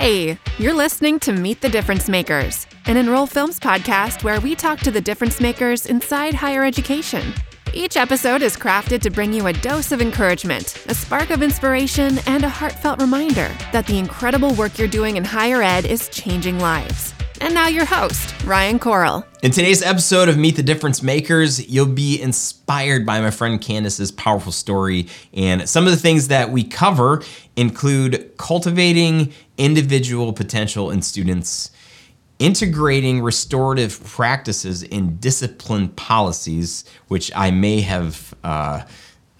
Hey, 0.00 0.38
you're 0.56 0.72
listening 0.72 1.20
to 1.20 1.32
Meet 1.34 1.60
the 1.60 1.68
Difference 1.68 2.08
Makers, 2.08 2.66
an 2.86 2.96
Enroll 2.96 3.26
Films 3.26 3.60
podcast 3.60 4.24
where 4.24 4.40
we 4.40 4.54
talk 4.54 4.80
to 4.80 4.90
the 4.90 4.98
difference 4.98 5.42
makers 5.42 5.84
inside 5.84 6.32
higher 6.32 6.64
education. 6.64 7.34
Each 7.74 7.98
episode 7.98 8.40
is 8.40 8.56
crafted 8.56 9.02
to 9.02 9.10
bring 9.10 9.30
you 9.30 9.48
a 9.48 9.52
dose 9.52 9.92
of 9.92 10.00
encouragement, 10.00 10.86
a 10.88 10.94
spark 10.94 11.28
of 11.28 11.42
inspiration, 11.42 12.18
and 12.26 12.44
a 12.44 12.48
heartfelt 12.48 12.98
reminder 12.98 13.54
that 13.72 13.86
the 13.86 13.98
incredible 13.98 14.54
work 14.54 14.78
you're 14.78 14.88
doing 14.88 15.18
in 15.18 15.24
higher 15.26 15.60
ed 15.62 15.84
is 15.84 16.08
changing 16.08 16.58
lives. 16.58 17.12
And 17.42 17.54
now, 17.54 17.68
your 17.68 17.86
host, 17.86 18.34
Ryan 18.44 18.78
Koral. 18.78 19.24
In 19.42 19.50
today's 19.50 19.82
episode 19.82 20.28
of 20.28 20.36
Meet 20.36 20.56
the 20.56 20.62
Difference 20.62 21.02
Makers, 21.02 21.66
you'll 21.70 21.86
be 21.86 22.20
inspired 22.20 23.06
by 23.06 23.18
my 23.22 23.30
friend 23.30 23.58
Candace's 23.58 24.12
powerful 24.12 24.52
story. 24.52 25.08
And 25.32 25.66
some 25.66 25.86
of 25.86 25.90
the 25.90 25.96
things 25.96 26.28
that 26.28 26.50
we 26.50 26.62
cover 26.62 27.22
include 27.56 28.36
cultivating 28.36 29.32
individual 29.56 30.34
potential 30.34 30.90
in 30.90 31.00
students, 31.00 31.70
integrating 32.38 33.22
restorative 33.22 34.04
practices 34.04 34.82
in 34.82 35.16
discipline 35.16 35.88
policies, 35.88 36.84
which 37.08 37.32
I 37.34 37.50
may 37.50 37.80
have. 37.80 38.34
Uh, 38.44 38.82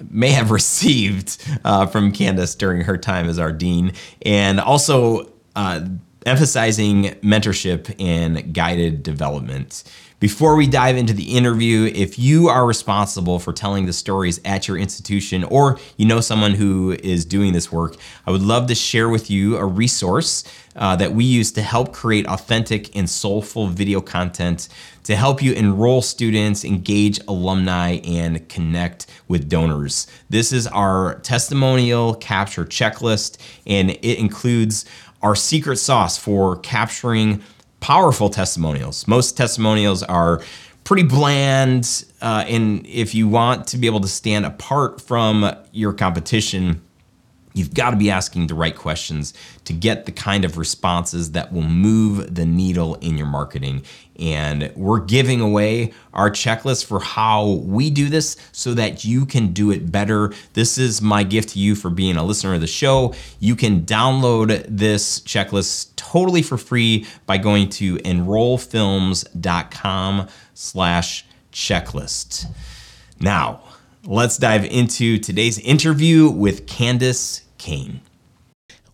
may 0.08 0.30
have 0.30 0.50
received 0.50 1.36
uh, 1.62 1.84
from 1.84 2.12
Candace 2.12 2.54
during 2.54 2.80
her 2.80 2.96
time 2.96 3.28
as 3.28 3.38
our 3.38 3.52
dean, 3.52 3.92
and 4.22 4.58
also 4.58 5.30
uh, 5.54 5.80
emphasizing 6.26 7.04
mentorship 7.22 7.94
and 7.98 8.52
guided 8.52 9.02
development. 9.02 9.84
Before 10.20 10.54
we 10.54 10.66
dive 10.66 10.98
into 10.98 11.14
the 11.14 11.34
interview, 11.34 11.90
if 11.94 12.18
you 12.18 12.48
are 12.48 12.66
responsible 12.66 13.38
for 13.38 13.54
telling 13.54 13.86
the 13.86 13.94
stories 13.94 14.38
at 14.44 14.68
your 14.68 14.76
institution 14.76 15.44
or 15.44 15.78
you 15.96 16.04
know 16.04 16.20
someone 16.20 16.52
who 16.52 16.92
is 17.02 17.24
doing 17.24 17.54
this 17.54 17.72
work, 17.72 17.96
I 18.26 18.30
would 18.30 18.42
love 18.42 18.66
to 18.66 18.74
share 18.74 19.08
with 19.08 19.30
you 19.30 19.56
a 19.56 19.64
resource 19.64 20.44
uh, 20.76 20.94
that 20.96 21.12
we 21.12 21.24
use 21.24 21.52
to 21.52 21.62
help 21.62 21.94
create 21.94 22.26
authentic 22.26 22.94
and 22.94 23.08
soulful 23.08 23.68
video 23.68 24.02
content 24.02 24.68
to 25.04 25.16
help 25.16 25.42
you 25.42 25.54
enroll 25.54 26.02
students, 26.02 26.66
engage 26.66 27.18
alumni, 27.26 27.94
and 28.04 28.46
connect 28.50 29.06
with 29.26 29.48
donors. 29.48 30.06
This 30.28 30.52
is 30.52 30.66
our 30.66 31.18
testimonial 31.20 32.14
capture 32.14 32.66
checklist, 32.66 33.38
and 33.66 33.90
it 33.90 34.18
includes 34.18 34.84
our 35.22 35.34
secret 35.34 35.76
sauce 35.76 36.16
for 36.16 36.56
capturing 36.56 37.42
powerful 37.80 38.30
testimonials. 38.30 39.06
Most 39.06 39.36
testimonials 39.36 40.02
are 40.02 40.42
pretty 40.84 41.02
bland, 41.02 42.04
uh, 42.20 42.44
and 42.46 42.86
if 42.86 43.14
you 43.14 43.28
want 43.28 43.66
to 43.68 43.78
be 43.78 43.86
able 43.86 44.00
to 44.00 44.08
stand 44.08 44.44
apart 44.46 45.00
from 45.00 45.54
your 45.72 45.92
competition, 45.92 46.82
You've 47.52 47.74
got 47.74 47.90
to 47.90 47.96
be 47.96 48.10
asking 48.10 48.46
the 48.46 48.54
right 48.54 48.76
questions 48.76 49.34
to 49.64 49.72
get 49.72 50.06
the 50.06 50.12
kind 50.12 50.44
of 50.44 50.56
responses 50.56 51.32
that 51.32 51.52
will 51.52 51.62
move 51.62 52.32
the 52.34 52.46
needle 52.46 52.94
in 52.96 53.18
your 53.18 53.26
marketing. 53.26 53.82
And 54.18 54.72
we're 54.76 55.00
giving 55.00 55.40
away 55.40 55.92
our 56.12 56.30
checklist 56.30 56.84
for 56.84 57.00
how 57.00 57.52
we 57.64 57.90
do 57.90 58.08
this 58.08 58.36
so 58.52 58.74
that 58.74 59.04
you 59.04 59.26
can 59.26 59.52
do 59.52 59.70
it 59.70 59.90
better. 59.90 60.32
This 60.52 60.78
is 60.78 61.02
my 61.02 61.24
gift 61.24 61.50
to 61.50 61.58
you 61.58 61.74
for 61.74 61.90
being 61.90 62.16
a 62.16 62.24
listener 62.24 62.54
of 62.54 62.60
the 62.60 62.66
show. 62.66 63.14
You 63.40 63.56
can 63.56 63.84
download 63.84 64.64
this 64.68 65.20
checklist 65.20 65.96
totally 65.96 66.42
for 66.42 66.58
free 66.58 67.06
by 67.26 67.38
going 67.38 67.70
to 67.70 67.96
enrollfilms.com 67.98 70.28
slash 70.54 71.24
checklist. 71.52 72.46
Now, 73.18 73.62
let's 74.04 74.38
dive 74.38 74.64
into 74.64 75.18
today's 75.18 75.58
interview 75.58 76.30
with 76.30 76.66
Candace 76.66 77.42
Cain. 77.58 78.00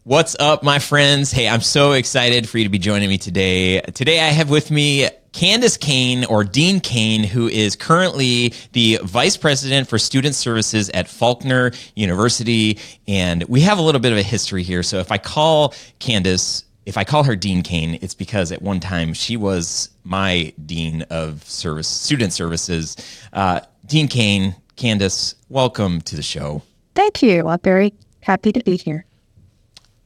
What's 0.03 0.37
up, 0.39 0.63
my 0.63 0.79
friends? 0.79 1.33
Hey, 1.33 1.49
I'm 1.49 1.61
so 1.61 1.93
excited 1.93 2.49
for 2.49 2.59
you 2.59 2.65
to 2.65 2.71
be 2.71 2.79
joining 2.79 3.09
me 3.09 3.19
today. 3.19 3.81
Today, 3.81 4.21
I 4.21 4.29
have 4.29 4.51
with 4.51 4.71
me 4.71 5.09
Candace 5.33 5.77
Cain 5.77 6.25
or 6.25 6.45
Dean 6.45 6.81
Cain, 6.81 7.25
who 7.25 7.49
is 7.49 7.77
currently 7.77 8.55
the 8.73 9.01
Vice 9.03 9.37
President 9.37 9.89
for 9.89 9.99
Student 9.99 10.35
Services 10.35 10.91
at 10.91 11.09
Faulkner 11.09 11.73
University. 11.95 12.79
And 13.09 13.45
we 13.45 13.61
have 13.63 13.79
a 13.79 13.83
little 13.83 14.01
bit 14.01 14.13
of 14.13 14.19
a 14.19 14.23
history 14.23 14.63
here. 14.63 14.83
So 14.83 14.99
if 14.99 15.11
I 15.11 15.19
call 15.19 15.75
Candace, 15.99 16.65
if 16.85 16.97
I 16.97 17.05
call 17.05 17.25
her 17.25 17.35
Dean 17.35 17.63
Cain, 17.63 17.99
it's 18.01 18.15
because 18.15 18.53
at 18.53 18.63
one 18.63 18.79
time 18.79 19.13
she 19.13 19.37
was 19.37 19.91
my 20.05 20.53
Dean 20.65 21.03
of 21.11 21.43
Service 21.45 21.89
Student 21.89 22.33
Services. 22.33 22.97
Uh, 23.33 23.61
Dean 23.85 24.07
Cain, 24.07 24.55
Candace, 24.77 25.35
welcome 25.49 26.01
to 26.03 26.17
the 26.17 26.23
show. 26.23 26.63
Thank 26.95 27.23
you. 27.23 27.49
I'm 27.49 27.61
very 27.61 27.95
happy 28.21 28.53
to 28.53 28.63
be 28.63 28.77
here. 28.77 29.07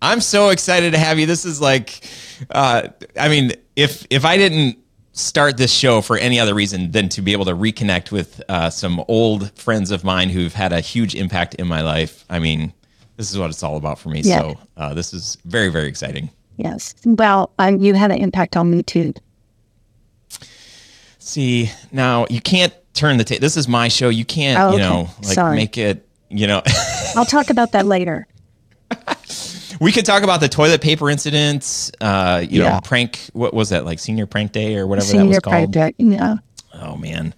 I'm 0.03 0.21
so 0.21 0.49
excited 0.49 0.93
to 0.93 0.99
have 0.99 1.19
you. 1.19 1.27
This 1.27 1.45
is 1.45 1.61
like, 1.61 2.09
uh, 2.51 2.89
I 3.19 3.29
mean, 3.29 3.53
if 3.77 4.07
if 4.11 4.25
I 4.25 4.37
didn't 4.37 4.79
start 5.13 5.57
this 5.57 5.73
show 5.73 6.01
for 6.01 6.17
any 6.17 6.39
other 6.41 6.55
reason 6.55 6.93
than 6.93 7.09
to 7.11 7.21
be 7.21 7.33
able 7.33 7.45
to 7.45 7.55
reconnect 7.55 8.13
with 8.13 8.41
uh, 8.49 8.71
some 8.71 9.05
old 9.09 9.53
friends 9.59 9.91
of 9.91 10.05
mine 10.05 10.31
who've 10.31 10.55
had 10.55 10.73
a 10.73 10.81
huge 10.81 11.15
impact 11.15 11.57
in 11.57 11.67
my 11.67 11.83
life, 11.83 12.25
I 12.31 12.39
mean, 12.39 12.73
this 13.17 13.31
is 13.31 13.39
what 13.39 13.51
it's 13.51 13.63
all 13.63 13.77
about 13.77 13.99
for 13.99 14.09
me. 14.09 14.21
Yeah. 14.21 14.41
So 14.41 14.59
uh, 14.77 14.95
this 14.95 15.13
is 15.13 15.37
very 15.45 15.69
very 15.69 15.89
exciting. 15.89 16.31
Yes. 16.57 16.95
Well, 17.05 17.53
um, 17.59 17.79
you 17.81 17.95
had 17.95 18.11
an 18.11 18.19
impact 18.19 18.57
on 18.57 18.71
me 18.71 18.83
too. 18.83 19.15
See, 21.19 21.71
now 21.93 22.27
you 22.31 22.41
can't 22.41 22.73
turn 22.95 23.17
the 23.17 23.25
tape. 23.25 23.41
This 23.41 23.57
is 23.57 23.69
my 23.69 23.89
show. 23.89 24.09
You 24.09 24.25
can't, 24.25 24.59
oh, 24.59 24.69
okay. 24.69 24.77
you 24.77 24.83
know, 24.83 25.09
like 25.23 25.35
Sorry. 25.35 25.57
make 25.57 25.79
it, 25.79 26.07
you 26.29 26.47
know. 26.47 26.63
I'll 27.17 27.25
talk 27.25 27.51
about 27.51 27.73
that 27.73 27.87
later. 27.87 28.27
we 29.81 29.93
could 29.93 30.05
talk 30.05 30.23
about 30.23 30.41
the 30.41 30.49
toilet 30.49 30.81
paper 30.81 31.11
incident. 31.11 31.91
Uh, 32.01 32.45
you 32.49 32.63
yeah. 32.63 32.75
know, 32.75 32.81
prank. 32.83 33.21
What 33.33 33.55
was 33.55 33.71
that 33.71 33.85
like? 33.85 33.99
Senior 33.99 34.27
prank 34.27 34.53
day 34.53 34.77
or 34.77 34.87
whatever 34.87 35.07
senior 35.07 35.25
that 35.25 35.29
was 35.29 35.39
called. 35.41 35.73
Prank 35.73 35.97
day. 35.99 36.05
Yeah. 36.05 36.37
Oh 36.75 36.97
man. 36.97 37.35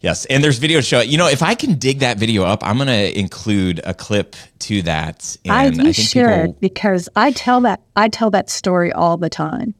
Yes, 0.00 0.24
and 0.26 0.44
there's 0.44 0.58
video 0.58 0.80
show. 0.80 1.00
You 1.00 1.18
know, 1.18 1.26
if 1.26 1.42
I 1.42 1.54
can 1.54 1.78
dig 1.78 2.00
that 2.00 2.18
video 2.18 2.44
up, 2.44 2.64
I'm 2.64 2.76
going 2.76 2.86
to 2.86 3.18
include 3.18 3.80
a 3.82 3.94
clip 3.94 4.36
to 4.60 4.82
that. 4.82 5.36
And 5.44 5.52
I, 5.52 5.66
you 5.66 5.88
I 5.88 5.92
should 5.92 6.26
people... 6.26 6.56
because 6.60 7.08
I 7.16 7.32
tell 7.32 7.62
that 7.62 7.80
I 7.96 8.08
tell 8.08 8.30
that 8.30 8.50
story 8.50 8.92
all 8.92 9.16
the 9.16 9.30
time. 9.30 9.74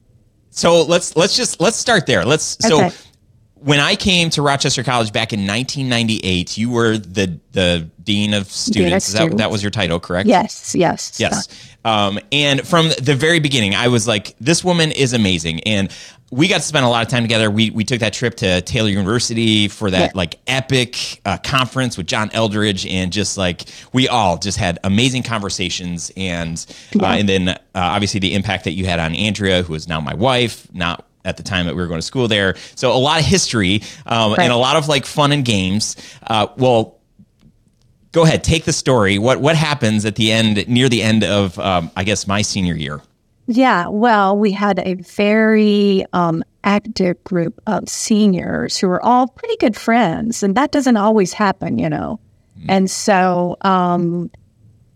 So 0.51 0.83
let's 0.83 1.17
let's 1.17 1.37
just 1.37 1.61
let's 1.61 1.77
start 1.77 2.07
there. 2.07 2.25
Let's 2.25 2.57
okay. 2.65 2.89
so 2.89 2.97
when 3.67 3.81
I 3.81 3.97
came 3.97 4.31
to 4.31 4.43
Rochester 4.43 4.85
College 4.85 5.13
back 5.13 5.33
in 5.33 5.41
1998, 5.41 6.57
you 6.57 6.71
were 6.71 6.99
the 6.99 7.41
the 7.51 7.91
dean 8.01 8.33
of 8.33 8.49
students. 8.49 9.13
Dean 9.13 9.31
that, 9.31 9.39
that 9.39 9.51
was 9.51 9.61
your 9.61 9.73
title, 9.73 9.99
correct? 9.99 10.29
Yes, 10.29 10.77
yes, 10.77 11.19
yes. 11.19 11.49
Um, 11.85 12.21
and 12.31 12.67
from 12.67 12.91
the 13.03 13.17
very 13.17 13.41
beginning, 13.41 13.75
I 13.75 13.89
was 13.89 14.07
like, 14.07 14.37
this 14.39 14.63
woman 14.63 14.93
is 14.93 15.15
amazing, 15.15 15.65
and 15.65 15.93
we 16.31 16.47
got 16.47 16.59
to 16.59 16.63
spend 16.63 16.85
a 16.85 16.89
lot 16.89 17.03
of 17.05 17.09
time 17.09 17.25
together. 17.25 17.51
We 17.51 17.71
we 17.71 17.83
took 17.83 17.99
that 18.01 18.13
trip 18.13 18.37
to 18.37 18.61
Taylor 18.61 18.89
University 18.89 19.67
for 19.67 19.91
that 19.91 20.13
yeah. 20.13 20.13
like 20.15 20.39
epic 20.47 21.21
uh, 21.25 21.39
conference 21.39 21.97
with 21.97 22.07
John 22.07 22.31
Eldredge, 22.31 22.87
and 22.89 23.13
just 23.13 23.37
like 23.37 23.65
we 23.93 24.07
all 24.07 24.39
just 24.39 24.59
had 24.59 24.79
amazing 24.85 25.25
conversations, 25.25 26.13
and 26.17 26.65
uh, 26.69 26.99
yeah. 27.01 27.09
uh, 27.09 27.17
and 27.17 27.29
then 27.29 27.49
uh, 27.49 27.57
obviously 27.75 28.21
the 28.21 28.35
impact 28.35 28.63
that 28.63 28.73
you 28.73 28.87
had 28.87 29.01
on 29.01 29.17
Andrea, 29.17 29.65
who 29.65 29.75
is 29.75 29.89
now 29.89 30.01
my 30.01 30.15
wife, 30.15 30.73
not 30.73 31.06
at 31.27 31.37
the 31.37 31.43
time 31.43 31.67
that 31.67 31.75
we 31.75 31.83
were 31.83 31.89
going 31.89 32.01
to 32.01 32.07
school 32.07 32.29
there. 32.29 32.55
So 32.77 32.93
a 32.93 32.97
lot 32.97 33.19
of 33.21 33.27
history 33.27 33.83
um, 34.07 34.31
right. 34.31 34.41
and 34.41 34.53
a 34.53 34.57
lot 34.57 34.77
of 34.77 34.89
like 34.89 35.05
fun 35.05 35.33
and 35.33 35.45
games. 35.45 35.97
Uh, 36.27 36.47
well, 36.57 36.99
go 38.13 38.23
ahead, 38.23 38.43
take 38.43 38.65
the 38.65 38.73
story. 38.73 39.19
What 39.19 39.41
what 39.43 39.57
happens 39.57 40.07
at 40.07 40.15
the 40.15 40.33
end, 40.33 40.67
near 40.69 40.89
the 40.89 41.03
end 41.03 41.25
of, 41.25 41.59
um, 41.59 41.91
I 41.97 42.05
guess, 42.05 42.27
my 42.27 42.41
senior 42.41 42.75
year? 42.75 43.03
Yeah, 43.49 43.89
well, 43.89 44.37
we 44.37 44.51
had 44.53 44.81
a 44.81 44.95
very 44.95 46.05
um, 46.13 46.43
active 46.65 47.23
group 47.23 47.61
of 47.67 47.89
seniors 47.89 48.77
who 48.77 48.89
were 48.89 49.05
all 49.05 49.29
pretty 49.29 49.57
good 49.59 49.77
friends, 49.77 50.43
and 50.43 50.57
that 50.57 50.73
doesn't 50.73 50.97
always 50.97 51.33
happen, 51.33 51.79
you 51.79 51.89
know. 51.89 52.19
Mm-hmm. 52.59 52.71
And 52.71 52.91
so, 52.91 53.57
um, 53.61 54.31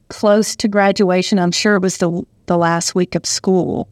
close 0.08 0.56
to 0.56 0.68
graduation, 0.68 1.38
I'm 1.38 1.52
sure 1.52 1.76
it 1.76 1.82
was 1.82 1.98
the 1.98 2.24
the 2.46 2.58
last 2.58 2.96
week 2.96 3.14
of 3.14 3.24
school. 3.24 3.88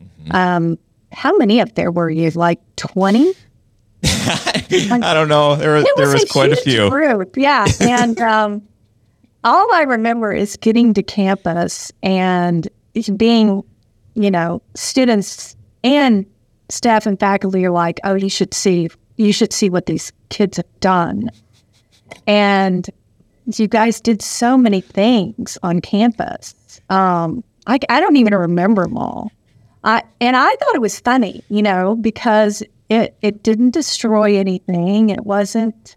Mm-hmm. 0.00 0.36
Um, 0.36 0.78
how 1.12 1.36
many 1.36 1.60
up 1.60 1.74
there 1.74 1.90
were 1.90 2.10
you? 2.10 2.30
Like 2.30 2.60
20? 2.76 3.32
I 4.04 5.14
don't 5.14 5.28
know. 5.28 5.56
There, 5.56 5.74
was, 5.74 5.86
there 5.96 6.12
was 6.12 6.24
a 6.24 6.26
quite 6.26 6.52
a 6.52 6.56
few. 6.56 6.90
Group. 6.90 7.36
Yeah. 7.36 7.66
And 7.80 8.18
um, 8.20 8.62
all 9.44 9.72
I 9.72 9.82
remember 9.82 10.32
is 10.32 10.56
getting 10.56 10.94
to 10.94 11.02
campus 11.02 11.92
and 12.02 12.68
being, 13.16 13.62
you 14.14 14.30
know, 14.30 14.62
students 14.74 15.56
and 15.84 16.26
staff 16.68 17.06
and 17.06 17.18
faculty 17.18 17.64
are 17.64 17.70
like, 17.70 18.00
oh, 18.04 18.14
you 18.14 18.28
should 18.28 18.52
see, 18.52 18.88
you 19.16 19.32
should 19.32 19.52
see 19.52 19.70
what 19.70 19.86
these 19.86 20.12
kids 20.30 20.56
have 20.56 20.80
done. 20.80 21.30
And 22.26 22.88
you 23.54 23.68
guys 23.68 24.00
did 24.00 24.20
so 24.22 24.56
many 24.56 24.80
things 24.80 25.56
on 25.62 25.80
campus. 25.80 26.54
Um, 26.90 27.44
I, 27.66 27.78
I 27.88 28.00
don't 28.00 28.16
even 28.16 28.34
remember 28.34 28.82
them 28.82 28.96
all. 28.96 29.30
I, 29.86 30.02
and 30.20 30.36
I 30.36 30.48
thought 30.56 30.74
it 30.74 30.80
was 30.80 30.98
funny, 30.98 31.44
you 31.48 31.62
know, 31.62 31.94
because 31.94 32.62
it, 32.90 33.16
it 33.22 33.42
didn't 33.44 33.70
destroy 33.70 34.36
anything. 34.36 35.10
It 35.10 35.24
wasn't, 35.24 35.96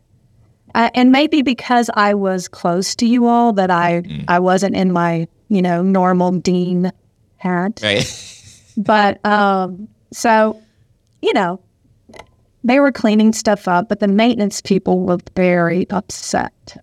uh, 0.75 0.91
and 0.93 1.11
maybe 1.11 1.41
because 1.41 1.89
I 1.95 2.13
was 2.13 2.47
close 2.47 2.95
to 2.97 3.07
you 3.07 3.25
all 3.25 3.51
that 3.53 3.71
I, 3.71 4.01
mm. 4.01 4.25
I 4.27 4.39
wasn't 4.39 4.75
in 4.75 4.91
my, 4.91 5.27
you 5.49 5.63
know, 5.63 5.81
normal 5.81 6.31
dean 6.33 6.91
hat. 7.37 7.81
Right. 7.83 8.35
But 8.77 9.19
um, 9.25 9.89
so, 10.13 10.61
you 11.21 11.33
know, 11.33 11.59
they 12.63 12.79
were 12.79 12.93
cleaning 12.93 13.33
stuff 13.33 13.67
up, 13.67 13.89
but 13.89 13.99
the 13.99 14.07
maintenance 14.07 14.61
people 14.61 15.01
were 15.01 15.17
very 15.35 15.89
upset. 15.89 16.77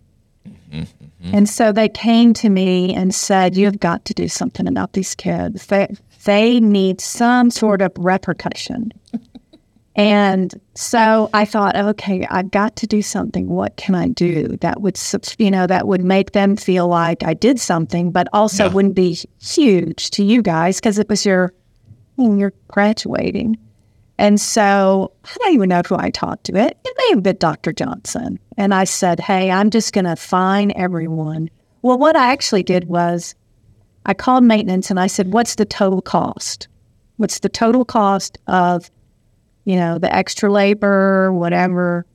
And 1.33 1.49
so 1.49 1.73
they 1.73 1.89
came 1.89 2.35
to 2.35 2.49
me 2.49 2.95
and 2.95 3.15
said, 3.15 3.57
"You've 3.57 3.81
got 3.81 4.05
to 4.07 4.15
do 4.15 4.29
something 4.29 4.69
about 4.69 4.93
these 4.93 5.15
kids. 5.15 5.67
They 5.67 5.89
they 6.27 6.61
need 6.61 7.01
some 7.01 7.51
sort 7.51 7.81
of 7.83 7.91
repercussion." 7.97 8.93
and 9.99 10.53
so 10.75 11.31
I 11.33 11.47
thought, 11.47 11.75
okay, 11.75 12.27
I've 12.31 12.51
got 12.51 12.77
to 12.77 12.87
do 12.87 13.01
something. 13.01 13.49
What 13.49 13.77
can 13.79 13.95
I 13.95 14.09
do 14.09 14.49
that 14.61 14.83
would, 14.83 15.01
you 15.39 15.51
know, 15.51 15.67
that 15.67 15.89
would 15.89 16.05
make 16.05 16.33
them 16.33 16.55
feel 16.57 16.87
like 16.87 17.23
I 17.23 17.33
did 17.33 17.59
something, 17.59 18.11
but 18.11 18.29
also 18.35 18.65
Yeah. 18.67 18.73
wouldn't 18.75 18.95
be 18.95 19.19
huge 19.41 20.11
to 20.11 20.23
you 20.23 20.43
guys 20.43 20.77
because 20.79 20.99
it 20.99 21.09
was 21.09 21.25
your, 21.25 21.55
you're 22.19 22.53
graduating. 22.69 23.57
And 24.19 24.39
so 24.39 25.13
I 25.25 25.35
don't 25.39 25.55
even 25.55 25.71
know 25.71 25.83
who 25.87 25.97
I 25.99 26.11
talked 26.11 26.45
to 26.45 26.57
it. 26.57 26.77
It 26.85 26.95
may 26.99 27.15
have 27.15 27.23
been 27.23 27.37
Dr. 27.39 27.73
Johnson. 27.73 28.39
And 28.59 28.75
I 28.75 28.85
said, 28.85 29.19
Hey, 29.21 29.51
I'm 29.51 29.71
just 29.71 29.95
going 29.95 30.05
to 30.07 30.17
fine 30.17 30.73
everyone. 30.77 31.49
Well, 31.81 31.99
what 31.99 32.17
I 32.17 32.33
actually 32.33 32.63
did 32.63 32.89
was 32.89 33.35
I 34.07 34.15
called 34.15 34.45
maintenance 34.45 34.89
and 34.89 34.99
I 34.99 35.09
said, 35.09 35.33
What's 35.33 35.57
the 35.57 35.65
total 35.65 36.01
cost? 36.01 36.69
What's 37.17 37.41
the 37.41 37.49
total 37.49 37.85
cost 37.85 38.39
of, 38.47 38.91
you 39.65 39.77
know, 39.77 39.99
the 39.99 40.15
extra 40.15 40.51
labor, 40.51 41.33
whatever? 41.33 42.07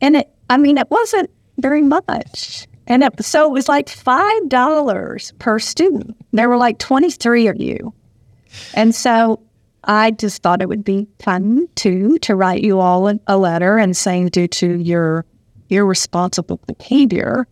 And 0.00 0.16
it, 0.16 0.30
I 0.48 0.56
mean, 0.56 0.78
it 0.78 0.90
wasn't 0.90 1.30
very 1.58 1.82
much. 1.82 2.66
And 2.86 3.04
it, 3.04 3.22
so 3.24 3.46
it 3.46 3.52
was 3.52 3.68
like 3.68 3.86
$5 3.86 5.38
per 5.38 5.58
student. 5.58 6.16
There 6.32 6.48
were 6.48 6.56
like 6.56 6.78
23 6.78 7.48
of 7.48 7.60
you. 7.60 7.94
And 8.74 8.94
so 8.94 9.40
I 9.84 10.10
just 10.12 10.42
thought 10.42 10.62
it 10.62 10.68
would 10.68 10.84
be 10.84 11.06
fun 11.20 11.68
too 11.74 12.18
to 12.20 12.34
write 12.34 12.62
you 12.62 12.80
all 12.80 13.12
a, 13.26 13.36
letter 13.36 13.78
and 13.78 13.96
saying 13.96 14.28
due 14.28 14.48
to 14.48 14.78
your 14.78 15.24
irresponsible 15.68 16.60
behavior, 16.66 17.46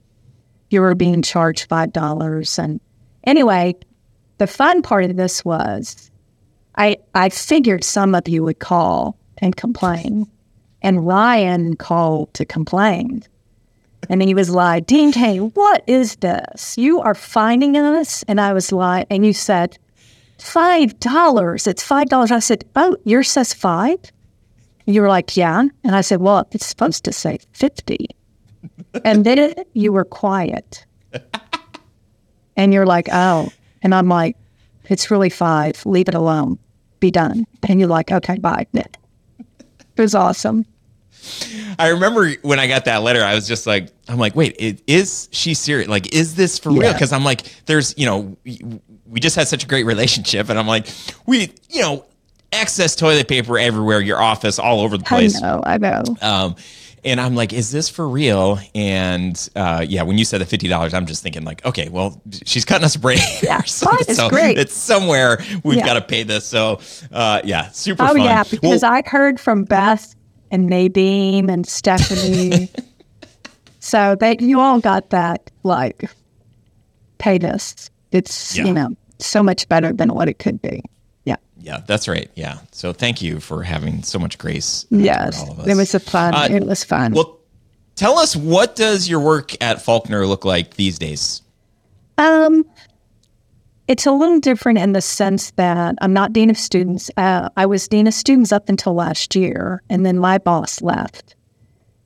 you 0.70 0.80
were 0.80 0.94
being 0.94 1.22
charged 1.22 1.68
five 1.68 1.92
dollars. 1.92 2.58
And 2.58 2.80
anyway, 3.24 3.74
the 4.38 4.46
fun 4.46 4.82
part 4.82 5.04
of 5.04 5.16
this 5.16 5.44
was 5.44 6.10
I 6.76 6.96
I 7.14 7.28
figured 7.28 7.84
some 7.84 8.14
of 8.14 8.28
you 8.28 8.42
would 8.44 8.58
call 8.58 9.16
and 9.38 9.56
complain. 9.56 10.26
And 10.80 11.06
Ryan 11.06 11.74
called 11.74 12.32
to 12.34 12.44
complain. 12.44 13.24
And 14.08 14.22
he 14.22 14.32
was 14.32 14.48
like, 14.48 14.86
Dean 14.86 15.10
Cain, 15.10 15.50
what 15.54 15.82
is 15.88 16.14
this? 16.16 16.78
You 16.78 17.00
are 17.00 17.16
finding 17.16 17.76
us? 17.76 18.22
And 18.28 18.40
I 18.40 18.52
was 18.52 18.70
like, 18.70 19.08
and 19.10 19.26
you 19.26 19.32
said, 19.32 19.76
five 20.38 20.98
dollars. 21.00 21.66
It's 21.66 21.82
five 21.82 22.08
dollars. 22.08 22.30
I 22.30 22.38
said, 22.38 22.64
Oh, 22.76 22.96
yours 23.04 23.28
says 23.30 23.52
five? 23.52 23.98
You 24.86 25.02
were 25.02 25.08
like, 25.08 25.36
Yeah. 25.36 25.64
And 25.82 25.96
I 25.96 26.00
said, 26.00 26.20
Well, 26.20 26.46
it's 26.52 26.66
supposed 26.66 27.04
to 27.04 27.12
say 27.12 27.38
fifty. 27.52 28.06
and 29.04 29.26
then 29.26 29.54
you 29.74 29.92
were 29.92 30.04
quiet. 30.04 30.86
And 32.58 32.74
you're 32.74 32.84
like, 32.84 33.08
Oh. 33.10 33.50
And 33.82 33.94
I'm 33.94 34.08
like, 34.08 34.36
It's 34.90 35.10
really 35.10 35.30
five. 35.30 35.86
Leave 35.86 36.08
it 36.08 36.14
alone. 36.14 36.58
Be 37.00 37.10
done. 37.10 37.46
And 37.66 37.80
you're 37.80 37.88
like, 37.88 38.12
Okay, 38.12 38.38
bye. 38.38 38.66
It 38.74 38.96
was 39.96 40.14
awesome. 40.14 40.66
I 41.78 41.88
remember 41.88 42.30
when 42.42 42.58
I 42.58 42.66
got 42.66 42.84
that 42.84 43.02
letter, 43.02 43.22
I 43.22 43.34
was 43.34 43.46
just 43.48 43.66
like, 43.66 43.88
I'm 44.08 44.18
like, 44.18 44.34
wait, 44.34 44.56
it, 44.58 44.82
is 44.86 45.28
she 45.32 45.54
serious? 45.54 45.88
Like, 45.88 46.14
is 46.14 46.34
this 46.34 46.58
for 46.58 46.70
real? 46.70 46.92
Because 46.92 47.12
I'm 47.12 47.24
like, 47.24 47.42
there's, 47.66 47.94
you 47.98 48.06
know, 48.06 48.36
we, 48.44 48.60
we 49.06 49.20
just 49.20 49.36
had 49.36 49.48
such 49.48 49.64
a 49.64 49.66
great 49.66 49.84
relationship, 49.84 50.48
and 50.48 50.58
I'm 50.58 50.66
like, 50.66 50.86
we, 51.26 51.52
you 51.68 51.82
know, 51.82 52.04
excess 52.52 52.96
toilet 52.96 53.28
paper 53.28 53.58
everywhere, 53.58 54.00
your 54.00 54.20
office, 54.20 54.58
all 54.58 54.80
over 54.80 54.96
the 54.96 55.04
place. 55.04 55.42
I 55.42 55.46
know, 55.46 55.62
I 55.64 55.78
know. 55.78 56.02
Um, 56.22 56.56
and 57.04 57.20
I'm 57.20 57.34
like, 57.34 57.52
is 57.52 57.70
this 57.70 57.88
for 57.88 58.08
real? 58.08 58.58
And 58.74 59.48
uh, 59.56 59.84
yeah, 59.88 60.02
when 60.02 60.18
you 60.18 60.24
said 60.24 60.40
the 60.40 60.46
fifty 60.46 60.68
dollars, 60.68 60.94
I'm 60.94 61.06
just 61.06 61.22
thinking 61.22 61.44
like, 61.44 61.64
okay, 61.64 61.88
well, 61.88 62.20
she's 62.44 62.64
cutting 62.64 62.84
us 62.84 62.94
a 62.96 62.98
break. 62.98 63.20
Yeah, 63.42 63.62
so, 63.62 63.88
it's 64.00 64.16
so 64.16 64.28
great. 64.28 64.58
It's 64.58 64.74
somewhere 64.74 65.38
we've 65.64 65.78
Yeah. 65.78 65.86
got 65.86 65.94
to 65.94 66.00
pay 66.02 66.22
this. 66.24 66.44
So 66.44 66.80
uh, 67.12 67.40
yeah, 67.44 67.68
super 67.70 68.02
Oh 68.02 68.08
fun. 68.08 68.20
yeah, 68.22 68.44
because 68.44 68.82
Well, 68.82 68.92
I 68.92 69.02
heard 69.06 69.38
from 69.40 69.64
Beth 69.64 70.14
and 70.50 70.66
Nadine 70.66 71.48
and 71.50 71.66
Stephanie. 71.66 72.68
so 73.80 74.16
that 74.20 74.40
you 74.40 74.60
all 74.60 74.80
got 74.80 75.10
that 75.10 75.50
like 75.62 76.10
pay 77.18 77.38
this. 77.38 77.90
It's 78.12 78.56
Yeah. 78.56 78.64
you 78.66 78.72
know 78.72 78.96
so 79.18 79.42
much 79.42 79.68
better 79.68 79.92
than 79.92 80.14
what 80.14 80.28
it 80.28 80.38
could 80.38 80.60
be. 80.62 80.82
Yeah. 81.60 81.82
That's 81.86 82.08
right. 82.08 82.30
Yeah. 82.34 82.58
So 82.72 82.92
thank 82.92 83.20
you 83.20 83.40
for 83.40 83.62
having 83.62 84.02
so 84.02 84.18
much 84.18 84.38
grace. 84.38 84.86
Yes. 84.90 85.36
toward 85.36 85.48
all 85.48 85.54
of 85.54 85.60
us. 85.60 85.68
It 85.68 85.76
was 85.76 85.94
a 85.94 86.00
fun. 86.00 86.34
Uh, 86.34 86.48
it 86.50 86.64
was 86.64 86.84
fun. 86.84 87.12
Well, 87.12 87.38
tell 87.96 88.18
us 88.18 88.36
what 88.36 88.76
does 88.76 89.08
your 89.08 89.20
work 89.20 89.60
at 89.62 89.82
Faulkner 89.82 90.26
look 90.26 90.44
like 90.44 90.74
these 90.74 90.98
days? 90.98 91.42
Um, 92.16 92.64
it's 93.88 94.04
a 94.04 94.12
little 94.12 94.38
different 94.38 94.78
in 94.78 94.92
the 94.92 95.00
sense 95.00 95.52
that 95.52 95.94
I'm 96.02 96.12
not 96.12 96.32
dean 96.32 96.50
of 96.50 96.58
students. 96.58 97.10
Uh, 97.16 97.48
I 97.56 97.64
was 97.64 97.88
dean 97.88 98.06
of 98.06 98.14
students 98.14 98.52
up 98.52 98.68
until 98.68 98.94
last 98.94 99.34
year, 99.34 99.82
and 99.88 100.04
then 100.04 100.18
my 100.18 100.36
boss 100.36 100.82
left, 100.82 101.34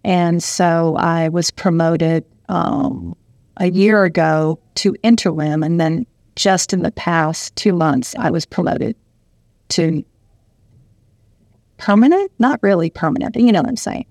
and 0.05 0.43
so 0.43 0.97
I 0.97 1.29
was 1.29 1.51
promoted 1.51 2.25
um, 2.49 3.17
a 3.57 3.71
year 3.71 4.05
ago 4.05 4.61
to 4.77 4.95
interim, 5.03 5.63
and 5.63 5.81
then 5.81 6.07
just 6.37 6.73
in 6.73 6.83
the 6.83 6.93
past 6.93 7.55
two 7.57 7.73
months, 7.73 8.15
I 8.19 8.31
was 8.31 8.47
promoted 8.47 8.95
to 9.73 10.05
permanent. 11.79 12.31
Not 12.39 12.63
really 12.63 12.91
permanent, 12.91 13.35
but 13.35 13.43
you 13.43 13.53
know 13.53 13.61
what 13.61 13.69
I'm 13.69 13.77
saying. 13.77 14.07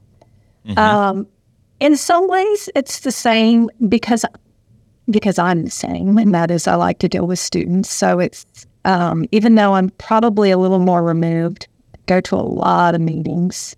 Um, 0.78 1.28
in 1.80 1.98
some 1.98 2.28
ways, 2.28 2.69
it's 2.75 3.00
the 3.00 3.12
same 3.12 3.69
because 3.90 4.25
because 5.10 5.40
I'm 5.40 5.63
the 5.63 5.72
same, 5.72 6.18
and 6.18 6.34
that 6.34 6.52
is 6.52 6.68
I 6.68 6.75
like 6.75 7.00
to 7.00 7.10
deal 7.10 7.25
with 7.28 7.40
students. 7.40 7.90
So 7.90 8.19
it's 8.19 8.46
um, 8.86 9.25
even 9.31 9.56
though 9.56 9.74
I'm 9.74 9.90
probably 9.90 10.52
a 10.52 10.58
little 10.58 10.80
more 10.80 11.04
removed, 11.04 11.68
go 12.06 12.22
to 12.22 12.36
a 12.36 12.46
lot 12.46 12.96
of 12.96 13.02
meetings 13.02 13.75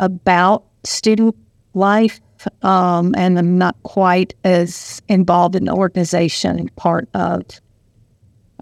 about 0.00 0.64
student 0.84 1.34
life, 1.74 2.20
um, 2.62 3.14
and 3.16 3.38
I'm 3.38 3.58
not 3.58 3.74
quite 3.82 4.34
as 4.44 5.02
involved 5.08 5.56
in 5.56 5.64
the 5.64 5.72
organization 5.72 6.68
part 6.76 7.08
of 7.14 7.42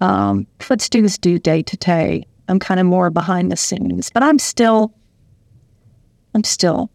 um, 0.00 0.46
what 0.66 0.81
students 0.81 1.18
do 1.18 1.38
day 1.38 1.62
to 1.62 1.76
day. 1.76 2.25
I'm 2.49 2.58
kind 2.58 2.80
of 2.80 2.87
more 2.87 3.11
behind 3.11 3.52
the 3.52 3.56
scenes, 3.56 4.11
but 4.11 4.22
I'm 4.22 4.38
still, 4.38 4.92
I'm 6.34 6.44
still 6.44 6.90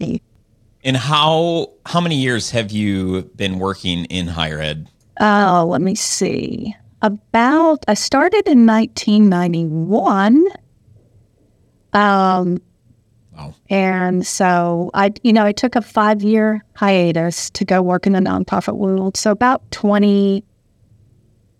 me. 0.00 0.22
And 0.84 0.96
how 0.96 1.70
how 1.86 2.00
many 2.00 2.16
years 2.16 2.50
have 2.50 2.70
you 2.70 3.22
been 3.36 3.58
working 3.58 4.04
in 4.06 4.26
higher 4.26 4.60
ed? 4.60 4.88
Oh, 5.20 5.66
let 5.68 5.80
me 5.80 5.94
see. 5.94 6.74
About 7.02 7.84
I 7.88 7.94
started 7.94 8.46
in 8.46 8.66
1991. 8.66 10.44
Um, 11.92 12.60
Wow. 13.36 13.54
and 13.68 14.24
so 14.24 14.90
I, 14.94 15.12
you 15.24 15.32
know, 15.32 15.44
I 15.44 15.50
took 15.52 15.74
a 15.74 15.82
five 15.82 16.22
year 16.22 16.64
hiatus 16.74 17.50
to 17.50 17.64
go 17.64 17.82
work 17.82 18.06
in 18.06 18.12
the 18.12 18.20
nonprofit 18.20 18.76
world. 18.76 19.16
So 19.16 19.32
about 19.32 19.68
20, 19.72 20.44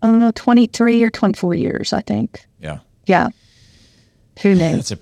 I 0.05 0.11
don't 0.11 0.19
know, 0.19 0.31
23 0.31 1.03
or 1.03 1.09
24 1.09 1.55
years, 1.55 1.93
I 1.93 2.01
think. 2.01 2.45
Yeah. 2.59 2.79
Yeah. 3.07 3.29
Who 4.41 4.49
knew? 4.53 4.71
That's 4.75 4.91
a 4.91 4.99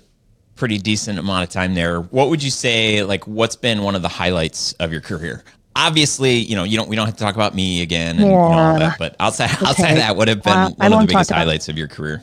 pretty 0.56 0.78
decent 0.78 1.18
amount 1.18 1.44
of 1.44 1.50
time 1.50 1.74
there. 1.74 2.00
What 2.00 2.30
would 2.30 2.42
you 2.42 2.50
say 2.50 3.02
like 3.02 3.26
what's 3.26 3.56
been 3.56 3.82
one 3.82 3.94
of 3.94 4.02
the 4.02 4.08
highlights 4.08 4.72
of 4.74 4.92
your 4.92 5.00
career? 5.00 5.44
Obviously, 5.76 6.36
you 6.36 6.54
know, 6.56 6.64
you 6.64 6.76
don't 6.76 6.88
we 6.88 6.96
don't 6.96 7.06
have 7.06 7.16
to 7.16 7.22
talk 7.22 7.34
about 7.34 7.54
me 7.54 7.82
again 7.82 8.18
and, 8.18 8.26
you 8.30 8.32
know, 8.36 8.38
all 8.38 8.72
Yeah. 8.74 8.78
that, 8.78 8.98
but 8.98 9.16
outside 9.20 9.50
outside 9.50 9.72
Okay. 9.84 9.90
of 9.92 9.98
that, 9.98 10.16
what 10.16 10.28
have 10.28 10.42
been 10.42 10.52
Uh, 10.56 10.70
one 10.70 10.92
of 10.92 11.00
the 11.00 11.06
biggest 11.06 11.30
highlights 11.30 11.68
of 11.68 11.76
your 11.76 11.88
career? 11.88 12.22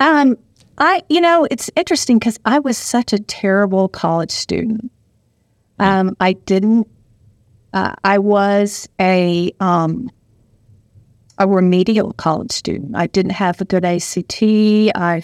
Um, 0.00 0.36
I, 0.76 1.02
you 1.08 1.20
know, 1.20 1.48
it's 1.50 1.70
interesting 1.74 2.18
because 2.18 2.38
I 2.44 2.60
was 2.60 2.76
such 2.78 3.12
a 3.12 3.18
terrible 3.18 3.88
college 3.88 4.30
student. 4.30 4.92
Um, 5.80 6.16
I 6.20 6.34
didn't. 6.34 6.86
Uh, 7.72 7.94
I 8.04 8.18
was 8.18 8.88
a 9.00 9.50
um, 9.60 10.10
a 11.38 11.48
remedial 11.48 12.12
college 12.14 12.52
student. 12.52 12.96
I 12.96 13.06
didn't 13.06 13.32
have 13.32 13.60
a 13.60 13.64
good 13.64 13.84
ACT. 13.84 14.42
I, 14.42 15.22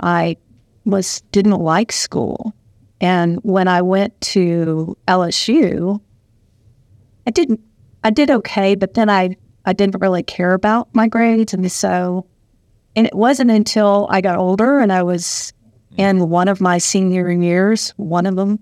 I 0.00 0.36
was 0.84 1.20
didn't 1.32 1.58
like 1.58 1.92
school, 1.92 2.54
and 3.00 3.38
when 3.42 3.68
I 3.68 3.82
went 3.82 4.18
to 4.32 4.96
LSU, 5.08 6.00
I 7.26 7.30
didn't. 7.30 7.60
I 8.02 8.10
did 8.10 8.30
okay, 8.30 8.74
but 8.74 8.94
then 8.94 9.08
I 9.10 9.36
I 9.64 9.72
didn't 9.72 10.00
really 10.00 10.22
care 10.22 10.52
about 10.52 10.94
my 10.94 11.08
grades, 11.08 11.54
and 11.54 11.70
so 11.70 12.26
and 12.96 13.06
it 13.06 13.14
wasn't 13.14 13.50
until 13.50 14.06
I 14.10 14.20
got 14.20 14.38
older 14.38 14.78
and 14.78 14.92
I 14.92 15.02
was 15.02 15.52
in 15.96 16.28
one 16.28 16.48
of 16.48 16.60
my 16.60 16.78
senior 16.78 17.30
years, 17.30 17.90
one 17.96 18.26
of 18.26 18.36
them, 18.36 18.58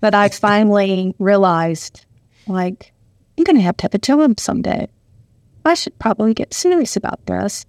that 0.00 0.14
I 0.14 0.28
finally 0.30 1.14
realized, 1.18 2.04
like, 2.46 2.92
I'm 3.36 3.44
going 3.44 3.56
to 3.56 3.62
have 3.62 3.76
to 3.78 3.84
have 3.84 3.94
a 3.94 3.98
job 3.98 4.38
someday. 4.40 4.88
I 5.66 5.74
should 5.74 5.98
probably 5.98 6.34
get 6.34 6.54
serious 6.54 6.96
about 6.96 7.24
this. 7.26 7.66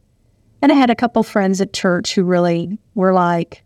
And 0.61 0.71
I 0.71 0.75
had 0.75 0.89
a 0.89 0.95
couple 0.95 1.23
friends 1.23 1.61
at 1.61 1.73
church 1.73 2.15
who 2.15 2.23
really 2.23 2.77
were 2.95 3.13
like, 3.13 3.63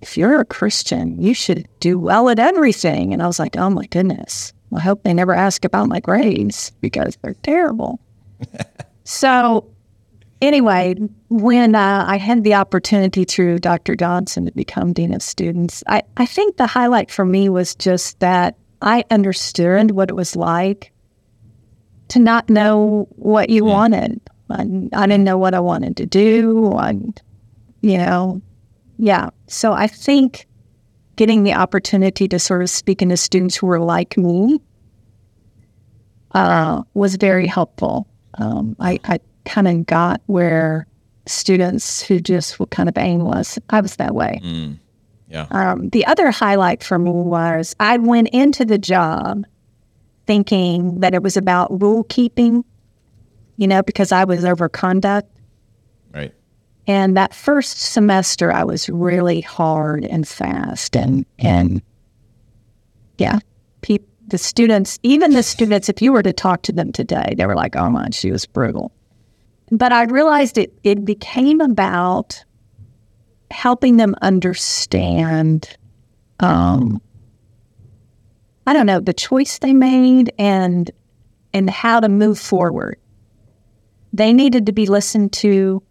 if 0.00 0.16
you're 0.16 0.40
a 0.40 0.44
Christian, 0.44 1.20
you 1.20 1.34
should 1.34 1.68
do 1.78 1.98
well 1.98 2.28
at 2.28 2.38
everything. 2.38 3.12
And 3.12 3.22
I 3.22 3.26
was 3.26 3.38
like, 3.38 3.56
oh 3.56 3.70
my 3.70 3.86
goodness. 3.86 4.52
I 4.74 4.80
hope 4.80 5.02
they 5.02 5.12
never 5.12 5.34
ask 5.34 5.64
about 5.64 5.88
my 5.88 6.00
grades 6.00 6.70
because 6.80 7.16
they're 7.16 7.34
terrible. 7.42 8.00
so, 9.04 9.66
anyway, 10.40 10.94
when 11.28 11.74
uh, 11.74 12.04
I 12.06 12.18
had 12.18 12.44
the 12.44 12.54
opportunity 12.54 13.24
through 13.24 13.58
Dr. 13.58 13.96
Johnson 13.96 14.46
to 14.46 14.52
become 14.52 14.92
Dean 14.92 15.12
of 15.12 15.22
Students, 15.22 15.82
I, 15.88 16.02
I 16.16 16.24
think 16.24 16.56
the 16.56 16.66
highlight 16.66 17.10
for 17.10 17.24
me 17.24 17.48
was 17.48 17.74
just 17.74 18.20
that 18.20 18.56
I 18.80 19.04
understood 19.10 19.90
what 19.90 20.08
it 20.08 20.14
was 20.14 20.36
like 20.36 20.92
to 22.10 22.18
not 22.18 22.48
know 22.48 23.08
what 23.16 23.50
you 23.50 23.64
wanted. 23.64 24.20
I, 24.50 24.62
I 24.92 25.06
didn't 25.06 25.24
know 25.24 25.38
what 25.38 25.54
I 25.54 25.60
wanted 25.60 25.96
to 25.98 26.06
do. 26.06 26.74
I, 26.74 26.90
you 27.80 27.98
know, 27.98 28.42
yeah. 28.98 29.30
So 29.46 29.72
I 29.72 29.86
think 29.86 30.46
getting 31.16 31.44
the 31.44 31.54
opportunity 31.54 32.28
to 32.28 32.38
sort 32.38 32.62
of 32.62 32.70
speak 32.70 33.00
into 33.02 33.16
students 33.16 33.56
who 33.56 33.66
were 33.66 33.80
like 33.80 34.16
me 34.16 34.60
uh, 36.32 36.82
was 36.94 37.16
very 37.16 37.46
helpful. 37.46 38.06
Um, 38.34 38.76
I, 38.80 38.98
I 39.04 39.20
kind 39.44 39.68
of 39.68 39.86
got 39.86 40.20
where 40.26 40.86
students 41.26 42.02
who 42.02 42.20
just 42.20 42.58
were 42.58 42.66
kind 42.66 42.88
of 42.88 42.96
aimless, 42.98 43.58
I 43.70 43.80
was 43.80 43.96
that 43.96 44.14
way. 44.14 44.40
Mm. 44.42 44.78
Yeah. 45.28 45.46
Um, 45.50 45.90
the 45.90 46.04
other 46.06 46.30
highlight 46.30 46.82
for 46.82 46.98
me 46.98 47.12
was 47.12 47.76
I 47.78 47.98
went 47.98 48.28
into 48.28 48.64
the 48.64 48.78
job 48.78 49.44
thinking 50.30 51.00
that 51.00 51.12
it 51.12 51.24
was 51.24 51.36
about 51.36 51.82
rule 51.82 52.04
keeping, 52.04 52.64
you 53.56 53.66
know, 53.66 53.82
because 53.82 54.12
I 54.12 54.22
was 54.22 54.44
over 54.44 54.68
conduct. 54.68 55.28
Right. 56.14 56.32
And 56.86 57.16
that 57.16 57.34
first 57.34 57.80
semester, 57.80 58.52
I 58.52 58.62
was 58.62 58.88
really 58.88 59.40
hard 59.40 60.04
and 60.04 60.28
fast, 60.28 60.96
and 60.96 61.26
and 61.40 61.82
yeah, 63.18 63.40
pe- 63.80 63.98
the 64.28 64.38
students, 64.38 65.00
even 65.02 65.32
the 65.32 65.42
students, 65.42 65.88
if 65.88 66.00
you 66.00 66.12
were 66.12 66.22
to 66.22 66.32
talk 66.32 66.62
to 66.62 66.72
them 66.72 66.92
today, 66.92 67.34
they 67.36 67.44
were 67.44 67.56
like, 67.56 67.74
"Oh 67.74 67.90
my, 67.90 68.10
she 68.12 68.30
was 68.30 68.46
brutal." 68.46 68.92
But 69.72 69.90
I 69.90 70.04
realized 70.04 70.58
it 70.58 70.72
it 70.84 71.04
became 71.04 71.60
about 71.60 72.44
helping 73.50 73.96
them 73.96 74.14
understand, 74.22 75.76
um, 76.38 77.02
I 78.66 78.72
don't 78.72 78.86
know, 78.86 79.00
the 79.00 79.12
choice 79.12 79.58
they 79.58 79.72
made 79.72 80.32
and 80.38 80.90
and 81.52 81.68
how 81.68 82.00
to 82.00 82.08
move 82.08 82.38
forward. 82.38 82.98
They 84.12 84.32
needed 84.32 84.66
to 84.66 84.72
be 84.72 84.86
listened 84.86 85.32
to 85.34 85.82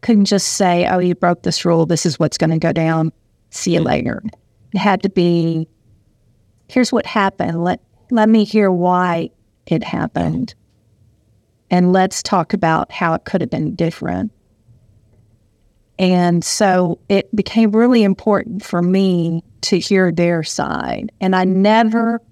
couldn't 0.00 0.26
just 0.26 0.54
say, 0.54 0.86
oh, 0.86 0.98
you 0.98 1.14
broke 1.14 1.42
this 1.42 1.64
rule. 1.64 1.86
This 1.86 2.06
is 2.06 2.18
what's 2.18 2.38
going 2.38 2.50
to 2.50 2.58
go 2.58 2.72
down. 2.72 3.12
See 3.50 3.74
you 3.74 3.80
mm. 3.80 3.86
later. 3.86 4.22
It 4.72 4.78
had 4.78 5.02
to 5.02 5.08
be, 5.08 5.68
here's 6.68 6.92
what 6.92 7.06
happened. 7.06 7.64
Let, 7.64 7.80
let 8.10 8.28
me 8.28 8.44
hear 8.44 8.70
why 8.70 9.30
it 9.66 9.82
happened. 9.82 10.48
Mm-hmm. 10.48 10.58
And 11.70 11.92
let's 11.92 12.22
talk 12.22 12.54
about 12.54 12.90
how 12.92 13.14
it 13.14 13.24
could 13.24 13.40
have 13.40 13.50
been 13.50 13.74
different. 13.74 14.32
And 15.98 16.44
so 16.44 16.98
it 17.08 17.34
became 17.34 17.72
really 17.72 18.04
important 18.04 18.64
for 18.64 18.82
me 18.82 19.42
to 19.62 19.78
hear 19.78 20.12
their 20.12 20.42
side. 20.44 21.10
And 21.20 21.34
I 21.34 21.44
never, 21.44 22.22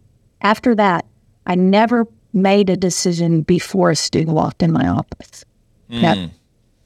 after 0.43 0.75
that, 0.77 1.05
I 1.47 1.57
never 1.57 2.07
made 2.33 2.71
a 2.71 2.77
decision 2.77 3.43
before 3.43 3.91
a 3.91 3.97
student 3.97 4.37
walked 4.37 4.63
in 4.63 4.73
my 4.73 4.87
office. 4.87 5.45
Mm. 5.91 6.03
Never. 6.03 6.31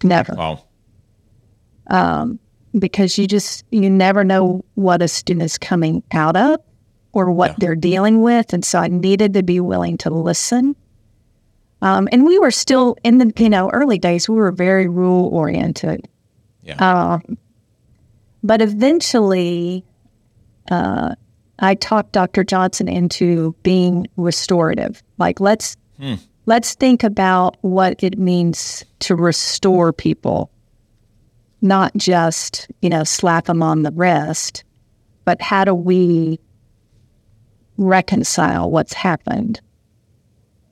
Never. 0.03 0.35
Wow. 0.35 0.65
Um, 1.89 2.39
because 2.79 3.19
you 3.19 3.27
just, 3.27 3.65
you 3.71 3.91
never 3.91 4.25
know 4.25 4.65
what 4.75 5.03
a 5.03 5.09
student 5.09 5.43
is 5.45 5.59
coming 5.59 6.03
out 6.13 6.37
of 6.37 6.61
or 7.13 7.31
what 7.31 7.51
Yeah. 7.51 7.57
they're 7.59 7.75
dealing 7.75 8.23
with. 8.23 8.53
And 8.53 8.65
so 8.65 8.79
I 8.79 8.89
needed 8.89 9.35
to 9.35 9.43
be 9.43 9.61
willing 9.61 9.99
to 9.99 10.11
listen. 10.11 10.77
Um, 11.83 12.09
and 12.13 12.25
we 12.25 12.39
were 12.39 12.53
still 12.53 12.97
in 13.03 13.19
the, 13.19 13.33
you 13.37 13.51
know, 13.51 13.71
early 13.71 13.99
days, 13.99 14.29
we 14.29 14.37
were 14.37 14.53
very 14.53 14.87
rule 14.87 15.27
oriented. 15.29 16.07
Yeah. 16.79 17.15
Um, 17.21 17.39
but 18.43 18.63
eventually, 18.63 19.85
uh, 20.71 21.15
I 21.59 21.75
talked 21.75 22.13
Dr. 22.13 22.43
Johnson 22.45 22.89
into 22.89 23.55
being 23.63 24.07
restorative. 24.17 25.03
Like, 25.19 25.41
let's 25.41 25.77
Hmm. 25.99 26.15
let's 26.47 26.75
think 26.75 27.05
about 27.05 27.57
what 27.61 28.03
it 28.03 28.19
means 28.19 28.85
to 29.01 29.15
restore 29.15 29.93
people, 29.93 30.51
not 31.61 31.93
just 31.97 32.69
you 32.81 32.89
know 32.89 33.05
slap 33.05 33.45
them 33.47 33.63
on 33.63 33.83
the 33.83 33.93
wrist, 33.93 34.65
but 35.27 35.43
how 35.43 35.65
do 35.65 35.75
we 35.75 36.39
reconcile 37.77 38.71
what's 38.71 38.93
happened? 38.93 39.61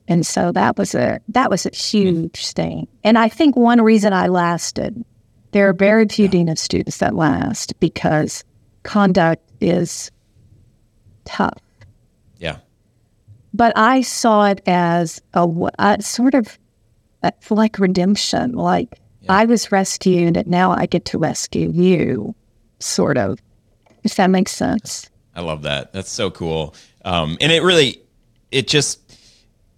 And 0.07 0.25
so 0.25 0.51
that 0.53 0.77
was 0.77 0.95
a 0.95 1.19
that 1.29 1.51
was 1.51 1.67
a 1.67 1.75
huge 1.75 2.47
thing. 2.53 2.87
And 3.03 3.17
I 3.17 3.29
think 3.29 3.55
one 3.55 3.81
reason 3.81 4.11
I 4.13 4.27
lasted, 4.27 5.03
there 5.51 5.67
are 5.69 5.73
very 5.73 6.07
few 6.07 6.27
dean 6.27 6.49
of 6.49 6.59
students 6.59 6.97
that 6.97 7.15
last 7.15 7.79
because 7.79 8.43
conduct 8.83 9.43
is 9.61 10.11
tough. 11.25 11.59
Yeah. 12.37 12.57
But 13.53 13.73
I 13.75 14.01
saw 14.01 14.45
it 14.45 14.61
as 14.67 15.21
a 15.33 15.97
sort 16.01 16.35
of 16.35 16.57
like 17.49 17.79
redemption. 17.79 18.53
Like 18.53 18.99
Yeah. 19.21 19.33
I 19.33 19.45
was 19.45 19.71
rescued, 19.71 20.37
and 20.37 20.47
now 20.47 20.71
I 20.71 20.85
get 20.85 21.05
to 21.05 21.17
rescue 21.17 21.69
you, 21.71 22.35
sort 22.79 23.17
of. 23.17 23.39
If 24.03 24.15
that 24.15 24.29
makes 24.29 24.51
sense. 24.51 25.09
I 25.35 25.41
love 25.41 25.63
that. 25.63 25.91
That's 25.91 26.09
so 26.11 26.31
cool. 26.31 26.73
Um, 27.03 27.37
and 27.41 27.51
it 27.51 27.61
really, 27.63 28.01
it 28.51 28.67
just, 28.67 28.99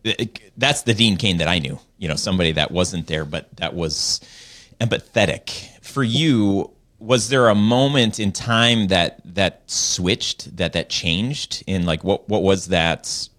it, 0.04 0.40
that's 0.58 0.84
the 0.84 0.94
Dean 0.94 1.18
Cain 1.18 1.38
that 1.38 1.48
I 1.48 1.60
knew. 1.60 1.80
You 1.98 2.08
know, 2.08 2.16
somebody 2.16 2.51
that 2.54 2.72
wasn't 2.72 3.08
there, 3.08 3.25
but 3.25 3.48
that 3.58 3.74
was 3.74 4.22
empathetic. 4.82 5.68
For 5.82 6.04
you, 6.04 6.72
was 7.00 7.30
there 7.30 7.48
a 7.48 7.56
moment 7.56 8.20
in 8.20 8.32
time 8.32 8.88
that 8.88 9.22
that 9.24 9.62
switched, 9.68 10.58
that 10.58 10.74
that 10.74 10.90
changed? 10.90 11.64
In 11.68 11.86
like, 11.86 12.04
what 12.04 12.28
what 12.28 12.44
was 12.44 12.68
that? 12.68 13.30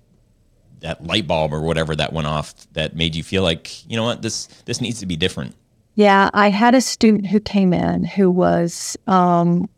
That 0.81 1.07
light 1.07 1.27
bulb 1.29 1.53
or 1.53 1.61
whatever 1.61 1.95
that 1.95 2.13
went 2.13 2.27
off 2.27 2.55
that 2.73 2.97
made 2.97 3.15
you 3.15 3.23
feel 3.23 3.43
like 3.43 3.89
you 3.89 3.97
know 3.97 4.05
what 4.05 4.23
this 4.23 4.47
this 4.65 4.81
needs 4.81 4.99
to 5.01 5.07
be 5.07 5.17
different. 5.17 5.55
Yeah, 5.95 6.31
I 6.33 6.49
had 6.49 6.75
a 6.75 6.81
student 6.81 7.27
who 7.27 7.39
came 7.39 7.75
in 7.75 8.05
who 8.05 8.31
was, 8.31 8.97
um, 9.07 9.69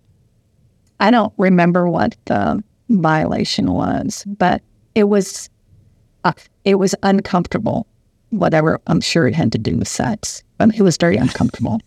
I 1.00 1.10
don't 1.10 1.32
remember 1.36 1.88
what 1.88 2.16
the 2.26 2.62
violation 2.88 3.72
was, 3.72 4.22
but 4.26 4.62
it 4.94 5.04
was, 5.04 5.50
uh, 6.22 6.32
it 6.64 6.76
was 6.76 6.94
uncomfortable. 7.02 7.88
Whatever, 8.30 8.80
I'm 8.86 9.00
sure 9.00 9.26
it 9.26 9.34
had 9.34 9.50
to 9.52 9.58
do 9.58 9.76
with 9.76 9.88
sex, 9.88 10.43
but 10.58 10.74
it 10.74 10.82
was 10.82 10.96
very 10.96 11.16
uncomfortable. 11.16 11.80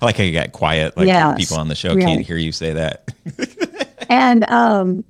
I 0.00 0.06
like 0.06 0.16
how 0.16 0.24
you 0.24 0.32
got 0.32 0.52
quiet. 0.52 0.96
Like 0.96 1.06
Yes. 1.06 1.38
people 1.38 1.56
on 1.58 1.68
the 1.68 1.74
show 1.74 1.96
can't 1.96 2.24
hear 2.24 2.36
you 2.36 2.52
say 2.52 2.72
that. 2.72 3.08
and 4.08 4.48
um, 4.50 5.04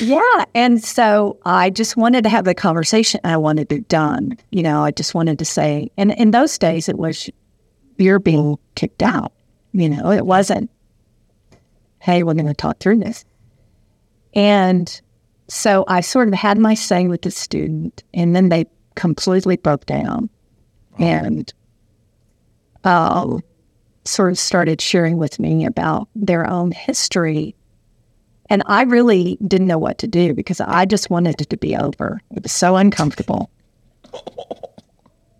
yeah, 0.00 0.44
and 0.54 0.82
so 0.82 1.38
I 1.44 1.70
just 1.70 1.96
wanted 1.96 2.24
to 2.24 2.28
have 2.28 2.44
the 2.44 2.54
conversation. 2.54 3.20
I 3.24 3.36
wanted 3.36 3.70
it 3.72 3.88
done. 3.88 4.36
You 4.50 4.62
know, 4.62 4.82
I 4.82 4.90
just 4.90 5.14
wanted 5.14 5.38
to 5.38 5.44
say, 5.44 5.90
and 5.96 6.12
in 6.12 6.32
those 6.32 6.58
days, 6.58 6.88
it 6.88 6.98
was 6.98 7.30
you're 7.96 8.18
being 8.18 8.58
kicked 8.74 9.02
out. 9.02 9.32
You 9.72 9.88
know, 9.88 10.10
it 10.10 10.26
wasn't, 10.26 10.70
hey, 12.00 12.22
we're 12.22 12.34
going 12.34 12.46
to 12.46 12.54
talk 12.54 12.78
through 12.78 12.98
this. 12.98 13.24
And 14.34 15.00
so 15.48 15.84
I 15.88 16.00
sort 16.00 16.28
of 16.28 16.34
had 16.34 16.58
my 16.58 16.74
say 16.74 17.06
with 17.06 17.22
the 17.22 17.30
student, 17.30 18.02
and 18.12 18.34
then 18.34 18.48
they 18.48 18.66
completely 18.96 19.56
broke 19.56 19.86
down 19.86 20.28
and 20.98 21.52
um, 22.86 23.42
sort 24.04 24.30
of 24.32 24.38
started 24.38 24.80
sharing 24.80 25.18
with 25.18 25.38
me 25.38 25.66
about 25.66 26.08
their 26.14 26.48
own 26.48 26.70
history. 26.70 27.54
And 28.48 28.62
I 28.66 28.82
really 28.82 29.36
didn't 29.46 29.66
know 29.66 29.78
what 29.78 29.98
to 29.98 30.06
do 30.06 30.32
because 30.32 30.60
I 30.60 30.84
just 30.86 31.10
wanted 31.10 31.40
it 31.40 31.50
to 31.50 31.56
be 31.56 31.76
over. 31.76 32.20
It 32.30 32.44
was 32.44 32.52
so 32.52 32.76
uncomfortable. 32.76 33.50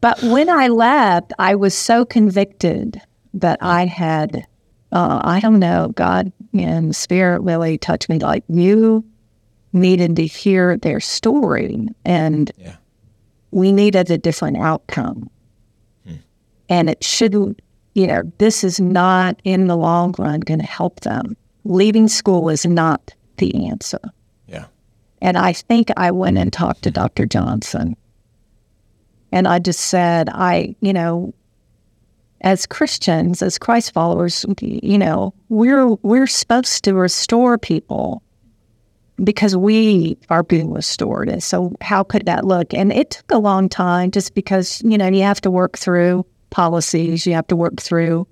But 0.00 0.22
when 0.22 0.48
I 0.50 0.68
left, 0.68 1.32
I 1.38 1.54
was 1.54 1.74
so 1.74 2.04
convicted 2.04 3.00
that 3.34 3.58
I 3.62 3.86
had, 3.86 4.46
uh, 4.92 5.20
I 5.24 5.40
don't 5.40 5.58
know, 5.58 5.88
God 5.94 6.32
and 6.52 6.94
Spirit 6.94 7.40
really 7.42 7.78
touched 7.78 8.08
me 8.08 8.18
like 8.18 8.44
you 8.48 9.04
needed 9.72 10.16
to 10.16 10.26
hear 10.26 10.76
their 10.76 11.00
story 11.00 11.88
and 12.04 12.50
Yeah. 12.56 12.76
we 13.50 13.72
needed 13.72 14.10
a 14.10 14.18
different 14.18 14.56
outcome. 14.58 15.30
And 16.68 16.90
it 16.90 17.02
shouldn't, 17.02 17.60
you 17.94 18.06
know, 18.06 18.22
this 18.38 18.64
is 18.64 18.80
not 18.80 19.40
in 19.44 19.66
the 19.66 19.76
long 19.76 20.14
run 20.18 20.40
going 20.40 20.60
to 20.60 20.66
help 20.66 21.00
them. 21.00 21.36
Leaving 21.64 22.08
school 22.08 22.48
is 22.48 22.66
not 22.66 23.14
the 23.38 23.66
answer. 23.66 24.00
Yeah. 24.46 24.66
And 25.20 25.38
I 25.38 25.52
think 25.52 25.90
I 25.96 26.10
went 26.10 26.38
and 26.38 26.52
talked 26.52 26.82
to 26.82 26.90
Dr. 26.90 27.26
Johnson. 27.26 27.96
And 29.32 29.48
I 29.48 29.58
just 29.58 29.80
said, 29.80 30.28
I, 30.30 30.74
you 30.80 30.92
know, 30.92 31.34
as 32.42 32.66
Christians, 32.66 33.42
as 33.42 33.58
Christ 33.58 33.92
followers, 33.92 34.44
you 34.60 34.98
know, 34.98 35.34
we're 35.48 35.88
we're 36.02 36.26
supposed 36.26 36.84
to 36.84 36.94
restore 36.94 37.58
people 37.58 38.22
because 39.22 39.56
we 39.56 40.18
are 40.28 40.42
being 40.42 40.72
restored. 40.72 41.28
And 41.28 41.42
so 41.42 41.74
how 41.80 42.02
could 42.02 42.26
that 42.26 42.44
look? 42.44 42.74
And 42.74 42.92
it 42.92 43.10
took 43.10 43.30
a 43.30 43.38
long 43.38 43.68
time 43.68 44.10
just 44.10 44.34
because, 44.34 44.82
you 44.84 44.98
know, 44.98 45.08
you 45.08 45.22
have 45.22 45.40
to 45.42 45.50
work 45.50 45.78
through 45.78 46.26
policies, 46.50 47.26
you 47.26 47.34
have 47.34 47.46
to 47.48 47.56
work 47.56 47.80
through 47.80 48.26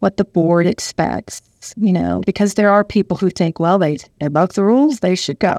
what 0.00 0.16
the 0.16 0.24
board 0.24 0.66
expects, 0.66 1.42
you 1.76 1.92
know, 1.92 2.22
because 2.26 2.54
there 2.54 2.70
are 2.70 2.84
people 2.84 3.16
who 3.16 3.30
think, 3.30 3.58
well, 3.58 3.78
they 3.78 3.98
they 4.20 4.28
broke 4.28 4.54
the 4.54 4.64
rules, 4.64 5.00
they 5.00 5.14
should 5.14 5.38
go. 5.38 5.56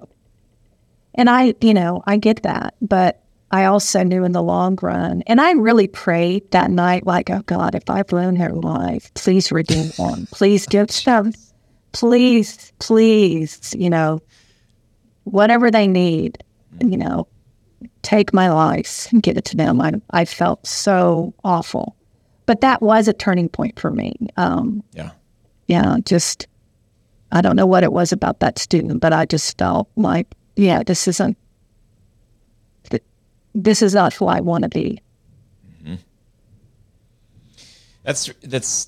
And 1.15 1.29
I, 1.29 1.55
you 1.61 1.73
know, 1.73 2.03
I 2.05 2.17
get 2.17 2.43
that, 2.43 2.75
but 2.81 3.23
I 3.49 3.65
also 3.65 4.03
knew 4.03 4.23
in 4.23 4.33
the 4.33 4.43
long 4.43 4.77
run, 4.81 5.23
and 5.25 5.41
I 5.41 5.53
really 5.53 5.87
prayed 5.87 6.51
that 6.51 6.69
night, 6.69 7.07
like, 7.07 7.29
oh 7.29 7.41
God, 7.45 7.75
if 7.75 7.89
I've 7.89 8.11
ruined 8.11 8.37
her 8.39 8.51
life, 8.51 9.11
please 9.13 9.51
redeem 9.51 9.89
them. 9.97 10.27
Please 10.31 10.67
give 10.67 10.89
them, 11.03 11.33
please, 11.93 12.71
please, 12.79 13.73
you 13.77 13.89
know, 13.89 14.21
whatever 15.23 15.71
they 15.71 15.87
need, 15.87 16.43
you 16.79 16.97
know, 16.97 17.27
take 18.01 18.33
my 18.33 18.49
life 18.49 19.07
and 19.11 19.21
give 19.23 19.37
it 19.37 19.45
to 19.45 19.57
them. 19.57 19.81
I, 19.81 19.93
I 20.11 20.25
felt 20.25 20.65
so 20.65 21.33
awful. 21.43 21.95
But 22.45 22.61
that 22.61 22.81
was 22.81 23.07
a 23.07 23.13
turning 23.13 23.49
point 23.49 23.79
for 23.79 23.91
me. 23.91 24.15
Um, 24.37 24.83
Yeah. 24.93 25.11
yeah, 25.67 25.97
just, 26.05 26.47
I 27.31 27.41
don't 27.41 27.55
know 27.55 27.65
what 27.65 27.83
it 27.83 27.91
was 27.91 28.11
about 28.11 28.39
that 28.39 28.57
student, 28.57 29.01
but 29.01 29.11
I 29.13 29.25
just 29.25 29.57
felt 29.57 29.89
like, 29.95 30.27
yeah, 30.55 30.81
this 30.83 31.07
isn't, 31.07 31.37
th- 32.89 33.03
this 33.53 33.81
is 33.81 33.93
not 33.93 34.13
who 34.13 34.27
I 34.27 34.39
want 34.39 34.63
to 34.63 34.69
be. 34.69 35.01
That's 38.03 38.31
that's 38.41 38.87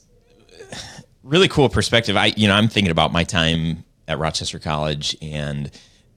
really 1.23 1.49
cool 1.49 1.67
perspective. 1.67 2.15
I 2.15 2.27
you 2.37 2.47
know 2.47 2.55
I'm 2.55 2.69
thinking 2.69 2.89
about 2.89 3.11
my 3.11 3.25
time 3.25 3.83
at 4.07 4.17
Rochester 4.17 4.59
College 4.59 5.13
and 5.21 5.69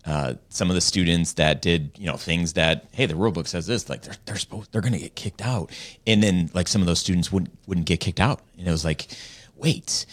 uh, 0.04 0.34
some 0.48 0.68
of 0.68 0.74
the 0.74 0.80
students 0.80 1.34
that 1.34 1.62
did 1.62 1.92
you 1.96 2.06
know 2.06 2.16
things 2.16 2.54
that 2.54 2.86
hey 2.92 3.06
the 3.06 3.14
rule 3.14 3.30
book 3.30 3.46
says 3.46 3.66
this 3.66 3.88
like 3.88 4.02
they're 4.02 4.16
they're 4.24 4.36
supposed 4.36 4.72
they're 4.72 4.80
going 4.80 4.92
to 4.92 4.98
get 4.98 5.14
kicked 5.14 5.42
out. 5.42 5.70
And 6.06 6.22
then 6.22 6.50
like 6.54 6.68
some 6.68 6.80
of 6.80 6.86
those 6.86 6.98
students 6.98 7.30
wouldn't 7.30 7.56
wouldn't 7.66 7.86
get 7.86 8.00
kicked 8.00 8.20
out. 8.20 8.40
And 8.58 8.66
it 8.66 8.70
was 8.70 8.84
like 8.84 9.06
wait. 9.56 10.06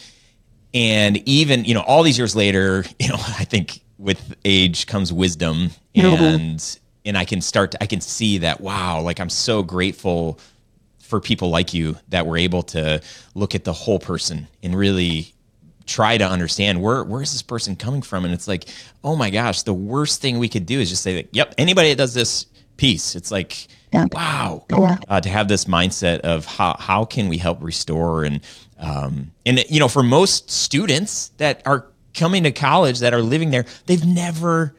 And 0.73 1.17
even 1.27 1.65
you 1.65 1.73
know 1.73 1.81
all 1.81 2.03
these 2.03 2.17
years 2.17 2.35
later 2.35 2.85
you 2.99 3.07
know 3.07 3.17
I 3.17 3.45
think 3.45 3.81
with 3.97 4.35
age 4.45 4.87
comes 4.87 5.11
wisdom. 5.11 5.71
And 5.95 6.79
and 7.05 7.17
I 7.17 7.25
can 7.25 7.41
start 7.41 7.71
to, 7.71 7.83
I 7.83 7.87
can 7.87 7.99
see 7.99 8.37
that 8.39 8.61
wow 8.61 9.01
like 9.01 9.19
I'm 9.19 9.29
so 9.29 9.63
grateful 9.63 10.39
for 10.99 11.19
people 11.19 11.49
like 11.49 11.73
you 11.73 11.97
that 12.09 12.27
were 12.27 12.37
able 12.37 12.61
to 12.61 13.01
look 13.33 13.55
at 13.55 13.63
the 13.63 13.73
whole 13.73 13.97
person 13.97 14.47
and 14.61 14.75
really 14.75 15.33
try 15.89 16.17
to 16.17 16.23
understand 16.23 16.79
where 16.81 17.03
where 17.03 17.21
is 17.23 17.31
this 17.31 17.41
person 17.41 17.75
coming 17.75 18.03
from 18.03 18.23
and 18.23 18.33
it's 18.33 18.47
like 18.47 18.65
oh 19.03 19.15
my 19.15 19.29
gosh 19.31 19.63
the 19.63 19.73
worst 19.73 20.21
thing 20.21 20.37
we 20.37 20.47
could 20.47 20.65
do 20.67 20.79
is 20.79 20.87
just 20.89 21.01
say 21.01 21.15
like 21.15 21.29
yep 21.31 21.53
anybody 21.57 21.89
that 21.89 21.97
does 21.97 22.13
this 22.13 22.45
piece 22.77 23.15
it's 23.15 23.31
like 23.31 23.67
Yeah. 23.91 24.05
wow 24.11 24.65
Yeah. 24.69 24.97
uh, 25.07 25.19
to 25.19 25.29
have 25.29 25.47
this 25.47 25.65
mindset 25.65 26.19
of 26.19 26.45
how 26.45 26.75
how 26.79 27.05
can 27.05 27.27
we 27.27 27.37
help 27.39 27.63
restore 27.63 28.23
and 28.23 28.41
um 28.77 29.31
and 29.47 29.65
you 29.67 29.79
know 29.79 29.87
for 29.87 30.03
most 30.03 30.51
students 30.51 31.29
that 31.37 31.63
are 31.65 31.87
coming 32.13 32.43
to 32.43 32.51
college 32.51 32.99
that 32.99 33.13
are 33.15 33.21
living 33.23 33.49
there 33.49 33.65
they've 33.87 34.05
never 34.05 34.75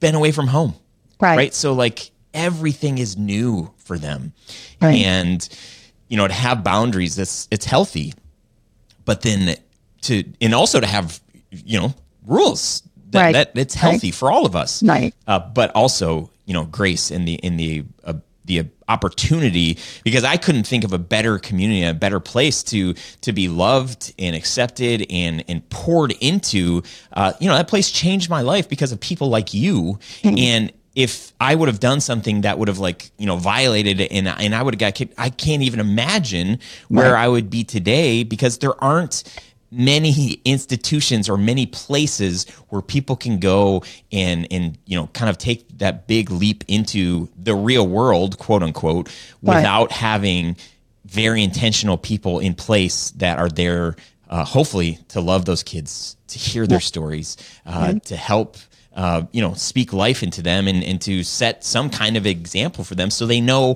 been 0.00 0.14
away 0.14 0.32
from 0.32 0.46
home 0.46 0.74
Right. 1.20 1.36
right 1.36 1.54
so 1.54 1.74
like 1.74 2.10
everything 2.32 2.96
is 2.98 3.16
new 3.18 3.70
for 3.76 3.98
them 3.98 4.32
Right. 4.80 5.02
and 5.04 5.46
you 6.08 6.16
know 6.16 6.26
to 6.26 6.32
have 6.34 6.64
boundaries 6.64 7.16
that's 7.16 7.48
it's 7.50 7.66
healthy 7.66 8.14
but 9.04 9.20
then 9.20 9.56
to 10.02 10.24
and 10.40 10.54
also 10.54 10.80
to 10.80 10.86
have 10.86 11.20
you 11.50 11.78
know 11.80 11.94
rules 12.26 12.82
that, 13.10 13.20
Right. 13.22 13.32
that 13.32 13.52
it's 13.54 13.74
healthy 13.74 14.10
for 14.10 14.30
all 14.30 14.46
of 14.46 14.56
us 14.56 14.82
Right. 14.82 15.14
uh, 15.26 15.38
but 15.38 15.70
also 15.74 16.30
you 16.46 16.54
know 16.54 16.64
grace 16.64 17.10
in 17.10 17.24
the 17.24 17.34
in 17.34 17.56
the 17.56 17.84
uh, 18.04 18.14
the 18.44 18.64
opportunity 18.88 19.78
because 20.02 20.24
I 20.24 20.36
couldn't 20.36 20.66
think 20.66 20.82
of 20.84 20.92
a 20.92 20.98
better 20.98 21.38
community, 21.38 21.84
a 21.84 21.94
better 21.94 22.18
place 22.20 22.62
to 22.64 22.94
to 23.20 23.32
be 23.32 23.48
loved 23.48 24.12
and 24.18 24.34
accepted 24.34 25.06
and 25.10 25.44
and 25.48 25.68
poured 25.70 26.12
into. 26.20 26.82
Uh, 27.12 27.32
you 27.40 27.48
know 27.48 27.54
that 27.56 27.68
place 27.68 27.90
changed 27.90 28.28
my 28.30 28.40
life 28.42 28.68
because 28.68 28.90
of 28.92 28.98
people 29.00 29.28
like 29.28 29.54
you. 29.54 29.98
And 30.24 30.72
if 30.94 31.32
I 31.40 31.54
would 31.54 31.68
have 31.68 31.80
done 31.80 32.00
something 32.00 32.42
that 32.42 32.58
would 32.58 32.68
have 32.68 32.80
like 32.80 33.12
you 33.16 33.26
know 33.26 33.36
violated 33.36 34.00
it 34.00 34.10
and 34.12 34.26
and 34.28 34.54
I 34.54 34.62
would 34.62 34.74
have 34.74 34.80
got 34.80 34.94
kicked, 34.96 35.14
I 35.18 35.30
can't 35.30 35.62
even 35.62 35.78
imagine 35.80 36.58
where 36.88 37.16
I 37.16 37.28
would 37.28 37.48
be 37.48 37.62
today 37.64 38.24
because 38.24 38.58
there 38.58 38.74
aren't 38.82 39.22
many 39.72 40.32
institutions 40.44 41.30
or 41.30 41.38
many 41.38 41.64
places 41.64 42.46
where 42.68 42.82
people 42.82 43.16
can 43.16 43.38
go 43.40 43.82
and 44.12 44.46
and 44.50 44.76
you 44.84 44.94
know 44.96 45.06
kind 45.08 45.30
of 45.30 45.38
take 45.38 45.66
that 45.78 46.06
big 46.06 46.30
leap 46.30 46.62
into 46.68 47.28
the 47.38 47.54
real 47.54 47.88
world 47.88 48.36
quote 48.38 48.62
unquote 48.62 49.08
Right. 49.42 49.56
without 49.56 49.90
having 49.90 50.56
very 51.06 51.42
intentional 51.42 51.96
people 51.96 52.38
in 52.38 52.54
place 52.54 53.10
that 53.12 53.38
are 53.38 53.48
there 53.48 53.96
uh, 54.28 54.44
hopefully 54.44 54.98
to 55.08 55.20
love 55.22 55.46
those 55.46 55.62
kids 55.62 56.16
to 56.28 56.38
hear 56.38 56.66
their 56.66 56.80
stories 56.80 57.36
uh, 57.66 57.94
to 58.04 58.14
help 58.16 58.58
uh, 58.94 59.22
you 59.32 59.40
know 59.40 59.54
speak 59.54 59.94
life 59.94 60.22
into 60.22 60.42
them 60.42 60.68
and, 60.68 60.84
and 60.84 61.00
to 61.00 61.22
set 61.24 61.64
some 61.64 61.88
kind 61.88 62.18
of 62.18 62.26
example 62.26 62.84
for 62.84 62.94
them 62.94 63.08
so 63.10 63.26
they 63.26 63.40
know 63.40 63.74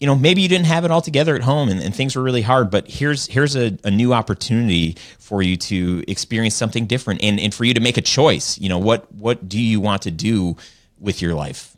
you 0.00 0.06
know 0.06 0.14
maybe 0.14 0.40
you 0.42 0.48
didn't 0.48 0.66
have 0.66 0.84
it 0.84 0.90
all 0.90 1.02
together 1.02 1.34
at 1.34 1.42
home 1.42 1.68
and, 1.68 1.80
and 1.80 1.94
things 1.94 2.14
were 2.14 2.22
really 2.22 2.42
hard 2.42 2.70
but 2.70 2.88
here's 2.88 3.26
here's 3.26 3.56
a, 3.56 3.76
a 3.84 3.90
new 3.90 4.12
opportunity 4.12 4.96
for 5.18 5.42
you 5.42 5.56
to 5.56 6.04
experience 6.08 6.54
something 6.54 6.86
different 6.86 7.22
and, 7.22 7.40
and 7.40 7.54
for 7.54 7.64
you 7.64 7.74
to 7.74 7.80
make 7.80 7.96
a 7.96 8.02
choice 8.02 8.58
you 8.58 8.68
know 8.68 8.78
what 8.78 9.12
what 9.12 9.48
do 9.48 9.60
you 9.60 9.80
want 9.80 10.02
to 10.02 10.10
do 10.10 10.56
with 11.00 11.20
your 11.22 11.34
life 11.34 11.74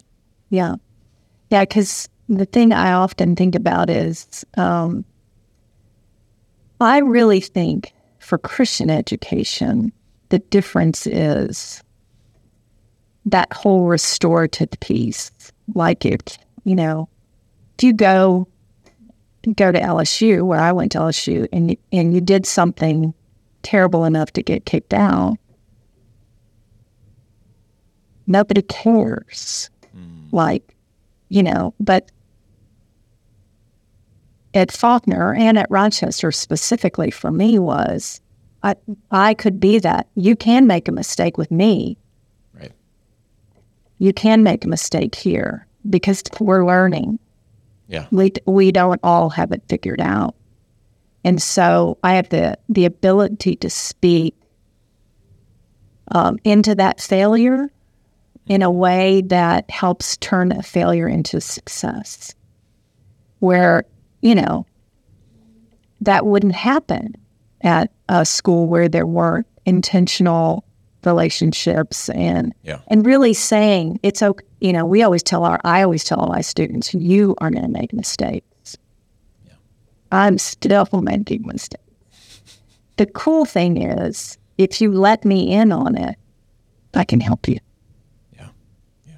Yeah. 0.50 0.76
Yeah. 1.50 1.62
Because 1.62 2.09
the 2.28 2.44
thing 2.44 2.72
I 2.72 2.92
often 2.92 3.35
think 3.35 3.54
about 3.54 3.90
is 3.90 4.44
um, 4.56 5.04
I 6.80 6.98
really 6.98 7.40
think 7.40 7.92
for 8.18 8.38
Christian 8.38 8.90
education, 8.90 9.92
the 10.28 10.38
difference 10.38 11.06
is 11.06 11.83
that 13.26 13.52
whole 13.52 13.87
restorative 13.87 14.70
piece. 14.80 15.30
Like 15.74 16.04
it, 16.04 16.38
you 16.64 16.74
know, 16.76 17.09
if 17.80 17.84
you 17.84 17.94
go 17.94 18.46
go 19.54 19.72
to 19.72 19.80
LSU, 19.80 20.42
where 20.42 20.60
I 20.60 20.70
went 20.70 20.92
to 20.92 20.98
LSU, 20.98 21.48
and 21.50 21.70
you, 21.70 21.76
and 21.90 22.12
you 22.12 22.20
did 22.20 22.44
something 22.44 23.14
terrible 23.62 24.04
enough 24.04 24.34
to 24.34 24.42
get 24.42 24.66
kicked 24.66 24.92
out, 24.92 25.38
nobody 28.26 28.60
cares. 28.60 29.70
Hmm. 29.94 30.26
Like, 30.30 30.76
you 31.30 31.42
know, 31.42 31.72
but 31.80 32.10
at 34.52 34.70
Faulkner 34.70 35.34
and 35.34 35.58
at 35.58 35.70
Rochester 35.70 36.30
specifically 36.30 37.10
for 37.10 37.30
me 37.30 37.58
was 37.58 38.20
I 38.62 38.74
I 39.10 39.32
could 39.32 39.58
be 39.58 39.78
that. 39.78 40.06
You 40.16 40.36
can 40.36 40.66
make 40.66 40.86
a 40.86 40.92
mistake 40.92 41.38
with 41.38 41.50
me. 41.50 41.96
right 42.52 42.72
You 43.96 44.12
can 44.12 44.42
make 44.42 44.66
a 44.66 44.68
mistake 44.68 45.14
here 45.14 45.66
because 45.88 46.22
we're 46.38 46.66
learning. 46.66 47.18
Yeah 47.90 48.07
We 48.11 48.33
we 48.46 48.72
don't 48.72 49.00
all 49.03 49.29
have 49.31 49.53
it 49.53 49.62
figured 49.68 50.00
out. 50.00 50.35
And 51.24 51.42
so 51.42 51.98
I 52.03 52.14
have 52.14 52.29
the 52.31 52.57
the 52.68 52.87
ability 52.87 53.57
to 53.57 53.68
speak 53.68 54.35
um, 56.12 56.38
into 56.44 56.74
that 56.76 57.00
failure 57.00 57.70
in 58.46 58.62
a 58.62 58.70
way 58.70 59.22
that 59.22 59.70
helps 59.70 60.16
turn 60.16 60.53
a 60.53 60.62
failure 60.62 61.09
into 61.09 61.40
success. 61.40 62.35
Where, 63.40 63.85
you 64.22 64.35
know, 64.35 64.66
that 66.00 66.26
wouldn't 66.26 66.55
happen 66.55 67.14
at 67.61 67.90
a 68.09 68.24
school 68.24 68.66
where 68.66 68.88
there 68.88 69.07
weren't 69.07 69.46
intentional 69.66 70.64
relationships 71.04 72.08
and 72.10 72.52
Yeah. 72.62 72.80
and 72.88 73.04
really 73.06 73.32
saying 73.34 74.00
it's 74.02 74.22
okay. 74.22 74.44
You 74.60 74.72
know, 74.72 74.84
we 74.84 75.02
always 75.02 75.22
tell 75.22 75.44
our 75.44 75.60
I 75.64 75.82
always 75.82 76.04
tell 76.04 76.18
all 76.18 76.28
my 76.28 76.40
students, 76.42 76.92
you 76.94 77.34
are 77.38 77.50
going 77.50 77.64
to 77.64 77.70
make 77.70 77.92
mistakes. 77.92 78.76
yeah. 79.46 79.54
I'm 80.12 80.36
still 80.38 80.86
making 80.92 81.46
mistakes. 81.46 81.82
The 82.96 83.06
cool 83.06 83.46
thing 83.46 83.80
is, 83.80 84.36
if 84.58 84.80
you 84.80 84.92
let 84.92 85.24
me 85.24 85.50
in 85.52 85.72
on 85.72 85.96
it, 85.96 86.16
I 86.92 87.04
can 87.04 87.20
help 87.20 87.48
you. 87.48 87.58
Yeah. 88.36 88.48
Yeah. 89.06 89.14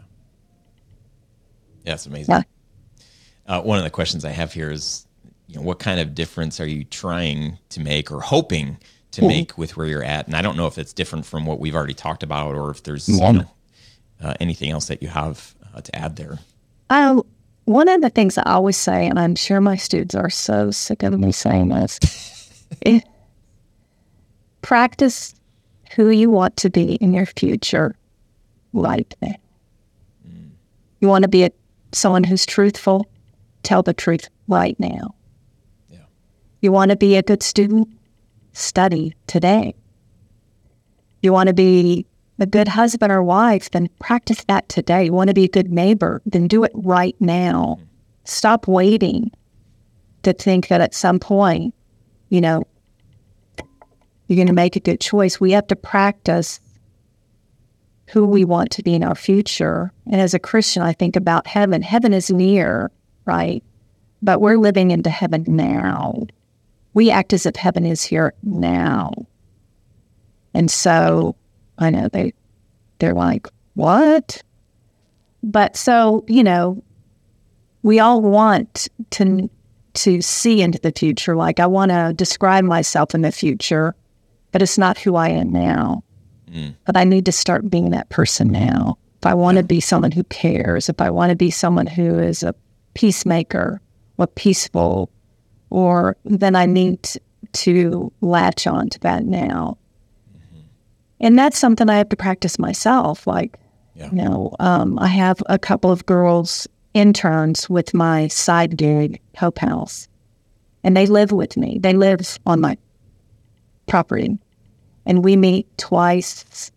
Yeah, 1.85 1.95
it's 1.95 2.07
amazing. 2.07 2.35
Yeah. 2.35 2.43
Uh, 3.47 3.61
one 3.63 3.79
of 3.79 3.85
the 3.85 3.91
questions 3.91 4.25
I 4.25 4.31
have 4.31 4.53
here 4.53 4.71
is, 4.71 5.05
you 5.49 5.57
know, 5.57 5.63
what 5.63 5.81
kind 5.81 5.99
of 5.99 6.15
difference 6.15 6.61
are 6.61 6.67
you 6.67 6.85
trying 6.85 7.59
to 7.71 7.81
make 7.81 8.13
or 8.13 8.21
hoping 8.21 8.79
to 9.13 9.27
make 9.27 9.57
with 9.57 9.77
where 9.77 9.87
you're 9.87 10.05
at? 10.05 10.27
And 10.27 10.37
I 10.37 10.43
don't 10.43 10.57
know 10.57 10.67
if 10.67 10.79
it's 10.79 10.93
different 10.93 11.27
from 11.27 11.47
what 11.47 11.61
we've 11.61 11.75
already 11.75 11.95
talked 11.95 12.23
about 12.23 12.55
or 12.55 12.71
if 12.71 12.83
there's 12.83 13.09
you 13.09 13.21
know, 13.21 13.45
uh, 14.23 14.35
anything 14.41 14.71
else 14.71 14.89
that 14.89 15.03
you 15.03 15.09
have 15.09 15.55
uh, 15.75 15.81
to 15.81 15.97
add 15.97 16.17
there. 16.17 16.39
I 16.91 17.19
one 17.65 17.89
of 17.89 18.01
the 18.01 18.11
things 18.11 18.37
I 18.39 18.43
always 18.43 18.77
say, 18.77 19.07
and 19.07 19.19
I'm 19.19 19.37
sure 19.37 19.61
my 19.61 19.77
students 19.77 20.15
are 20.15 20.31
so 20.31 20.71
sick 20.71 21.03
of 21.03 21.19
me 21.19 21.31
saying 21.31 21.69
this, 21.69 22.01
is 22.81 23.03
practice 24.63 25.35
who 25.95 26.11
you 26.11 26.31
want 26.31 26.57
to 26.59 26.71
be 26.71 26.95
in 26.95 27.13
your 27.13 27.27
future 27.27 27.95
right 28.73 29.15
now. 29.23 29.37
You 31.01 31.09
want 31.09 31.23
to 31.23 31.29
be 31.29 31.45
a, 31.45 31.51
someone 31.91 32.23
who's 32.23 32.47
truthful, 32.47 33.09
tell 33.65 33.83
the 33.83 33.93
truth 33.93 34.29
right 34.47 34.79
now. 34.79 35.17
Yeah. 35.91 35.99
You 36.61 36.71
want 36.71 36.93
to 36.93 36.97
be 36.97 37.17
a 37.17 37.23
good 37.23 37.43
student, 37.43 37.89
study 38.53 39.15
today. 39.27 39.75
You 41.23 41.33
want 41.33 41.49
to 41.49 41.55
be 41.55 42.07
a 42.39 42.47
good 42.47 42.69
husband 42.69 43.13
or 43.13 43.23
wife, 43.23 43.71
then 43.71 43.89
practice 44.01 44.45
that 44.45 44.69
today. 44.69 45.05
You 45.05 45.13
want 45.13 45.29
to 45.29 45.35
be 45.35 45.45
a 45.45 45.49
good 45.49 45.71
neighbor, 45.71 46.21
then 46.27 46.49
do 46.49 46.65
it 46.65 46.73
right 46.75 47.15
now. 47.21 47.79
Stop 48.25 48.67
waiting 48.67 49.31
to 50.23 50.33
think 50.33 50.69
that 50.69 50.81
at 50.81 50.95
some 50.95 51.19
point, 51.19 51.75
you 52.29 52.41
know, 52.41 52.65
you're 54.27 54.37
going 54.37 54.47
to 54.47 54.53
make 54.53 54.77
a 54.77 54.81
good 54.81 55.01
choice. 55.01 55.41
We 55.41 55.53
have 55.53 55.67
to 55.69 55.77
practice 55.77 56.61
who 58.09 58.27
we 58.27 58.45
want 58.45 58.71
to 58.73 58.83
be 58.83 58.95
in 58.95 59.05
our 59.05 59.15
future. 59.15 59.93
And 60.07 60.21
as 60.21 60.35
a 60.35 60.39
Christian, 60.39 60.83
I 60.83 60.93
think 60.93 61.17
about 61.17 61.47
heaven. 61.47 61.83
Heaven 61.83 62.13
is 62.13 62.31
near, 62.31 62.91
right? 63.25 63.63
But 64.23 64.41
we're 64.41 64.59
living 64.59 64.91
into 64.91 65.11
heaven 65.11 65.45
now. 65.47 66.27
We 66.95 67.11
act 67.11 67.33
as 67.33 67.47
if 67.47 67.57
heaven 67.57 67.87
is 67.87 68.03
here 68.03 68.35
now. 68.43 69.13
And 70.55 70.71
so 70.71 71.37
I 71.79 71.91
know 71.91 72.09
they 72.09 72.35
they're 72.99 73.15
like, 73.15 73.47
"What?" 73.75 74.43
But 75.43 75.77
so, 75.77 76.25
you 76.29 76.45
know, 76.45 76.83
we 77.83 77.99
all 77.99 78.23
want 78.23 78.89
to 79.11 79.51
to 79.95 80.23
see 80.23 80.63
into 80.63 80.79
the 80.79 80.93
future. 80.93 81.37
Like 81.37 81.61
I 81.61 81.67
want 81.67 81.91
to 81.91 82.13
describe 82.15 82.65
myself 82.65 83.15
in 83.15 83.23
the 83.23 83.33
future, 83.33 83.95
but 84.51 84.63
it's 84.63 84.79
not 84.79 84.99
who 84.99 85.17
I 85.17 85.29
am 85.29 85.51
now. 85.51 86.05
Mm. 86.51 86.75
But 86.85 86.97
I 86.97 87.05
need 87.05 87.27
to 87.27 87.33
start 87.33 87.71
being 87.71 87.91
that 87.91 88.09
person 88.09 88.49
now. 88.49 88.99
If 89.19 89.27
I 89.27 89.35
want 89.35 89.59
to 89.59 89.63
be 89.63 89.81
someone 89.81 90.11
who 90.11 90.25
cares, 90.25 90.89
if 90.89 91.01
I 91.01 91.11
want 91.11 91.31
to 91.31 91.37
be 91.37 91.51
someone 91.51 91.87
who 91.87 92.19
is 92.19 92.43
a 92.43 92.55
peacemaker 92.95 93.81
or 94.19 94.27
peaceful, 94.27 95.11
or 95.73 96.17
then 96.25 96.55
I 96.55 96.67
need 96.67 97.09
to 97.53 98.13
latch 98.21 98.67
on 98.67 98.91
to 98.91 99.01
that 99.01 99.25
now. 99.25 99.79
And 101.19 101.39
that's 101.39 101.59
something 101.59 101.89
I 101.89 101.97
have 101.97 102.11
to 102.11 102.17
practice 102.17 102.59
myself. 102.59 103.27
Like, 103.27 103.59
Yeah. 103.95 104.11
you 104.11 104.13
know, 104.13 104.55
um, 104.61 104.99
I 104.99 105.07
have 105.09 105.43
a 105.47 105.59
couple 105.59 105.91
of 105.91 106.05
girls 106.05 106.69
interns 106.95 107.71
with 107.71 107.95
my 107.95 108.29
side 108.29 108.77
gig, 108.77 109.21
Hope 109.39 109.59
House, 109.59 110.09
and 110.85 110.95
they 110.95 111.07
live 111.07 111.33
with 111.33 111.57
me. 111.57 111.79
They 111.81 111.95
live 111.95 112.39
on 112.45 112.61
my 112.61 112.77
property, 113.87 114.37
and 115.07 115.25
we 115.25 115.37
meet 115.37 115.67
twice 115.79 116.71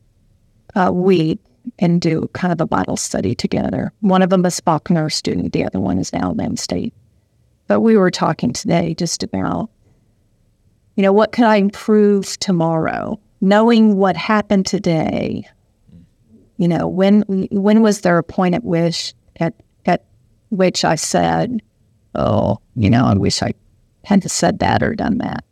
a 0.76 0.92
week 0.94 1.40
and 1.80 2.00
do 2.00 2.30
kind 2.34 2.54
of 2.54 2.62
a 2.62 2.68
Bible 2.68 2.96
study 2.98 3.36
together. 3.36 3.92
One 4.02 4.22
of 4.22 4.30
them 4.30 4.46
is 4.46 4.60
Faulkner 4.62 5.10
student, 5.10 5.52
the 5.52 5.66
other 5.66 5.80
one 5.82 5.98
is 5.98 6.14
Alabama 6.14 6.56
State. 6.56 6.94
But 7.68 7.82
we 7.82 7.98
were 7.98 8.12
talking 8.12 8.54
today 8.54 8.94
just 8.94 9.24
about, 9.24 9.70
you 10.96 11.04
know, 11.04 11.14
what 11.14 11.32
could 11.32 11.46
I 11.46 11.58
improve 11.58 12.38
tomorrow? 12.40 13.20
Knowing 13.42 13.98
what 13.98 14.16
happened 14.16 14.66
today, 14.66 15.48
you 16.58 16.68
know, 16.68 16.88
when 16.88 17.22
when 17.52 17.82
was 17.82 18.02
there 18.02 18.18
a 18.18 18.24
point 18.24 18.56
at 18.56 18.64
which 18.64 19.14
at 19.40 19.54
at 19.86 20.06
which 20.50 20.86
I 20.86 20.96
said, 20.96 21.62
"Oh, 22.14 22.60
you 22.76 22.90
know, 22.90 23.06
I 23.06 23.14
wish 23.16 23.42
I 23.42 23.54
hadn't 24.06 24.30
said 24.30 24.60
that 24.60 24.82
or 24.82 24.96
done 24.96 25.18
that." 25.18 25.44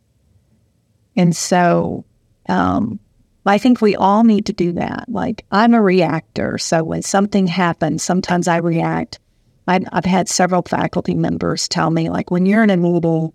And 1.16 1.36
so, 1.36 2.04
um, 2.48 2.98
I 3.46 3.58
think 3.58 3.80
we 3.80 3.94
all 3.94 4.24
need 4.24 4.46
to 4.46 4.52
do 4.52 4.72
that. 4.72 5.04
Like 5.08 5.44
I'm 5.50 5.74
a 5.74 5.82
reactor, 5.82 6.56
so 6.58 6.82
when 6.82 7.02
something 7.02 7.46
happens, 7.46 8.02
sometimes 8.02 8.48
I 8.48 8.56
react. 8.56 9.18
I, 9.66 9.80
I've 9.92 10.04
had 10.04 10.28
several 10.28 10.62
faculty 10.62 11.14
members 11.14 11.68
tell 11.68 11.90
me, 11.90 12.10
like, 12.10 12.30
when 12.30 12.46
you're 12.46 12.62
in 12.62 12.70
a 12.70 12.76
meeting, 12.76 13.32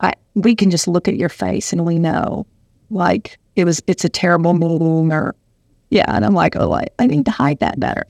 I 0.00 0.14
we 0.34 0.54
can 0.54 0.70
just 0.70 0.88
look 0.88 1.08
at 1.08 1.16
your 1.16 1.28
face 1.28 1.72
and 1.72 1.86
we 1.86 1.98
know, 1.98 2.46
like, 2.90 3.38
it 3.56 3.64
was 3.64 3.82
it's 3.86 4.04
a 4.04 4.08
terrible 4.08 4.54
meeting, 4.54 5.12
or 5.12 5.34
yeah, 5.90 6.04
and 6.08 6.24
I'm 6.24 6.34
like, 6.34 6.56
oh, 6.56 6.72
I, 6.72 6.86
I 6.98 7.06
need 7.06 7.24
to 7.26 7.30
hide 7.30 7.58
that 7.60 7.80
better. 7.80 8.04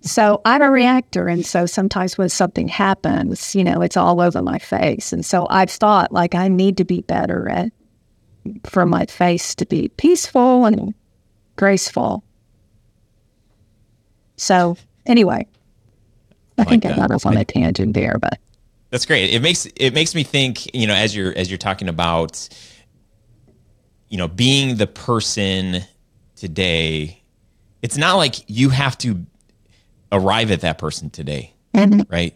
So 0.00 0.40
I'm 0.44 0.62
a 0.62 0.70
reactor, 0.70 1.26
and 1.28 1.44
so 1.44 1.66
sometimes 1.66 2.16
when 2.16 2.28
something 2.28 2.68
happens, 2.68 3.54
you 3.54 3.64
know, 3.64 3.82
it's 3.82 3.96
all 3.96 4.20
over 4.20 4.40
my 4.42 4.58
face, 4.58 5.12
and 5.12 5.24
so 5.24 5.46
I've 5.50 5.70
thought 5.70 6.12
like 6.12 6.34
I 6.34 6.48
need 6.48 6.76
to 6.78 6.84
be 6.84 7.02
better 7.02 7.48
at 7.48 7.72
for 8.64 8.86
my 8.86 9.04
face 9.04 9.54
to 9.56 9.66
be 9.66 9.88
peaceful 9.96 10.64
and 10.64 10.94
graceful. 11.56 12.22
So 14.36 14.76
anyway, 15.04 15.46
I, 16.58 16.62
like 16.62 16.68
think 16.68 16.86
I 16.86 16.96
got 16.96 17.10
off 17.10 17.26
on 17.26 17.36
a 17.36 17.44
tangent 17.44 17.94
there, 17.94 18.18
but 18.20 18.38
That's 18.90 19.06
great. 19.06 19.32
It 19.32 19.40
makes 19.40 19.66
it 19.76 19.94
makes 19.94 20.14
me 20.14 20.22
think, 20.24 20.74
you 20.74 20.86
know, 20.86 20.94
as 20.94 21.14
you're 21.14 21.36
as 21.36 21.50
you're 21.50 21.58
talking 21.58 21.88
about 21.88 22.48
you 24.08 24.16
know, 24.16 24.28
being 24.28 24.76
the 24.76 24.86
person 24.86 25.82
today, 26.36 27.22
it's 27.82 27.96
not 27.96 28.16
like 28.16 28.36
you 28.48 28.70
have 28.70 28.96
to 28.98 29.24
arrive 30.10 30.50
at 30.50 30.62
that 30.62 30.78
person 30.78 31.10
today, 31.10 31.52
right? 32.10 32.34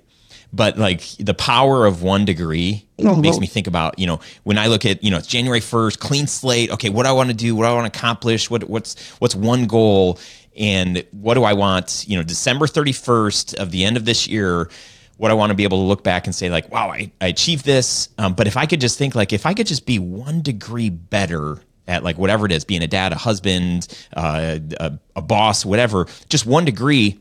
But 0.52 0.76
like 0.76 1.00
the 1.18 1.32
power 1.32 1.87
of 1.87 2.02
one 2.02 2.26
degree 2.26 2.87
uh-huh. 2.98 3.20
makes 3.20 3.38
me 3.38 3.46
think 3.46 3.66
about, 3.66 3.98
you 3.98 4.06
know, 4.06 4.20
when 4.42 4.58
I 4.58 4.66
look 4.66 4.85
at, 4.85 5.02
you 5.02 5.11
know, 5.11 5.16
it's 5.16 5.26
January 5.26 5.61
1st, 5.61 5.98
clean 5.98 6.26
slate. 6.26 6.70
Okay, 6.72 6.90
what 6.90 7.04
do 7.04 7.08
I 7.08 7.12
want 7.12 7.30
to 7.30 7.35
do? 7.35 7.56
What 7.56 7.64
do 7.64 7.70
I 7.70 7.72
want 7.72 7.92
to 7.92 7.98
accomplish? 7.98 8.50
What 8.50 8.64
what's 8.64 9.00
what's 9.12 9.35
one 9.35 9.66
goal? 9.66 10.18
And 10.56 11.04
what 11.12 11.34
do 11.34 11.44
I 11.44 11.54
want, 11.54 12.04
you 12.06 12.16
know, 12.16 12.22
December 12.22 12.66
31st 12.66 13.54
of 13.54 13.70
the 13.70 13.84
end 13.84 13.96
of 13.96 14.04
this 14.04 14.26
year, 14.26 14.68
what 15.16 15.30
I 15.30 15.34
want 15.34 15.50
to 15.50 15.54
be 15.54 15.64
able 15.64 15.78
to 15.78 15.84
look 15.84 16.02
back 16.02 16.26
and 16.26 16.34
say, 16.34 16.50
like, 16.50 16.70
wow, 16.70 16.90
I, 16.90 17.12
I 17.20 17.28
achieved 17.28 17.64
this. 17.64 18.08
Um, 18.18 18.34
but 18.34 18.46
if 18.46 18.56
I 18.56 18.66
could 18.66 18.80
just 18.80 18.98
think, 18.98 19.14
like, 19.14 19.32
if 19.32 19.46
I 19.46 19.54
could 19.54 19.66
just 19.66 19.86
be 19.86 19.98
one 19.98 20.42
degree 20.42 20.90
better 20.90 21.60
at 21.88 22.04
like 22.04 22.18
whatever 22.18 22.46
it 22.46 22.52
is, 22.52 22.64
being 22.64 22.82
a 22.82 22.86
dad, 22.86 23.12
a 23.12 23.16
husband, 23.16 23.88
uh, 24.16 24.58
a, 24.78 24.98
a 25.16 25.22
boss, 25.22 25.64
whatever, 25.64 26.06
just 26.28 26.46
one 26.46 26.64
degree. 26.64 27.18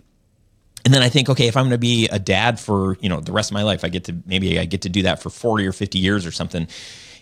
And 0.83 0.93
then 0.93 1.01
I 1.01 1.09
think, 1.09 1.29
okay, 1.29 1.47
if 1.47 1.55
I'm 1.55 1.63
going 1.63 1.71
to 1.71 1.77
be 1.77 2.07
a 2.07 2.19
dad 2.19 2.59
for 2.59 2.97
you 3.01 3.09
know 3.09 3.19
the 3.19 3.31
rest 3.31 3.51
of 3.51 3.53
my 3.53 3.63
life, 3.63 3.83
I 3.83 3.89
get 3.89 4.05
to 4.05 4.15
maybe 4.25 4.59
I 4.59 4.65
get 4.65 4.81
to 4.81 4.89
do 4.89 5.03
that 5.03 5.21
for 5.21 5.29
40 5.29 5.65
or 5.67 5.71
50 5.71 5.99
years 5.99 6.25
or 6.25 6.31
something. 6.31 6.67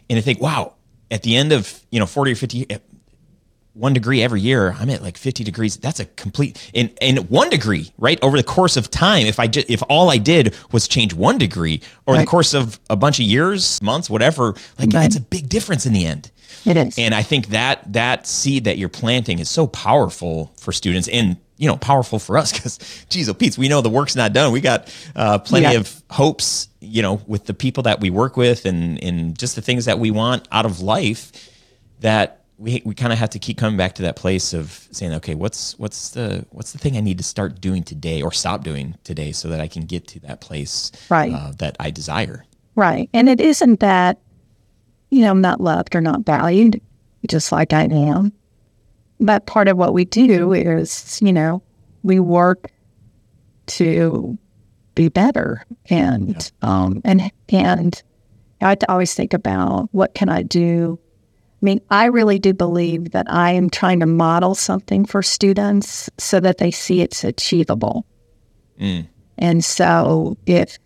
And 0.10 0.18
I 0.18 0.22
think, 0.22 0.42
wow, 0.42 0.76
at 1.12 1.24
the 1.24 1.36
end 1.36 1.52
of 1.52 1.82
you 1.92 2.00
know 2.00 2.06
40 2.06 2.32
or 2.32 2.36
50, 2.36 2.68
one 3.80 3.94
degree 3.94 4.22
every 4.22 4.42
year, 4.42 4.76
I'm 4.78 4.90
at 4.90 5.02
like 5.02 5.18
50 5.18 5.44
degrees. 5.44 5.78
That's 5.78 6.00
a 6.00 6.06
complete 6.06 6.70
in 6.74 6.90
in 7.02 7.18
one 7.30 7.50
degree, 7.50 7.92
right? 7.98 8.20
Over 8.22 8.38
the 8.38 8.44
course 8.44 8.76
of 8.78 8.92
time, 8.92 9.26
if 9.26 9.40
I 9.40 9.48
just 9.48 9.70
if 9.70 9.82
all 9.90 10.10
I 10.10 10.18
did 10.18 10.56
was 10.72 10.88
change 10.88 11.14
one 11.14 11.38
degree, 11.38 11.82
or 12.06 12.18
the 12.18 12.26
course 12.26 12.54
of 12.54 12.80
a 12.90 12.96
bunch 12.96 13.20
of 13.20 13.26
years, 13.26 13.82
months, 13.82 14.10
whatever, 14.10 14.54
like 14.78 14.92
Right. 14.94 15.06
it's 15.06 15.16
a 15.16 15.22
big 15.22 15.48
difference 15.50 15.86
in 15.86 15.94
the 15.94 16.06
end. 16.06 16.30
it 16.66 16.76
is. 16.78 16.98
And 17.00 17.16
I 17.16 17.24
think 17.24 17.48
that 17.48 17.94
that 17.94 18.28
seed 18.28 18.66
that 18.66 18.78
you're 18.78 18.90
planting 18.90 19.40
is 19.40 19.50
so 19.50 19.66
powerful 19.68 20.52
for 20.58 20.72
students 20.74 21.08
and 21.08 21.38
you 21.58 21.68
know 21.68 21.78
powerful 21.78 22.20
for 22.20 22.38
us 22.38 22.52
because 22.52 22.80
geez, 23.10 23.30
oh 23.30 23.34
Pete, 23.34 23.58
we 23.58 23.70
know 23.70 23.82
the 23.82 23.90
work's 23.90 24.16
not 24.16 24.34
done. 24.34 24.52
We 24.52 24.60
got 24.62 24.94
uh, 25.16 25.40
plenty 25.40 25.68
Yeah. 25.74 25.80
of 25.80 26.04
hopes, 26.10 26.68
you 26.82 27.02
know, 27.02 27.22
with 27.28 27.46
the 27.46 27.54
people 27.54 27.84
that 27.84 28.00
we 28.02 28.10
work 28.10 28.36
with 28.36 28.66
and 28.66 29.02
and 29.04 29.38
just 29.40 29.56
the 29.56 29.62
things 29.62 29.86
that 29.86 30.00
we 30.00 30.12
want 30.12 30.48
out 30.52 30.66
of 30.66 30.82
life 30.82 31.32
that 32.02 32.39
we, 32.60 32.82
we 32.86 32.94
kind 32.94 33.14
of 33.14 33.18
have 33.20 33.30
to 33.32 33.40
keep 33.40 33.58
coming 33.58 33.78
back 33.78 33.96
to 33.96 34.02
that 34.02 34.18
place 34.18 34.54
of 34.54 34.88
saying, 34.92 35.14
okay, 35.14 35.34
what's 35.34 35.80
what's 35.80 36.10
the 36.10 36.46
what's 36.50 36.74
the 36.74 36.78
thing 36.78 36.98
I 36.98 37.00
need 37.00 37.18
to 37.18 37.24
start 37.24 37.62
doing 37.62 37.84
today 37.84 38.22
or 38.22 38.34
stop 38.34 38.64
doing 38.66 38.96
today 39.06 39.32
so 39.32 39.48
that 39.48 39.62
I 39.62 39.68
can 39.68 39.86
get 39.86 40.08
to 40.10 40.20
that 40.22 40.42
place 40.42 40.92
Right. 41.10 41.32
uh, 41.34 41.54
that 41.60 41.78
I 41.80 41.90
desire. 41.90 42.46
Right. 42.76 43.10
And 43.14 43.30
it 43.30 43.40
isn't 43.40 43.80
that, 43.80 44.20
you 45.10 45.22
know, 45.22 45.32
I'm 45.32 45.42
not 45.42 45.62
loved 45.62 45.96
or 45.96 46.02
not 46.02 46.26
valued, 46.26 46.82
just 47.28 47.52
like 47.52 47.72
I 47.72 47.84
am. 47.84 48.34
But 49.22 49.46
part 49.46 49.70
of 49.70 49.78
what 49.78 49.94
we 49.94 50.04
do 50.06 50.52
is, 50.54 51.20
you 51.22 51.32
know, 51.34 51.64
we 52.04 52.20
work 52.20 52.72
to 53.68 54.38
be 54.96 55.08
better. 55.08 55.66
And 55.90 56.52
um 56.62 57.02
and 57.06 57.32
and 57.48 58.04
I 58.62 58.70
have 58.70 58.80
to 58.80 58.92
always 58.92 59.14
think 59.14 59.34
about 59.34 59.88
what 59.94 60.14
can 60.14 60.28
I 60.28 60.42
do? 60.44 61.00
I 61.62 61.66
mean, 61.66 61.82
I 61.90 62.06
really 62.06 62.40
do 62.40 62.54
believe 62.54 63.12
that 63.12 63.30
I 63.30 63.52
am 63.52 63.70
trying 63.70 64.00
to 64.00 64.06
model 64.06 64.56
something 64.56 65.04
for 65.04 65.22
students 65.22 66.10
so 66.18 66.40
that 66.40 66.58
they 66.58 66.72
see 66.72 67.02
it's 67.02 67.26
achievable. 67.26 68.06
Mm. 68.80 69.08
And 69.38 69.64
so 69.64 70.38
if 70.46 70.78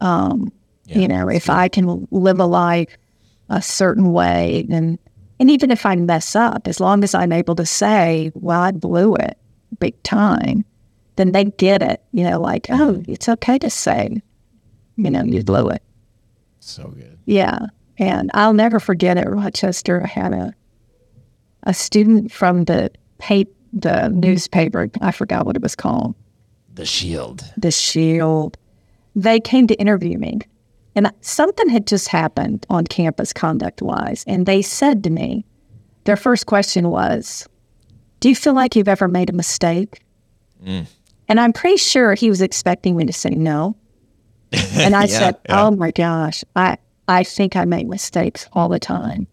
um, 0.00 0.52
Yeah, 0.86 0.98
you 0.98 1.08
know, 1.08 1.28
if 1.28 1.50
I 1.50 1.68
can 1.68 2.06
live 2.10 2.38
a 2.40 2.46
life 2.46 2.96
a 3.48 3.60
certain 3.60 4.12
way, 4.12 4.66
and 4.70 4.98
and 5.38 5.50
even 5.50 5.70
if 5.70 5.84
I 5.84 5.96
mess 5.96 6.34
up, 6.34 6.66
as 6.66 6.80
long 6.80 7.04
as 7.04 7.14
I'm 7.14 7.32
able 7.32 7.54
to 7.56 7.66
say, 7.66 8.32
"Well, 8.34 8.60
I 8.60 8.70
blew 8.70 9.16
it 9.16 9.36
big 9.78 10.00
time," 10.02 10.64
then 11.16 11.32
they 11.32 11.44
get 11.44 11.82
it. 11.82 12.02
You 12.12 12.24
know, 12.24 12.40
like, 12.40 12.68
oh, 12.70 13.02
it's 13.08 13.28
okay 13.28 13.58
to 13.58 13.70
say, 13.70 14.22
you 14.96 15.10
know, 15.10 15.24
you 15.24 15.42
blew 15.42 15.68
it. 15.68 15.82
So 16.60 16.88
good. 16.88 17.18
Yeah. 17.26 17.58
And 17.98 18.30
I'll 18.34 18.52
never 18.52 18.78
forget 18.78 19.16
at 19.16 19.30
Rochester, 19.30 20.02
I 20.04 20.08
had 20.08 20.32
a 20.32 20.54
a 21.62 21.74
student 21.74 22.30
from 22.30 22.64
the 22.64 22.90
paper, 23.18 23.50
the 23.72 24.08
newspaper. 24.08 24.88
I 25.00 25.10
forgot 25.10 25.46
what 25.46 25.56
it 25.56 25.62
was 25.62 25.74
called. 25.74 26.14
The 26.74 26.86
Shield. 26.86 27.44
The 27.56 27.70
Shield. 27.72 28.56
They 29.16 29.40
came 29.40 29.66
to 29.66 29.74
interview 29.74 30.18
me, 30.18 30.38
and 30.94 31.10
something 31.22 31.68
had 31.68 31.86
just 31.86 32.08
happened 32.08 32.66
on 32.70 32.86
campus, 32.86 33.32
conduct 33.32 33.82
wise. 33.82 34.24
And 34.26 34.46
they 34.46 34.62
said 34.62 35.02
to 35.04 35.10
me, 35.10 35.44
their 36.04 36.16
first 36.16 36.46
question 36.46 36.90
was, 36.90 37.48
"Do 38.20 38.28
you 38.28 38.36
feel 38.36 38.52
like 38.54 38.76
you've 38.76 38.88
ever 38.88 39.08
made 39.08 39.30
a 39.30 39.32
mistake?" 39.32 40.02
Mm. 40.64 40.86
And 41.28 41.40
I'm 41.40 41.52
pretty 41.52 41.78
sure 41.78 42.14
he 42.14 42.28
was 42.30 42.40
expecting 42.42 42.96
me 42.96 43.04
to 43.06 43.12
say 43.12 43.30
no. 43.30 43.74
And 44.52 44.94
I 44.94 45.04
Yeah, 45.06 45.18
said, 45.18 45.36
yeah. 45.48 45.64
"Oh 45.66 45.70
my 45.72 45.90
gosh, 45.90 46.44
I 46.54 46.76
I 47.08 47.22
think 47.22 47.56
I 47.56 47.64
make 47.64 47.86
mistakes 47.86 48.48
all 48.52 48.68
the 48.68 48.78
time." 48.78 49.26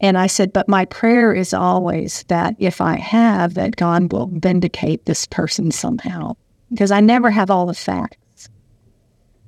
And 0.00 0.18
I 0.18 0.26
said, 0.26 0.52
"But 0.52 0.68
my 0.68 0.84
prayer 0.84 1.32
is 1.32 1.54
always 1.54 2.24
that 2.28 2.54
if 2.58 2.80
I 2.80 2.96
have, 2.96 3.54
that 3.54 3.76
God 3.76 4.12
will 4.12 4.30
vindicate 4.32 5.06
this 5.06 5.26
person 5.26 5.70
somehow, 5.70 6.36
because 6.70 6.90
I 6.90 7.00
never 7.00 7.30
have 7.30 7.50
all 7.50 7.66
the 7.66 7.74
facts. 7.74 8.48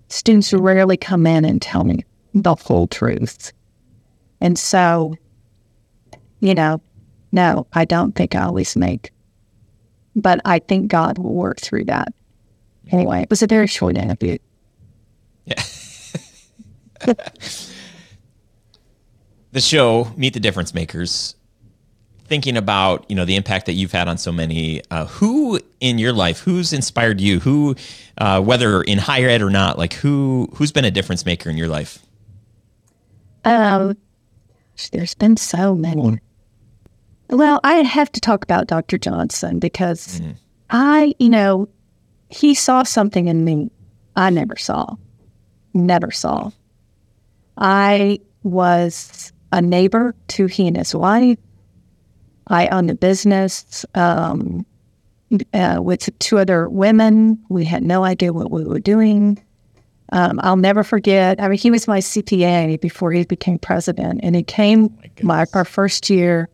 Students 0.08 0.52
rarely 0.54 0.96
come 0.96 1.26
in 1.26 1.44
and 1.44 1.60
tell 1.60 1.84
me 1.84 2.04
the 2.34 2.54
whole 2.54 2.86
truth, 2.86 3.52
and 4.40 4.58
so, 4.58 5.14
you 6.40 6.54
know, 6.54 6.80
no, 7.32 7.66
I 7.74 7.84
don't 7.84 8.14
think 8.14 8.34
I 8.34 8.42
always 8.42 8.74
make." 8.76 9.10
But 10.16 10.40
I 10.44 10.58
think 10.58 10.88
God 10.88 11.18
will 11.18 11.34
work 11.34 11.60
through 11.60 11.84
that. 11.84 12.08
Anyway, 12.90 13.22
it 13.22 13.30
was 13.30 13.42
a 13.42 13.46
very 13.46 13.66
short 13.66 13.98
interview. 13.98 14.38
the 19.52 19.60
show 19.60 20.12
meet 20.16 20.34
the 20.34 20.40
difference 20.40 20.74
makers 20.74 21.34
thinking 22.24 22.56
about 22.56 23.04
you 23.08 23.16
know 23.16 23.24
the 23.24 23.36
impact 23.36 23.66
that 23.66 23.72
you've 23.72 23.92
had 23.92 24.08
on 24.08 24.18
so 24.18 24.30
many 24.30 24.82
uh, 24.90 25.06
who 25.06 25.60
in 25.80 25.98
your 25.98 26.12
life 26.12 26.40
who's 26.40 26.72
inspired 26.72 27.20
you 27.20 27.40
who 27.40 27.74
uh, 28.18 28.40
whether 28.40 28.82
in 28.82 28.98
higher 28.98 29.28
ed 29.28 29.40
or 29.42 29.50
not 29.50 29.78
like 29.78 29.94
who 29.94 30.48
who's 30.54 30.72
been 30.72 30.84
a 30.84 30.90
difference 30.90 31.24
maker 31.24 31.48
in 31.48 31.56
your 31.56 31.68
life 31.68 32.00
Um, 33.44 33.96
there's 34.92 35.14
been 35.14 35.36
so 35.36 35.74
many. 35.74 36.20
Well, 37.30 37.60
I 37.64 37.74
have 37.74 38.10
to 38.12 38.20
talk 38.20 38.42
about 38.44 38.66
Dr. 38.68 38.96
Johnson 38.98 39.58
because 39.58 40.20
I, 40.70 41.14
you 41.18 41.28
know, 41.28 41.68
he 42.30 42.54
saw 42.54 42.82
something 42.84 43.28
in 43.28 43.44
me 43.44 43.70
I 44.16 44.30
never 44.30 44.56
saw, 44.56 44.96
never 45.74 46.10
saw. 46.10 46.50
I 47.58 48.20
was 48.44 49.32
a 49.52 49.60
neighbor 49.60 50.14
to 50.28 50.46
he 50.46 50.66
and 50.66 50.76
his 50.76 50.94
wife. 50.94 51.38
I 52.46 52.68
owned 52.68 52.90
a 52.90 52.94
business 52.94 53.84
um, 53.94 54.64
uh, 55.52 55.80
with 55.82 56.08
two 56.18 56.38
other 56.38 56.68
women. 56.68 57.38
We 57.48 57.64
had 57.64 57.82
no 57.82 58.04
idea 58.04 58.32
what 58.32 58.50
we 58.50 58.64
were 58.64 58.80
doing. 58.80 59.42
Um, 60.12 60.40
I'll 60.42 60.56
never 60.56 60.82
forget. 60.82 61.40
I 61.40 61.48
mean, 61.48 61.58
he 61.58 61.70
was 61.70 61.86
my 61.86 61.98
CPA 61.98 62.80
before 62.80 63.12
he 63.12 63.24
became 63.24 63.58
president, 63.58 64.20
and 64.22 64.34
he 64.34 64.42
came 64.42 64.96
my, 65.22 65.44
our 65.52 65.66
first 65.66 66.08
year 66.08 66.48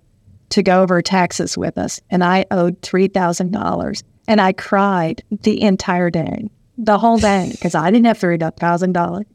to 0.49 0.63
go 0.63 0.83
over 0.83 1.01
taxes 1.03 1.57
with 1.57 1.79
us, 1.79 2.01
and 2.11 2.25
I 2.25 2.47
owed 2.51 2.81
three 2.83 3.07
thousand 3.07 3.53
dollars, 3.53 4.03
and 4.27 4.41
I 4.41 4.53
cried 4.53 5.23
the 5.31 5.63
entire 5.63 6.11
day, 6.11 6.49
the 6.77 6.99
whole 6.99 7.19
day, 7.19 7.49
because 7.53 7.77
I 7.77 7.93
didn't 7.93 8.07
have 8.07 8.19
three 8.19 8.39
thousand 8.39 8.93
dollars. 8.93 9.27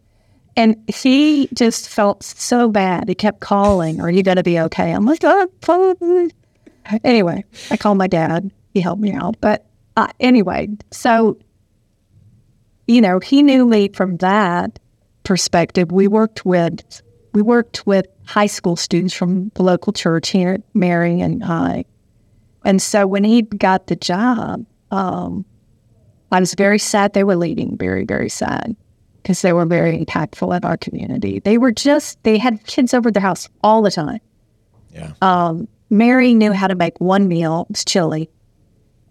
And 0.56 0.76
he 0.88 1.48
just 1.54 1.90
felt 1.90 2.24
so 2.24 2.70
bad. 2.70 3.08
He 3.08 3.16
kept 3.16 3.40
calling, 3.40 4.02
"Are 4.02 4.10
you 4.10 4.24
going 4.24 4.38
to 4.38 4.44
be 4.44 4.60
okay?" 4.60 4.92
I'm 4.92 5.06
like, 5.06 5.22
"Oh, 5.24 5.48
fine." 5.62 6.32
Anyway, 7.04 7.46
I 7.70 7.78
called 7.78 7.98
my 7.98 8.08
dad. 8.08 8.52
He 8.74 8.82
helped 8.82 9.02
me 9.02 9.14
out. 9.14 9.36
But 9.42 9.66
uh, 9.96 10.08
anyway, 10.20 10.70
so 10.92 11.38
you 12.90 13.02
know, 13.02 13.20
he 13.20 13.44
knew 13.44 13.68
me 13.68 13.90
from 13.90 14.18
that 14.18 14.80
perspective. 15.24 15.92
We 15.92 16.08
worked 16.08 16.44
with 16.44 17.04
we 17.34 17.44
worked 17.44 17.86
with 17.86 18.08
high 18.26 18.48
school 18.48 18.76
students 18.76 19.14
from 19.14 19.52
the 19.54 19.62
local 19.62 19.94
church 19.94 20.30
here 20.30 20.58
Mary 20.74 21.22
and 21.22 21.44
High. 21.44 21.86
And 22.66 22.82
so 22.82 23.06
when 23.06 23.24
he 23.24 23.44
got 23.44 23.88
the 23.88 23.96
job, 23.96 24.66
um, 24.90 25.46
I 26.32 26.40
was 26.40 26.56
very 26.56 26.80
sad 26.80 27.14
they 27.14 27.24
were 27.24 27.36
leaving, 27.36 27.78
very, 27.78 28.06
very 28.06 28.30
sad, 28.30 28.76
because 29.21 29.41
they 29.41 29.53
were 29.53 29.65
very 29.65 30.03
impactful 30.03 30.55
in 30.55 30.63
our 30.63 30.77
community. 30.77 31.39
They 31.39 31.58
were 31.58 31.71
just, 31.71 32.21
they 32.23 32.38
had 32.38 32.65
kids 32.65 32.93
over 32.93 33.12
their 33.12 33.21
house 33.21 33.49
all 33.63 33.82
the 33.82 33.91
time. 33.91 34.19
yeah 34.93 35.13
Um, 35.21 35.67
Mary 35.89 36.34
knew 36.34 36.53
how 36.53 36.67
to 36.67 36.75
make 36.75 36.99
one 36.99 37.27
meal, 37.27 37.65
it 37.69 37.73
was 37.73 37.86
chili. 37.86 38.29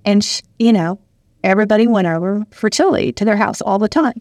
And, 0.04 0.24
sh 0.24 0.42
you 0.58 0.72
know, 0.72 1.00
everybody 1.42 1.86
went 1.86 2.06
over 2.06 2.44
for 2.50 2.70
chili 2.70 3.12
to 3.12 3.24
their 3.24 3.36
house 3.36 3.60
all 3.60 3.78
the 3.78 3.88
time. 3.88 4.20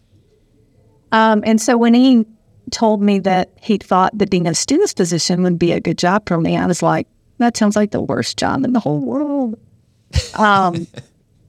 Um, 1.12 1.42
and 1.46 1.60
so 1.60 1.78
when 1.78 1.94
he 1.94 2.26
told 2.70 3.00
me 3.00 3.18
that 3.20 3.50
he 3.60 3.78
thought 3.78 4.16
the 4.16 4.26
dean 4.26 4.46
of 4.46 4.56
students 4.56 4.92
position 4.92 5.42
would 5.42 5.58
be 5.58 5.72
a 5.72 5.80
good 5.80 5.98
job 5.98 6.28
for 6.28 6.38
me, 6.38 6.56
I 6.56 6.66
was 6.66 6.82
like, 6.82 7.06
that 7.38 7.56
sounds 7.56 7.76
like 7.76 7.92
the 7.92 8.00
worst 8.00 8.36
job 8.36 8.64
in 8.64 8.72
the 8.72 8.80
whole 8.80 9.00
world. 9.00 9.58
Um, 10.34 10.86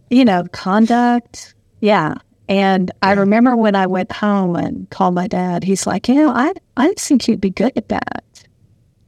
you 0.09 0.25
know, 0.25 0.43
conduct. 0.51 1.55
Yeah. 1.79 2.15
And 2.49 2.89
I 3.03 3.11
remember 3.11 3.55
when 3.55 3.75
I 3.75 3.85
went 3.85 4.11
home 4.11 4.55
and 4.55 4.89
called 4.89 5.13
my 5.13 5.27
dad, 5.27 5.63
he's 5.63 5.85
like, 5.85 6.07
you 6.09 6.15
know, 6.15 6.31
I, 6.31 6.51
I 6.75 6.91
think 6.93 7.27
you'd 7.27 7.39
be 7.39 7.51
good 7.51 7.73
at 7.75 7.89
that. 7.89 8.23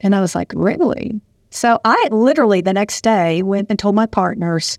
And 0.00 0.14
I 0.14 0.20
was 0.20 0.36
like, 0.36 0.52
really? 0.54 1.20
So 1.50 1.80
I 1.84 2.08
literally 2.12 2.60
the 2.60 2.72
next 2.72 3.02
day 3.02 3.42
went 3.42 3.68
and 3.68 3.78
told 3.78 3.96
my 3.96 4.06
partners, 4.06 4.78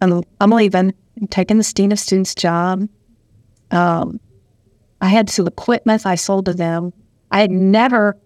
I'm, 0.00 0.22
I'm 0.40 0.50
leaving, 0.50 0.94
I'm 1.20 1.26
taking 1.28 1.58
the 1.58 1.72
Dean 1.74 1.92
of 1.92 2.00
Students 2.00 2.34
job. 2.34 2.88
Um, 3.70 4.18
I 5.02 5.08
had 5.08 5.28
some 5.28 5.46
equipment 5.46 6.06
I 6.06 6.14
sold 6.14 6.46
to 6.46 6.54
them. 6.54 6.94
I 7.30 7.40
had 7.42 7.50
never 7.50 8.16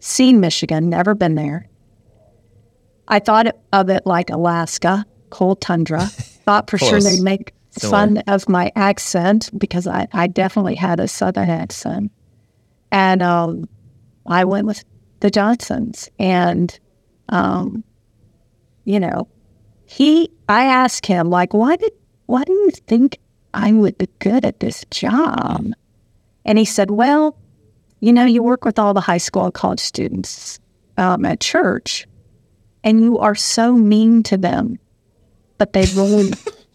seen 0.00 0.40
Michigan, 0.40 0.88
never 0.88 1.14
been 1.14 1.36
there. 1.36 1.68
I 3.06 3.20
thought 3.20 3.46
of 3.72 3.90
it 3.90 4.06
like 4.06 4.30
Alaska, 4.30 5.06
cold 5.30 5.60
tundra. 5.60 6.08
Thought 6.44 6.70
for 6.70 6.78
sure 6.78 7.00
they'd 7.00 7.20
make 7.20 7.54
fun 7.70 8.18
of 8.26 8.48
my 8.48 8.70
accent 8.76 9.50
because 9.58 9.86
I, 9.86 10.06
I 10.12 10.26
definitely 10.26 10.76
had 10.76 11.00
a 11.00 11.08
southern 11.08 11.50
accent. 11.50 12.12
And 12.92 13.22
um, 13.22 13.68
I 14.26 14.44
went 14.44 14.66
with 14.66 14.84
the 15.20 15.30
Johnsons. 15.30 16.08
And, 16.18 16.78
um, 17.30 17.82
you 18.84 19.00
know, 19.00 19.28
he, 19.86 20.30
I 20.48 20.66
asked 20.66 21.06
him, 21.06 21.30
like, 21.30 21.52
why 21.54 21.76
did, 21.76 21.92
why 22.26 22.44
do 22.44 22.52
you 22.52 22.70
think 22.86 23.18
I 23.52 23.72
would 23.72 23.98
be 23.98 24.08
good 24.18 24.44
at 24.44 24.60
this 24.60 24.84
job? 24.90 25.72
And 26.44 26.58
he 26.58 26.64
said, 26.64 26.90
well, 26.90 27.36
you 28.00 28.12
know, 28.12 28.24
you 28.26 28.42
work 28.42 28.64
with 28.64 28.78
all 28.78 28.92
the 28.92 29.00
high 29.00 29.18
school 29.18 29.46
and 29.46 29.54
college 29.54 29.80
students 29.80 30.60
um, 30.98 31.24
at 31.24 31.40
church, 31.40 32.06
and 32.82 33.02
you 33.02 33.18
are 33.18 33.34
so 33.34 33.72
mean 33.72 34.22
to 34.24 34.36
them, 34.36 34.78
but 35.58 35.72
they 35.72 35.86
really, 35.94 36.32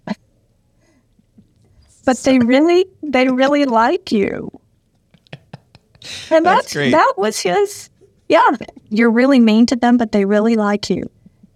but 2.06 2.18
they 2.24 2.40
really, 2.40 2.86
they 3.04 3.28
really 3.28 3.66
like 3.66 4.12
you. 4.12 4.52
And 6.32 6.46
that's, 6.46 6.74
that's 6.74 6.92
that 6.92 7.14
was 7.18 7.40
his. 7.40 7.90
Yeah, 8.28 8.52
you're 8.90 9.10
really 9.12 9.40
mean 9.40 9.66
to 9.68 9.76
them, 9.76 9.98
but 9.98 10.12
they 10.12 10.26
really 10.26 10.56
like 10.56 10.90
you. 10.90 11.10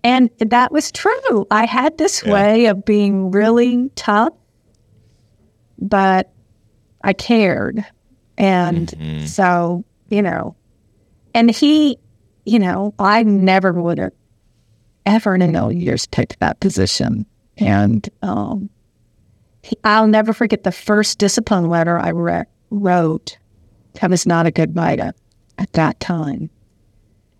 And 0.03 0.29
that 0.39 0.71
was 0.71 0.91
true. 0.91 1.47
I 1.51 1.65
had 1.65 1.97
this 1.97 2.23
Yeah. 2.25 2.33
way 2.33 2.65
of 2.65 2.83
being 2.83 3.31
really 3.31 3.89
tough, 3.95 4.33
but 5.79 6.31
I 7.03 7.13
cared. 7.13 7.85
And 8.37 8.87
Mhm. 8.89 9.27
so, 9.27 9.85
you 10.09 10.21
know, 10.21 10.55
and 11.35 11.51
he, 11.51 11.97
you 12.45 12.59
know, 12.59 12.93
I 12.99 13.23
never 13.23 13.71
would 13.71 13.99
have 13.99 14.11
ever 15.05 15.35
in 15.35 15.41
a 15.41 15.47
million 15.47 15.81
years 15.81 16.05
picked 16.07 16.39
that 16.39 16.59
position. 16.59 17.25
And 17.57 18.09
um, 18.21 18.69
I'll 19.83 20.07
never 20.07 20.33
forget 20.33 20.63
the 20.63 20.71
first 20.71 21.19
discipline 21.19 21.69
letter 21.69 21.97
I 21.97 22.09
re- 22.09 22.45
wrote. 22.69 23.37
I 24.01 24.07
was 24.07 24.25
not 24.25 24.45
a 24.45 24.51
good 24.51 24.75
writer 24.75 25.13
at 25.57 25.71
that 25.73 25.99
time. 25.99 26.49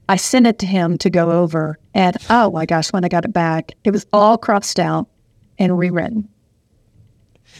I 0.09 0.17
sent 0.17 0.47
it 0.47 0.59
to 0.59 0.65
him 0.65 0.97
to 0.99 1.09
go 1.09 1.31
over, 1.31 1.79
and 1.93 2.17
oh 2.29 2.51
my 2.51 2.65
gosh, 2.65 2.91
when 2.91 3.05
I 3.05 3.07
got 3.07 3.25
it 3.25 3.33
back, 3.33 3.71
it 3.83 3.91
was 3.91 4.05
all 4.11 4.37
crossed 4.37 4.79
out 4.79 5.07
and 5.57 5.77
rewritten. 5.77 6.27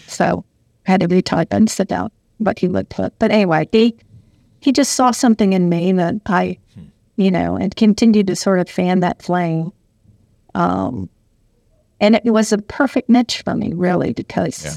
So 0.07 0.43
I 0.85 0.91
had 0.91 1.01
to 1.01 1.07
retype 1.07 1.47
and 1.51 1.69
sit 1.69 1.91
out 1.91 2.11
what 2.37 2.59
he 2.59 2.67
would 2.67 2.89
put. 2.89 3.17
But 3.17 3.31
anyway, 3.31 3.67
he 3.71 3.95
he 4.59 4.71
just 4.71 4.93
saw 4.93 5.11
something 5.11 5.53
in 5.53 5.69
me 5.69 5.91
that 5.93 6.15
I, 6.25 6.57
you 7.15 7.31
know, 7.31 7.55
and 7.55 7.75
continued 7.75 8.27
to 8.27 8.35
sort 8.35 8.59
of 8.59 8.69
fan 8.69 8.99
that 9.01 9.21
flame. 9.21 9.71
Um, 10.55 11.09
and 11.99 12.15
it 12.15 12.25
was 12.25 12.51
a 12.51 12.57
perfect 12.57 13.09
niche 13.09 13.41
for 13.43 13.55
me, 13.55 13.73
really, 13.73 14.13
because 14.13 14.63
Yeah. 14.65 14.73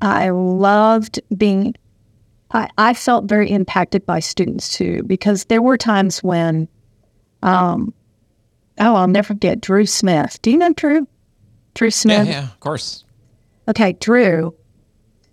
I 0.00 0.30
loved 0.30 1.20
being. 1.36 1.74
I, 2.50 2.68
I 2.78 2.94
felt 2.94 3.26
very 3.26 3.50
impacted 3.50 4.06
by 4.06 4.20
students 4.20 4.72
too, 4.72 5.02
because 5.06 5.44
there 5.46 5.60
were 5.60 5.76
times 5.76 6.22
when, 6.22 6.66
um, 7.42 7.92
oh, 8.78 8.94
I'll 8.94 9.06
never 9.08 9.28
forget 9.28 9.60
Drew 9.60 9.84
Smith. 9.84 10.40
Do 10.40 10.50
you 10.50 10.56
know 10.56 10.72
Drew? 10.72 11.06
Drew 11.74 11.88
Yeah, 11.88 11.90
Smith. 11.90 12.28
yeah, 12.28 12.44
of 12.44 12.60
course. 12.60 13.04
Okay, 13.68 13.92
Drew. 13.94 14.54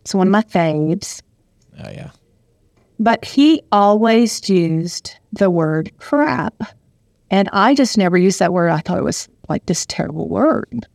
It's 0.02 0.14
one 0.14 0.28
of 0.28 0.32
my 0.32 0.42
faves, 0.44 1.22
Oh 1.84 1.90
yeah. 1.90 2.10
but 3.00 3.24
he 3.26 3.62
always 3.72 4.48
used 4.50 5.16
the 5.32 5.50
word 5.50 5.92
crap, 6.00 6.54
and 7.36 7.50
I 7.52 7.76
just 7.76 7.98
never 7.98 8.18
used 8.18 8.40
that 8.40 8.54
word. 8.54 8.70
I 8.70 8.80
thought 8.80 8.98
it 8.98 9.04
was 9.04 9.28
like 9.50 9.66
this 9.66 9.86
terrible 9.86 10.30
word. 10.30 10.88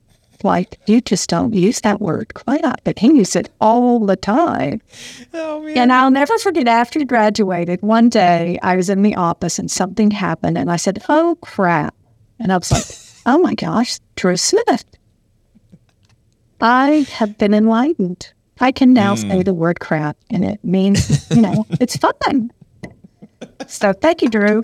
Like 0.42 0.80
you 0.86 1.02
just 1.02 1.28
don't 1.28 1.52
use 1.52 1.82
that 1.82 2.00
word 2.00 2.32
crap, 2.32 2.80
but 2.82 2.98
he 2.98 3.08
used 3.08 3.36
it 3.36 3.50
all 3.60 4.06
the 4.06 4.16
time. 4.16 4.80
Oh. 5.34 5.66
And 5.66 5.92
I'll 5.92 6.10
never 6.10 6.38
forget 6.38 6.66
after 6.66 6.98
he 6.98 7.04
graduated, 7.04 7.82
one 7.82 8.08
day 8.08 8.58
I 8.62 8.74
was 8.74 8.88
in 8.88 9.02
the 9.02 9.16
office 9.16 9.58
and 9.58 9.70
something 9.70 10.10
happened 10.10 10.56
and 10.56 10.72
I 10.72 10.76
said, 10.76 11.02
Oh 11.10 11.36
crap. 11.42 11.94
And 12.38 12.50
I 12.50 12.56
was 12.56 12.72
like, 12.72 12.86
Oh 13.26 13.38
my 13.42 13.54
gosh, 13.54 13.98
Drew 14.16 14.38
Smith. 14.38 14.86
I 16.58 17.06
have 17.12 17.36
been 17.36 17.52
enlightened. 17.52 18.32
I 18.60 18.72
can 18.72 18.94
now 18.94 19.14
hmm. 19.14 19.28
say 19.28 19.42
the 19.42 19.52
word 19.52 19.78
crap 19.78 20.16
and 20.30 20.42
it 20.42 20.64
means, 20.64 21.30
you 21.30 21.42
know, 21.42 21.66
it's 21.72 21.98
fun. 21.98 22.50
So 23.66 23.92
thank 23.92 24.22
you, 24.22 24.30
Drew. 24.30 24.62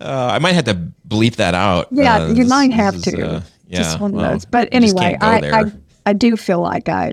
Uh, 0.00 0.30
I 0.32 0.38
might 0.38 0.52
have 0.54 0.64
to 0.64 0.78
bleep 1.08 1.36
that 1.36 1.54
out. 1.54 1.88
Yeah, 1.90 2.16
Uh, 2.22 2.28
you 2.28 2.34
this- 2.34 2.48
might 2.48 2.72
have 2.72 2.94
is, 2.96 3.02
to. 3.02 3.26
uh, 3.36 3.40
yeah, 3.68 3.78
Just 3.78 4.00
one 4.00 4.12
well, 4.12 4.24
of 4.26 4.32
those. 4.32 4.44
But 4.44 4.68
anyway, 4.72 5.16
I. 5.20 5.60
I 5.60 5.64
I 6.04 6.12
do 6.14 6.36
feel 6.36 6.60
like 6.60 6.88
I 6.88 7.12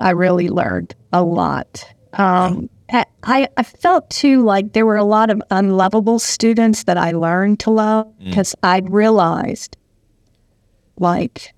I 0.00 0.10
really 0.10 0.48
learned 0.48 0.94
a 1.12 1.22
lot. 1.22 1.84
Um, 2.14 2.68
I 2.92 3.48
I 3.56 3.62
felt 3.62 4.10
too 4.10 4.42
like 4.42 4.72
there 4.72 4.84
were 4.84 4.96
a 4.96 5.04
lot 5.04 5.30
of 5.30 5.40
unlovable 5.50 6.18
students 6.18 6.84
that 6.84 6.98
I 6.98 7.12
learned 7.12 7.60
to 7.60 7.70
love 7.70 8.06
Mm. 8.20 8.30
because 8.30 8.54
I 8.64 8.82
realized 8.84 9.76
like 10.98 11.54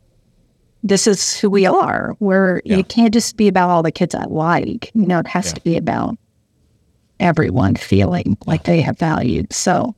this 0.82 1.06
is 1.06 1.36
who 1.38 1.50
we 1.50 1.66
are. 1.66 2.14
Where 2.18 2.60
Yeah. 2.64 2.76
it 2.78 2.88
can't 2.88 3.12
just 3.14 3.36
be 3.36 3.48
about 3.48 3.70
all 3.70 3.82
the 3.82 3.90
kids 3.90 4.14
I 4.14 4.24
like. 4.24 4.90
You 4.94 5.06
know, 5.06 5.18
it 5.18 5.26
has 5.28 5.46
Yeah. 5.46 5.52
to 5.54 5.60
be 5.62 5.76
about 5.76 6.16
everyone 7.20 7.74
feeling 7.76 8.36
like 8.46 8.64
they 8.64 8.80
have 8.80 8.98
value. 8.98 9.44
So 9.50 9.94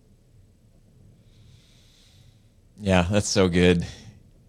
Yeah, 2.80 3.06
that's 3.10 3.28
so 3.28 3.48
good. 3.48 3.84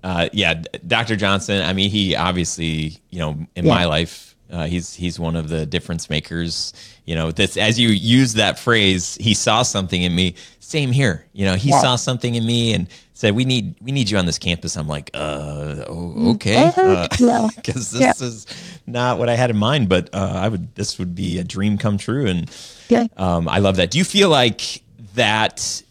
Uh, 0.03 0.29
yeah, 0.31 0.61
Dr. 0.87 1.15
Johnson. 1.15 1.61
I 1.61 1.73
mean, 1.73 1.89
he 1.89 2.15
obviously, 2.15 2.97
you 3.09 3.19
know, 3.19 3.31
in 3.55 3.65
Yeah. 3.65 3.73
my 3.73 3.85
life, 3.85 4.28
uh, 4.51 4.65
he's 4.65 4.93
he's 4.93 5.19
one 5.19 5.35
of 5.35 5.49
the 5.49 5.65
difference 5.65 6.09
makers. 6.09 6.73
You 7.05 7.15
know, 7.15 7.31
this 7.31 7.57
as 7.57 7.79
you 7.79 7.89
use 7.89 8.33
that 8.33 8.59
phrase, 8.59 9.15
he 9.19 9.33
saw 9.33 9.61
something 9.63 10.01
in 10.01 10.15
me. 10.15 10.35
Same 10.59 10.91
here. 10.91 11.25
You 11.33 11.45
know, 11.45 11.55
he 11.55 11.69
Yeah. 11.69 11.81
saw 11.81 11.95
something 11.95 12.35
in 12.35 12.45
me 12.45 12.73
and 12.73 12.87
said, 13.13 13.35
"We 13.35 13.45
need 13.45 13.75
we 13.81 13.91
need 13.91 14.09
you 14.09 14.17
on 14.17 14.25
this 14.25 14.37
campus." 14.37 14.75
I'm 14.77 14.87
like, 14.87 15.09
uh, 15.13 15.85
oh, 15.87 16.31
okay. 16.35 16.71
Because 17.55 17.91
this 17.91 18.01
Yeah. 18.01 18.13
is 18.25 18.45
not 18.85 19.17
what 19.19 19.29
I 19.29 19.35
had 19.35 19.49
in 19.49 19.57
mind. 19.57 19.89
But 19.89 20.09
uh, 20.13 20.17
I 20.35 20.47
would 20.47 20.73
this 20.75 20.99
would 20.99 21.15
be 21.15 21.39
a 21.39 21.43
dream 21.43 21.77
come 21.77 21.97
true, 21.97 22.27
and 22.27 22.49
yeah. 22.89 23.07
um, 23.17 23.47
I 23.49 23.59
love 23.59 23.77
that. 23.77 23.91
Do 23.91 23.97
you 23.97 24.03
feel 24.03 24.29
like 24.29 24.83
that 25.15 25.81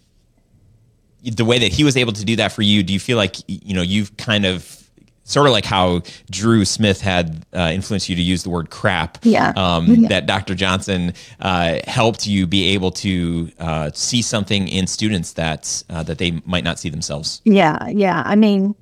the 1.25 1.45
way 1.45 1.59
that 1.59 1.73
he 1.73 1.85
was 1.85 1.97
able 1.97 2.13
to 2.13 2.25
do 2.25 2.37
that 2.37 2.53
for 2.53 2.63
you? 2.63 2.83
Do 2.83 2.93
you 2.93 3.01
feel 3.01 3.17
like 3.17 3.37
you 3.49 3.75
know 3.75 3.83
you've 3.83 4.17
kind 4.17 4.47
of 4.47 4.88
sort 5.29 5.47
of 5.47 5.53
like 5.53 5.65
how 5.65 6.01
Drew 6.31 6.65
Smith 6.65 7.01
had 7.01 7.45
uh, 7.55 7.71
influenced 7.73 8.09
you 8.09 8.17
to 8.17 8.23
use 8.23 8.43
the 8.43 8.51
word 8.51 8.71
crap? 8.71 9.19
Yeah. 9.23 9.53
Um, 9.57 9.87
Yeah. 9.99 10.09
That 10.09 10.27
Dr. 10.27 10.55
Johnson 10.55 11.13
uh, 11.41 11.79
helped 11.87 12.27
you 12.27 12.47
be 12.47 12.73
able 12.75 12.91
to 12.93 13.51
uh, 13.59 13.91
see 13.95 14.23
something 14.23 14.69
in 14.69 14.87
students 14.87 15.35
that 15.35 15.83
uh, 15.91 16.03
that 16.05 16.19
they 16.19 16.41
might 16.47 16.65
not 16.65 16.79
see 16.79 16.89
themselves. 16.89 17.41
Yeah, 17.45 17.89
yeah. 17.89 18.23
I 18.25 18.37
mean, 18.37 18.75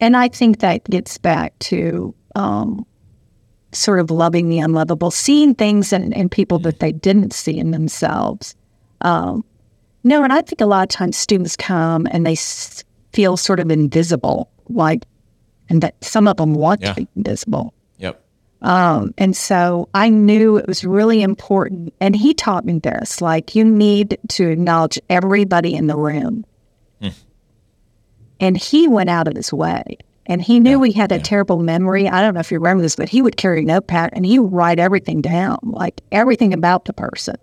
and 0.00 0.16
I 0.16 0.28
think 0.28 0.60
that 0.60 0.84
gets 0.84 1.18
back 1.18 1.58
to 1.60 2.14
um, 2.34 2.84
sort 3.72 4.00
of 4.00 4.10
loving 4.10 4.48
the 4.48 4.58
unlovable, 4.58 5.10
seeing 5.10 5.54
things 5.54 5.92
in, 5.92 6.12
in 6.12 6.28
people 6.28 6.58
that 6.60 6.80
they 6.80 6.92
didn't 6.92 7.32
see 7.32 7.56
in 7.58 7.70
themselves. 7.70 8.54
Um, 9.02 9.44
no, 10.02 10.22
and 10.24 10.32
I 10.32 10.40
think 10.42 10.60
a 10.60 10.66
lot 10.66 10.82
of 10.82 10.88
times 10.88 11.16
students 11.16 11.56
come 11.56 12.06
and 12.10 12.26
they 12.26 12.32
s- 12.32 12.82
feel 13.12 13.36
sort 13.36 13.60
of 13.60 13.70
invisible, 13.70 14.50
like, 14.68 15.04
and 15.70 15.82
that 15.82 15.94
some 16.04 16.28
of 16.28 16.36
them 16.36 16.54
want 16.54 16.82
Yeah. 16.82 16.92
to 16.92 16.94
be 17.00 17.08
invisible. 17.16 17.72
Yep. 17.98 18.22
Um, 18.60 19.14
and 19.16 19.34
so 19.34 19.88
I 19.94 20.10
knew 20.10 20.58
it 20.58 20.66
was 20.66 20.84
really 20.84 21.22
important. 21.22 21.94
And 22.00 22.14
he 22.14 22.34
taught 22.34 22.66
me 22.66 22.78
this 22.78 23.22
like, 23.22 23.54
you 23.54 23.64
need 23.64 24.18
to 24.30 24.48
acknowledge 24.50 25.00
everybody 25.08 25.74
in 25.74 25.86
the 25.86 25.96
room. 25.96 26.44
And 28.42 28.56
he 28.56 28.88
went 28.88 29.10
out 29.10 29.28
of 29.28 29.36
his 29.36 29.52
way. 29.52 29.98
And 30.24 30.40
he 30.40 30.60
knew 30.60 30.80
he 30.82 30.92
had 30.92 31.12
a 31.12 31.18
terrible 31.18 31.58
memory. 31.58 32.08
I 32.08 32.22
don't 32.22 32.34
know 32.34 32.40
if 32.40 32.50
you 32.50 32.58
remember 32.58 32.82
this, 32.82 32.96
but 32.96 33.08
he 33.08 33.20
would 33.20 33.36
carry 33.36 33.60
a 33.60 33.64
notepad 33.64 34.10
and 34.14 34.24
he 34.24 34.38
would 34.38 34.52
write 34.52 34.78
everything 34.78 35.20
down, 35.20 35.58
like 35.62 36.00
everything 36.12 36.54
about 36.54 36.84
the 36.86 36.92
person. 36.92 37.36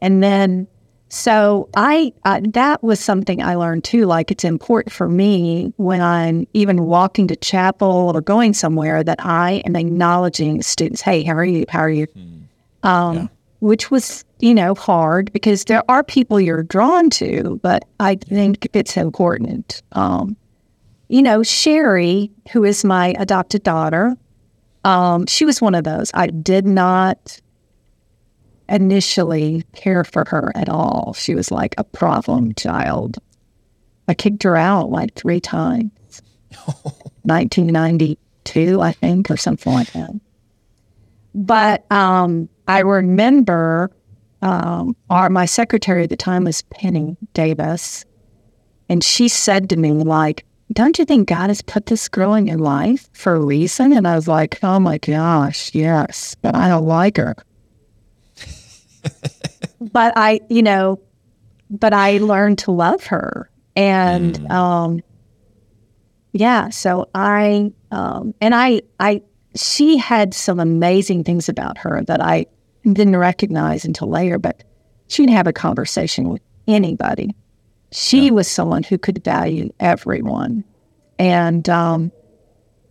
And 0.00 0.22
then, 0.22 0.66
so 1.14 1.68
I, 1.76 2.14
uh, 2.24 2.40
that 2.54 2.82
was 2.82 2.98
something 2.98 3.42
I 3.42 3.54
learned 3.54 3.84
too. 3.84 4.06
Like 4.06 4.30
it's 4.30 4.44
important 4.44 4.94
for 4.94 5.10
me 5.10 5.74
when 5.76 6.00
I'm 6.00 6.46
even 6.54 6.86
walking 6.86 7.28
to 7.28 7.36
chapel 7.36 8.12
or 8.14 8.22
going 8.22 8.54
somewhere 8.54 9.04
that 9.04 9.18
I 9.22 9.62
am 9.66 9.76
acknowledging 9.76 10.62
students. 10.62 11.02
Hey, 11.02 11.22
how 11.22 11.34
are 11.34 11.44
you? 11.44 11.66
How 11.68 11.80
are 11.80 11.90
you? 11.90 12.06
Um, 12.82 13.28
Which 13.60 13.90
was, 13.90 14.24
you 14.38 14.54
know, 14.54 14.74
hard 14.74 15.30
because 15.34 15.66
there 15.66 15.82
are 15.86 16.02
people 16.02 16.40
you're 16.40 16.62
drawn 16.62 17.10
to, 17.10 17.60
but 17.62 17.84
I 18.00 18.14
think 18.14 18.66
it's 18.72 18.96
important. 18.96 19.82
Um, 19.92 20.34
you 21.08 21.20
know, 21.20 21.42
Sherry, 21.42 22.30
who 22.52 22.64
is 22.64 22.86
my 22.86 23.14
adopted 23.18 23.62
daughter, 23.62 24.16
um, 24.84 25.26
she 25.26 25.44
was 25.44 25.60
one 25.60 25.74
of 25.74 25.84
those. 25.84 26.10
I 26.14 26.28
did 26.28 26.64
not 26.64 27.38
initially 28.68 29.64
care 29.74 30.04
for 30.04 30.24
her 30.28 30.52
at 30.54 30.68
all. 30.68 31.14
She 31.14 31.34
was 31.34 31.50
like 31.50 31.74
a 31.78 31.84
problem 31.84 32.54
child. 32.54 33.18
I 34.08 34.14
kicked 34.14 34.42
her 34.42 34.56
out 34.56 34.90
like 34.90 35.14
three 35.14 35.40
times. 35.40 36.22
1992, 37.22 38.80
I 38.80 38.92
think, 38.92 39.30
or 39.30 39.36
something 39.36 39.72
like 39.72 39.92
that. 39.92 40.10
But 41.34 41.90
um, 41.90 42.48
I 42.68 42.80
remember 42.80 43.90
um, 44.42 44.96
our 45.08 45.30
my 45.30 45.46
secretary 45.46 46.04
at 46.04 46.10
the 46.10 46.16
time 46.16 46.44
was 46.44 46.62
Penny 46.62 47.16
Davis, 47.32 48.04
and 48.88 49.02
she 49.02 49.28
said 49.28 49.70
to 49.70 49.76
me 49.76 49.92
like, 49.92 50.44
"Don't 50.72 50.98
you 50.98 51.04
think 51.04 51.28
God 51.28 51.48
has 51.48 51.62
put 51.62 51.86
this 51.86 52.08
girl 52.08 52.34
in 52.34 52.46
your 52.46 52.58
life 52.58 53.08
for 53.12 53.34
a 53.34 53.40
reason?" 53.40 53.92
And 53.92 54.06
I 54.06 54.16
was 54.16 54.28
like, 54.28 54.58
"Oh 54.62 54.80
my 54.80 54.98
gosh, 54.98 55.74
yes, 55.74 56.34
but 56.42 56.54
I 56.54 56.68
don't 56.68 56.86
like 56.86 57.16
her." 57.16 57.36
But 59.80 60.12
I, 60.16 60.40
you 60.48 60.62
know, 60.62 61.00
but 61.70 61.92
I 61.92 62.18
learned 62.18 62.58
to 62.58 62.70
love 62.70 63.04
her, 63.06 63.50
and 63.76 64.50
um, 64.50 65.02
yeah. 66.32 66.68
So 66.70 67.08
I, 67.14 67.72
um, 67.90 68.34
and 68.40 68.54
I, 68.54 68.82
I, 69.00 69.22
she 69.56 69.96
had 69.96 70.34
some 70.34 70.60
amazing 70.60 71.24
things 71.24 71.48
about 71.48 71.78
her 71.78 72.02
that 72.04 72.20
I 72.20 72.46
didn't 72.84 73.16
recognize 73.16 73.84
until 73.84 74.08
later. 74.08 74.38
But 74.38 74.64
she'd 75.08 75.30
have 75.30 75.46
a 75.46 75.52
conversation 75.52 76.28
with 76.28 76.42
anybody. 76.66 77.34
She 77.90 78.30
was 78.30 78.48
someone 78.48 78.82
who 78.82 78.96
could 78.96 79.22
value 79.22 79.70
everyone, 79.80 80.64
and 81.18 81.68
um, 81.68 82.10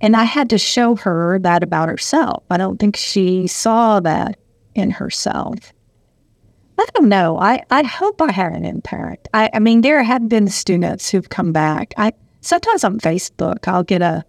and 0.01 0.16
I 0.16 0.24
had 0.24 0.49
to 0.49 0.57
show 0.57 0.95
her 0.97 1.39
that 1.39 1.64
about 1.64 1.89
herself. 1.89 2.43
I 2.49 2.57
don't 2.57 2.80
think 2.80 2.95
she 2.95 3.47
saw 3.47 3.99
that 3.99 4.38
in 4.74 4.89
herself. 4.89 5.74
I 6.82 6.86
don't 6.96 7.10
know. 7.10 7.38
I, 7.38 7.64
I 7.70 7.84
hope 7.84 8.20
I 8.24 8.32
had 8.32 8.54
an 8.54 8.66
impact. 8.66 9.28
I, 9.36 9.52
I 9.54 9.60
mean, 9.60 9.82
there 9.82 10.02
have 10.02 10.28
been 10.28 10.48
students 10.48 11.12
who've 11.12 11.30
come 11.30 11.52
back. 11.52 11.94
I 11.96 12.12
sometimes 12.42 12.84
on 12.84 13.00
Facebook 13.00 13.68
I'll 13.68 13.84
get 13.84 14.02
a 14.02 14.26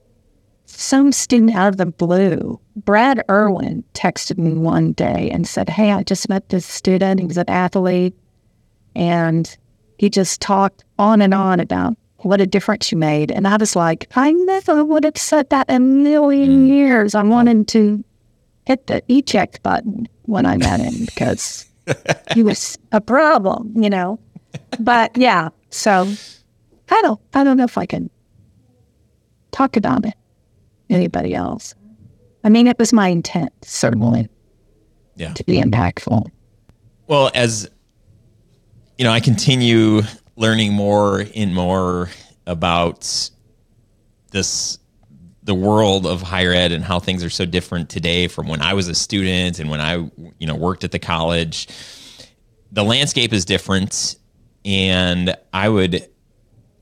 some 0.66 1.12
student 1.12 1.54
out 1.54 1.68
of 1.68 1.76
the 1.78 1.86
blue. 1.86 2.60
Brad 2.76 3.24
Irwin 3.30 3.84
texted 3.94 4.36
me 4.36 4.52
one 4.52 4.92
day 4.92 5.30
and 5.32 5.48
said, 5.48 5.70
Hey, 5.70 5.92
I 5.92 6.02
just 6.02 6.28
met 6.28 6.50
this 6.50 6.66
student. 6.66 7.20
He 7.20 7.26
was 7.26 7.38
an 7.38 7.48
athlete. 7.48 8.14
And 8.94 9.56
he 9.96 10.10
just 10.10 10.42
talked 10.42 10.84
on 10.98 11.22
and 11.22 11.32
on 11.32 11.58
about 11.58 11.96
what 12.18 12.42
a 12.42 12.46
difference 12.46 12.92
you 12.92 12.98
made. 12.98 13.30
And 13.30 13.48
I 13.48 13.56
was 13.56 13.74
like, 13.74 14.08
I 14.14 14.32
never 14.32 14.84
would 14.84 15.04
have 15.04 15.16
said 15.16 15.48
that 15.48 15.70
in 15.70 15.76
a 15.76 15.80
million 15.80 16.66
mm. 16.66 16.68
years. 16.68 17.14
I 17.14 17.22
wanted 17.22 17.66
to 17.68 18.04
hit 18.66 18.88
the 18.88 19.02
eject 19.10 19.62
button 19.62 20.06
when 20.24 20.44
I 20.44 20.58
met 20.58 20.80
him 20.80 21.06
because 21.06 21.66
he 22.34 22.42
was 22.42 22.78
a 22.92 23.00
problem, 23.00 23.72
you 23.76 23.90
know. 23.90 24.18
But 24.80 25.16
yeah, 25.16 25.48
so 25.70 26.06
I 26.90 27.02
don't 27.02 27.20
I 27.34 27.44
don't 27.44 27.56
know 27.56 27.64
if 27.64 27.78
I 27.78 27.86
can 27.86 28.10
talk 29.50 29.76
about 29.76 30.04
it 30.06 30.14
anybody 30.90 31.34
else. 31.34 31.74
I 32.44 32.48
mean, 32.48 32.66
it 32.66 32.78
was 32.78 32.92
my 32.92 33.08
intent, 33.08 33.52
certainly, 33.62 34.28
Yeah. 35.16 35.32
to 35.34 35.44
be 35.44 35.60
impactful. 35.60 36.26
Well, 37.06 37.30
as 37.34 37.68
you 38.98 39.04
know, 39.04 39.12
I 39.12 39.20
continue 39.20 40.02
learning 40.36 40.72
more 40.72 41.24
and 41.34 41.54
more 41.54 42.10
about 42.46 43.30
this 44.32 44.78
the 45.42 45.54
world 45.54 46.06
of 46.06 46.22
higher 46.22 46.52
ed 46.52 46.72
and 46.72 46.84
how 46.84 47.00
things 47.00 47.24
are 47.24 47.30
so 47.30 47.44
different 47.44 47.88
today 47.88 48.28
from 48.28 48.46
when 48.46 48.62
I 48.62 48.74
was 48.74 48.88
a 48.88 48.94
student 48.94 49.58
and 49.58 49.70
when 49.70 49.80
I 49.80 49.94
you 50.38 50.46
know 50.46 50.54
worked 50.54 50.84
at 50.84 50.92
the 50.92 50.98
college. 50.98 51.68
The 52.70 52.84
landscape 52.84 53.32
is 53.32 53.44
different 53.44 54.16
and 54.64 55.34
I 55.52 55.68
would 55.68 56.08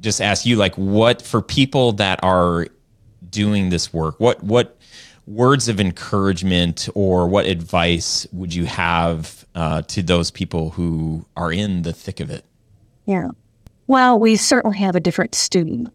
just 0.00 0.20
ask 0.20 0.46
you 0.46 0.56
like 0.56 0.74
what 0.76 1.22
for 1.22 1.42
people 1.42 1.92
that 1.92 2.20
are 2.22 2.68
doing 3.28 3.70
this 3.70 3.92
work, 3.92 4.18
what 4.18 4.42
what 4.42 4.76
words 5.26 5.68
of 5.68 5.78
encouragement 5.78 6.88
or 6.94 7.28
what 7.28 7.46
advice 7.46 8.26
would 8.32 8.52
you 8.52 8.64
have 8.64 9.46
uh, 9.54 9.82
to 9.82 10.02
those 10.02 10.30
people 10.30 10.70
who 10.70 11.24
are 11.36 11.52
in 11.52 11.82
the 11.82 11.92
thick 11.92 12.20
of 12.20 12.30
it? 12.30 12.44
Yeah. 13.06 13.28
Well, 13.86 14.18
we 14.18 14.36
certainly 14.36 14.78
have 14.78 14.96
a 14.96 15.00
different 15.00 15.34
student. 15.34 15.92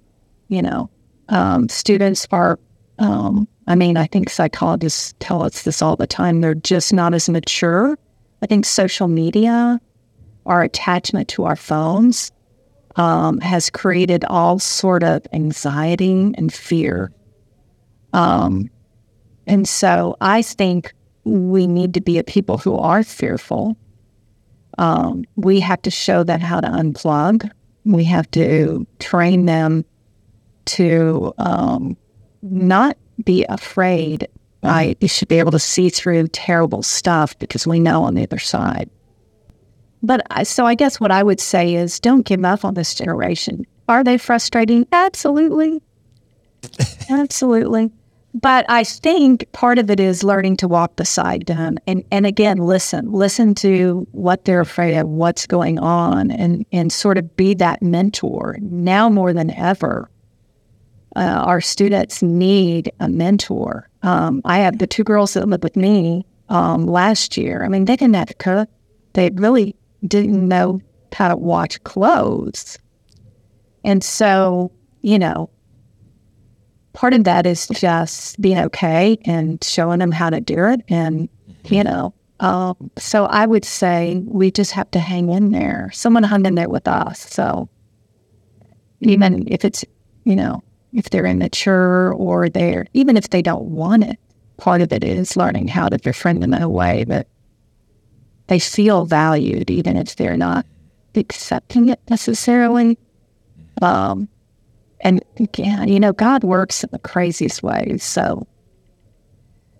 You 0.48 0.62
know, 0.62 0.90
um, 1.30 1.70
students 1.70 2.28
are. 2.32 2.60
Um, 2.98 3.48
I 3.68 3.76
mean, 3.76 3.98
I 3.98 4.06
think 4.06 4.30
psychologists 4.30 5.16
tell 5.20 5.44
us 5.44 5.64
this 5.64 5.82
all 5.82 5.96
the 5.96 6.08
time. 6.08 6.42
They're 6.42 6.54
just 6.54 6.94
not 6.94 7.14
as 7.14 7.28
mature. 7.28 7.98
I 8.42 8.46
think 8.46 8.66
social 8.66 9.08
media, 9.08 9.82
our 10.46 10.62
attachment 10.62 11.28
to 11.30 11.46
our 11.46 11.56
phones, 11.56 12.32
um, 12.96 13.40
has 13.40 13.70
created 13.70 14.24
all 14.26 14.60
sort 14.60 15.04
of 15.04 15.26
anxiety 15.34 16.32
and 16.38 16.54
fear. 16.54 17.12
Um, 18.14 18.70
and 19.48 19.68
so 19.68 20.16
I 20.22 20.42
think 20.42 20.94
we 21.24 21.68
need 21.68 21.94
to 21.96 22.02
be 22.02 22.18
a 22.18 22.24
people 22.24 22.58
who 22.58 22.78
are 22.78 23.04
fearful. 23.04 23.76
Um, 24.78 25.26
we 25.36 25.60
have 25.60 25.82
to 25.84 25.92
show 25.92 26.24
them 26.24 26.40
how 26.40 26.62
to 26.62 26.68
unplug. 26.68 27.50
We 27.84 28.04
have 28.06 28.30
to 28.32 28.86
train 29.00 29.46
them 29.46 29.86
to 30.66 31.34
um, 31.38 31.98
not 32.42 32.98
be 33.24 33.46
afraid. 33.50 34.28
Right? 34.64 34.98
You 35.00 35.08
should 35.08 35.28
be 35.28 35.38
able 35.38 35.52
to 35.52 35.60
see 35.60 35.90
through 35.90 36.28
terrible 36.30 36.82
stuff 36.82 37.38
because 37.38 37.68
we 37.68 37.80
know 37.80 38.04
on 38.04 38.16
the 38.16 38.24
other 38.24 38.40
side. 38.40 38.90
But 40.02 40.26
I, 40.32 40.44
so 40.44 40.66
I 40.66 40.74
guess 40.74 41.00
what 41.00 41.12
I 41.12 41.22
would 41.22 41.40
say 41.40 41.76
is 41.76 42.00
don't 42.00 42.26
give 42.26 42.44
up 42.44 42.66
on 42.66 42.74
this 42.74 42.96
generation. 42.96 43.66
Are 43.88 44.04
they 44.04 44.18
frustrating? 44.18 44.88
Absolutely. 44.92 45.82
Absolutely. 47.10 47.92
But 48.34 48.66
I 48.68 48.84
think 48.84 49.50
part 49.54 49.80
of 49.80 49.90
it 49.90 50.00
is 50.00 50.24
learning 50.24 50.58
to 50.58 50.68
walk 50.68 50.98
beside 50.98 51.46
them 51.46 51.78
and, 51.88 52.04
and 52.12 52.26
again, 52.26 52.58
listen, 52.58 53.12
listen 53.12 53.56
to 53.56 54.06
what 54.12 54.44
they're 54.44 54.60
afraid 54.60 54.98
of, 54.98 55.08
what's 55.08 55.48
going 55.48 55.80
on, 55.80 56.32
and, 56.32 56.66
and 56.74 56.92
sort 56.92 57.18
of 57.18 57.38
be 57.38 57.54
that 57.56 57.82
mentor 57.82 58.58
now 58.62 59.10
more 59.10 59.32
than 59.32 59.52
ever. 59.52 60.10
Uh, 61.16 61.44
our 61.46 61.62
students 61.62 62.22
need 62.22 62.92
a 63.00 63.08
mentor. 63.08 63.90
Um, 64.04 64.42
I 64.46 64.60
have 64.60 64.80
the 64.80 64.88
two 64.88 65.04
girls 65.04 65.34
that 65.34 65.48
lived 65.48 65.64
with 65.64 65.76
me 65.76 66.26
um, 66.50 66.86
last 66.86 67.38
year. 67.38 67.64
I 67.64 67.70
mean, 67.70 67.86
they 67.86 67.96
didn't 67.96 68.16
have 68.16 68.28
to 68.28 68.34
cook. 68.36 68.70
They 69.14 69.30
really 69.34 69.76
didn't 70.06 70.48
know 70.48 70.82
how 71.14 71.30
to 71.30 71.36
wash 71.36 71.78
clothes. 71.80 72.78
And 73.84 74.04
so, 74.04 74.72
you 75.02 75.18
know, 75.18 75.50
part 76.94 77.14
of 77.14 77.24
that 77.24 77.46
is 77.46 77.68
just 77.68 78.42
being 78.42 78.58
okay 78.58 79.18
and 79.26 79.64
showing 79.64 80.00
them 80.00 80.12
how 80.12 80.30
to 80.30 80.42
do 80.42 80.66
it. 80.66 80.82
And, 80.90 81.30
you 81.66 81.84
know, 81.84 82.14
um, 82.42 82.92
so 82.98 83.26
I 83.26 83.46
would 83.46 83.64
say 83.64 84.22
we 84.26 84.52
just 84.52 84.72
have 84.74 84.92
to 84.92 85.00
hang 85.00 85.30
in 85.30 85.52
there. 85.52 85.90
Someone 85.94 86.24
hung 86.24 86.46
in 86.46 86.56
there 86.56 86.70
with 86.70 86.88
us. 86.88 87.20
So 87.20 87.70
even 89.00 89.48
if 89.48 89.64
it's, 89.64 89.86
you 90.26 90.36
know, 90.36 90.64
if 90.96 91.10
they're 91.10 91.26
immature 91.26 92.14
or 92.14 92.50
they're, 92.50 92.88
even 92.94 93.18
if 93.18 93.30
they 93.30 93.42
don't 93.42 93.66
want 93.66 94.04
it, 94.04 94.18
part 94.58 94.82
of 94.82 94.94
it 94.94 95.04
is 95.04 95.36
learning 95.36 95.68
how 95.68 95.90
to 95.90 96.00
befriend 96.00 96.42
them 96.42 96.54
in 96.54 96.62
a 96.62 96.70
way 96.70 97.04
that 97.04 97.28
they 98.48 98.60
feel 98.60 99.06
valued, 99.06 99.70
even 99.70 99.98
if 99.98 100.16
they're 100.16 100.38
not 100.38 100.66
accepting 101.16 101.90
it 101.90 102.00
necessarily. 102.10 102.98
Um, 103.82 104.30
and 105.02 105.22
again, 105.38 105.90
you 105.90 106.00
know, 106.00 106.14
God 106.14 106.44
works 106.44 106.84
in 106.84 106.90
the 106.92 107.00
craziest 107.00 107.62
ways. 107.62 108.04
So, 108.04 108.48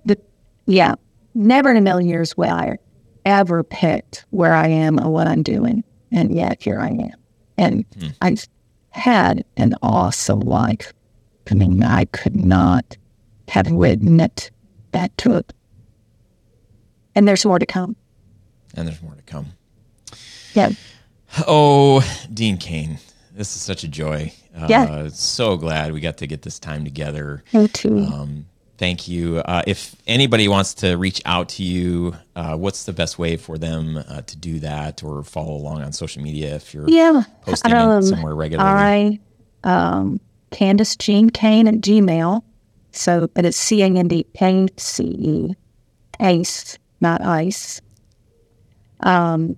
the 0.04 0.20
yeah, 0.66 0.96
never 1.34 1.72
in 1.72 1.78
a 1.78 1.82
million 1.82 2.10
years 2.10 2.36
will 2.36 2.52
I 2.52 2.78
ever 3.24 3.64
picked 3.64 4.26
where 4.32 4.54
I 4.54 4.68
am 4.68 5.00
or 5.00 5.10
what 5.10 5.28
I'm 5.28 5.44
doing, 5.44 5.84
and 6.12 6.36
yet 6.36 6.62
here 6.62 6.80
I 6.80 6.90
am, 6.90 7.16
and 7.58 7.86
I've 8.22 8.48
had 8.90 9.46
an 9.56 9.76
awesome 9.82 10.42
life. 10.42 10.94
I 11.50 11.54
mean, 11.56 11.84
I 11.84 12.06
could 12.06 12.36
not 12.36 12.98
have 13.50 13.70
written 13.72 14.20
it 14.20 14.52
that 14.92 15.16
took, 15.18 15.52
and 17.14 17.28
there's 17.28 17.46
more 17.46 17.60
to 17.60 17.66
come. 17.66 17.96
And 18.76 18.88
there's 18.88 19.02
more 19.02 19.16
to 19.16 19.22
come. 19.24 19.48
Yeah, 20.54 20.72
Oh, 21.48 22.02
Dean 22.34 22.58
Cain, 22.58 22.98
this 23.34 23.56
is 23.56 23.62
such 23.62 23.84
a 23.84 23.88
joy. 23.88 24.32
Uh, 24.58 24.68
Yeah. 24.70 25.10
So 25.10 25.58
glad 25.58 25.92
we 25.94 26.00
got 26.00 26.18
to 26.20 26.28
get 26.28 26.42
this 26.44 26.60
time 26.60 26.84
together. 26.86 27.44
me 27.54 27.68
too. 27.68 28.00
Um, 28.00 28.46
thank 28.78 29.08
you. 29.10 29.40
Uh, 29.40 29.62
if 29.68 29.96
anybody 30.08 30.48
wants 30.48 30.74
to 30.76 30.96
reach 30.96 31.22
out 31.26 31.50
to 31.50 31.64
you, 31.64 32.16
uh, 32.38 32.56
what's 32.56 32.86
the 32.86 32.94
best 32.94 33.20
way 33.20 33.36
for 33.36 33.58
them 33.58 33.98
uh, 34.08 34.22
to 34.22 34.38
do 34.38 34.60
that 34.60 35.04
or 35.04 35.24
follow 35.24 35.54
along 35.56 35.82
on 35.84 35.92
social 35.92 36.22
media 36.24 36.56
if 36.56 36.74
you're 36.74 36.88
Yeah. 36.90 37.24
posting 37.42 37.74
Um, 37.74 38.02
somewhere 38.02 38.34
regularly? 38.36 39.20
I, 39.64 39.70
um, 39.70 40.22
Candace 40.56 40.96
Jean 40.96 41.30
Cain 41.30 41.68
at 41.68 41.76
Gmail. 41.76 42.42
So, 42.92 43.28
but 43.34 43.44
it's 43.44 43.58
C 43.58 43.82
A 43.82 43.88
N 43.88 44.08
D 44.08 44.26
Kane 44.34 44.70
C 44.78 45.04
E, 45.04 45.54
Ace, 46.22 46.78
not 47.02 47.22
ice. 47.22 47.82
Um, 49.02 49.58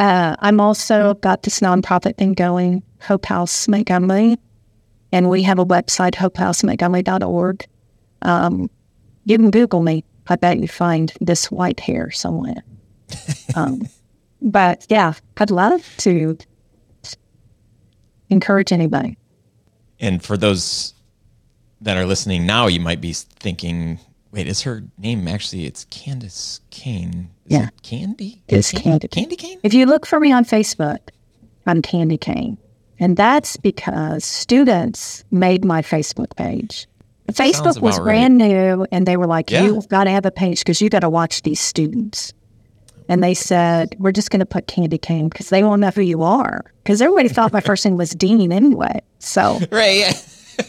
uh, 0.00 0.34
I'm 0.40 0.60
also 0.60 1.14
got 1.14 1.44
this 1.44 1.60
nonprofit 1.60 2.16
thing 2.16 2.34
going, 2.34 2.82
Hope 3.00 3.24
House 3.24 3.68
Montgomery, 3.68 4.36
and 5.12 5.30
we 5.30 5.44
have 5.44 5.60
a 5.60 5.64
website, 5.64 6.16
hopehousemontgomery.org. 6.16 7.66
Um, 8.22 8.68
you 9.26 9.38
can 9.38 9.52
Google 9.52 9.82
me. 9.82 10.04
I 10.26 10.34
bet 10.34 10.58
you 10.58 10.66
find 10.66 11.12
this 11.20 11.52
white 11.52 11.78
hair 11.78 12.10
somewhere. 12.10 12.64
um, 13.54 13.82
but 14.42 14.86
yeah, 14.88 15.12
I'd 15.36 15.52
love 15.52 15.88
to 15.98 16.36
encourage 18.28 18.72
anybody. 18.72 19.16
And 20.00 20.22
for 20.22 20.36
those 20.36 20.94
that 21.80 21.96
are 21.96 22.06
listening 22.06 22.46
now, 22.46 22.66
you 22.66 22.80
might 22.80 23.00
be 23.00 23.12
thinking, 23.12 23.98
wait, 24.32 24.46
is 24.46 24.62
her 24.62 24.82
name 24.98 25.28
actually, 25.28 25.66
it's 25.66 25.84
Candace 25.90 26.60
Cain. 26.70 27.30
Is 27.46 27.52
Yeah. 27.58 27.68
it 27.68 27.82
Candy? 27.82 28.42
It's 28.48 28.72
Candy. 28.72 29.08
Candy 29.08 29.36
Cain? 29.36 29.58
If 29.62 29.74
you 29.74 29.86
look 29.86 30.06
for 30.06 30.18
me 30.20 30.32
on 30.32 30.44
Facebook, 30.44 30.98
I'm 31.66 31.82
Candy 31.82 32.18
Cain, 32.18 32.56
And 32.98 33.16
that's 33.16 33.56
because 33.56 34.24
students 34.26 35.24
made 35.30 35.64
my 35.64 35.80
Facebook 35.80 36.36
page. 36.36 36.86
Sounds 37.32 37.56
Facebook 37.56 37.80
was 37.80 37.96
about 37.96 38.04
right. 38.06 38.12
brand 38.12 38.38
new, 38.38 38.86
and 38.92 39.06
they 39.06 39.16
were 39.16 39.26
like, 39.26 39.50
Yeah. 39.50 39.64
You've 39.64 39.88
got 39.88 40.04
to 40.04 40.10
have 40.10 40.26
a 40.26 40.30
page 40.30 40.58
because 40.60 40.80
you 40.82 40.90
got 40.90 41.00
to 41.00 41.08
watch 41.08 41.42
these 41.42 41.60
students. 41.60 42.32
And 43.10 43.24
they 43.24 43.34
said, 43.34 43.96
We're 43.98 44.12
just 44.12 44.30
going 44.30 44.38
to 44.40 44.46
put 44.46 44.68
Candy 44.68 44.96
Cane 44.96 45.28
because 45.28 45.48
they 45.48 45.64
won't 45.64 45.80
know 45.80 45.90
who 45.90 46.00
you 46.00 46.22
are. 46.22 46.64
Because 46.84 47.02
everybody 47.02 47.28
thought 47.28 47.52
my 47.52 47.60
first 47.60 47.84
name 47.84 47.96
was 47.96 48.10
Dean 48.10 48.52
anyway. 48.52 49.00
So, 49.18 49.58
Right. 49.72 50.14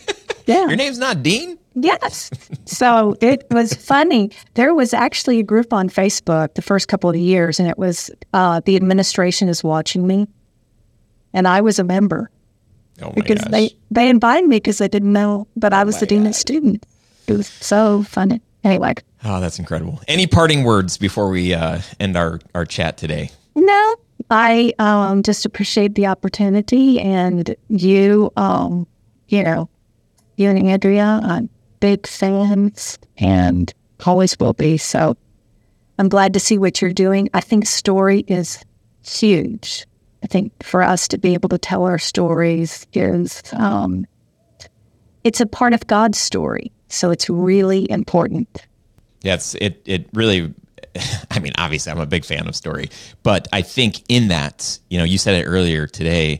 yeah. 0.48 0.68
Your 0.68 0.76
name's 0.76 0.98
not 0.98 1.22
Dean? 1.22 1.60
Yes. 1.76 2.32
So 2.66 3.16
it 3.22 3.46
was 3.52 3.74
funny. 3.76 4.32
There 4.56 4.74
was 4.74 4.92
actually 4.92 5.40
a 5.40 5.44
group 5.44 5.72
on 5.72 5.88
Facebook 5.88 6.56
the 6.56 6.64
first 6.64 6.88
couple 6.88 7.12
of 7.12 7.16
years, 7.16 7.60
and 7.60 7.70
it 7.70 7.78
was 7.78 8.10
uh, 8.34 8.60
the 8.66 8.76
administration 8.76 9.48
is 9.48 9.64
watching 9.64 10.06
me, 10.08 10.28
and 11.34 11.48
I 11.48 11.62
was 11.62 11.78
a 11.80 11.84
member 11.84 12.30
Oh 13.02 13.06
my 13.08 13.12
because 13.14 13.38
gosh. 13.40 13.52
they 13.52 13.76
they 13.92 14.10
invited 14.10 14.50
me 14.50 14.58
because 14.58 14.80
they 14.80 14.88
didn't 14.90 15.14
know 15.14 15.48
that 15.58 15.74
I 15.74 15.84
was 15.84 16.00
the 16.00 16.06
dean 16.08 16.24
God. 16.24 16.30
of 16.30 16.36
student. 16.36 16.86
It 17.28 17.34
was 17.38 17.48
so 17.48 18.04
funny. 18.04 18.42
Anyway, 18.64 18.94
Oh, 19.24 19.40
that's 19.40 19.60
incredible. 19.60 20.02
Any 20.08 20.28
parting 20.28 20.64
words 20.64 20.98
before 20.98 21.30
we 21.30 21.54
uh, 21.54 21.82
end 22.00 22.18
our, 22.18 22.40
our 22.56 22.66
chat 22.66 22.98
today? 22.98 23.30
no, 23.56 23.96
I 24.30 24.74
um, 24.80 25.24
just 25.24 25.46
appreciate 25.46 25.96
the 25.96 26.08
opportunity, 26.08 27.00
and 27.00 27.56
you, 27.68 28.32
um, 28.38 28.88
you 29.28 29.44
know, 29.44 29.70
you 30.38 30.50
and 30.50 30.68
Andrea, 30.68 31.20
I'm 31.24 31.50
big 31.80 32.08
fans, 32.08 32.98
and 33.18 33.74
always 34.06 34.40
will 34.40 34.54
be. 34.54 34.78
So 34.78 35.18
I'm 36.00 36.10
glad 36.10 36.34
to 36.34 36.40
see 36.40 36.58
what 36.58 36.82
you're 36.82 36.94
doing. 36.94 37.30
I 37.34 37.42
think 37.42 37.66
story 37.66 38.24
is 38.28 38.64
huge. 39.06 39.86
I 40.24 40.28
think 40.28 40.52
for 40.64 40.82
us 40.82 41.08
to 41.10 41.18
be 41.18 41.34
able 41.34 41.50
to 41.50 41.58
tell 41.58 41.84
our 41.84 42.00
stories 42.00 42.88
is 42.94 43.42
um, 43.54 44.06
it's 45.24 45.42
a 45.42 45.46
part 45.46 45.74
of 45.74 45.86
God's 45.88 46.18
story. 46.18 46.72
So 46.92 47.12
it's 47.12 47.30
really 47.30 47.90
important. 47.90 48.66
Yes, 49.22 49.56
it 49.56 49.82
it 49.86 50.10
really. 50.14 50.54
I 51.32 51.40
mean, 51.40 51.54
obviously, 51.58 51.92
I'm 51.92 52.00
a 52.00 52.06
big 52.06 52.26
fan 52.26 52.48
of 52.48 52.56
story, 52.56 52.90
but 53.24 53.48
I 53.54 53.62
think 53.62 54.04
in 54.10 54.28
that, 54.28 54.78
you 54.90 54.98
know, 54.98 55.06
you 55.06 55.18
said 55.18 55.36
it 55.36 55.46
earlier 55.46 55.88
today. 55.88 56.40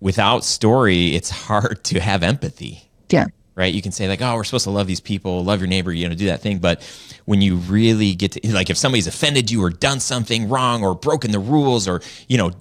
Without 0.00 0.44
story, 0.44 1.14
it's 1.14 1.30
hard 1.30 1.84
to 1.84 2.00
have 2.00 2.24
empathy. 2.24 2.90
Yeah. 3.08 3.26
Right. 3.54 3.72
You 3.72 3.82
can 3.82 3.92
say 3.92 4.08
like, 4.08 4.22
"Oh, 4.22 4.34
we're 4.34 4.44
supposed 4.44 4.64
to 4.64 4.70
love 4.70 4.86
these 4.86 5.00
people, 5.00 5.44
love 5.44 5.60
your 5.60 5.68
neighbor," 5.68 5.92
you 5.92 6.08
know, 6.08 6.14
do 6.14 6.26
that 6.26 6.40
thing. 6.40 6.58
But 6.58 6.82
when 7.26 7.42
you 7.42 7.56
really 7.56 8.14
get 8.14 8.32
to 8.32 8.52
like, 8.52 8.70
if 8.70 8.78
somebody's 8.78 9.06
offended 9.06 9.50
you 9.50 9.62
or 9.62 9.70
done 9.70 10.00
something 10.00 10.48
wrong 10.48 10.82
or 10.82 10.94
broken 10.94 11.30
the 11.30 11.38
rules 11.38 11.86
or 11.86 12.00
you 12.28 12.38
know, 12.38 12.52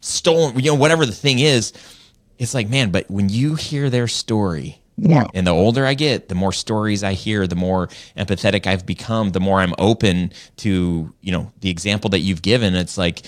stolen, 0.00 0.58
you 0.58 0.70
know, 0.70 0.74
whatever 0.74 1.04
the 1.04 1.12
thing 1.12 1.38
is, 1.38 1.72
it's 2.38 2.54
like, 2.54 2.68
man. 2.68 2.90
But 2.90 3.10
when 3.10 3.28
you 3.28 3.54
hear 3.56 3.90
their 3.90 4.08
story, 4.08 4.80
Yeah. 4.98 5.26
and 5.34 5.46
the 5.46 5.50
older 5.50 5.84
I 5.84 5.94
get, 5.94 6.28
the 6.28 6.34
more 6.34 6.52
stories 6.52 7.04
I 7.04 7.12
hear, 7.12 7.46
the 7.46 7.54
more 7.56 7.88
empathetic 8.16 8.66
I've 8.66 8.86
become, 8.86 9.30
the 9.32 9.40
more 9.40 9.60
I'm 9.60 9.74
open 9.78 10.32
to, 10.58 11.12
you 11.20 11.32
know, 11.32 11.52
the 11.60 11.68
example 11.70 12.08
that 12.10 12.20
you've 12.20 12.42
given. 12.42 12.74
It's 12.74 12.96
like 12.96 13.22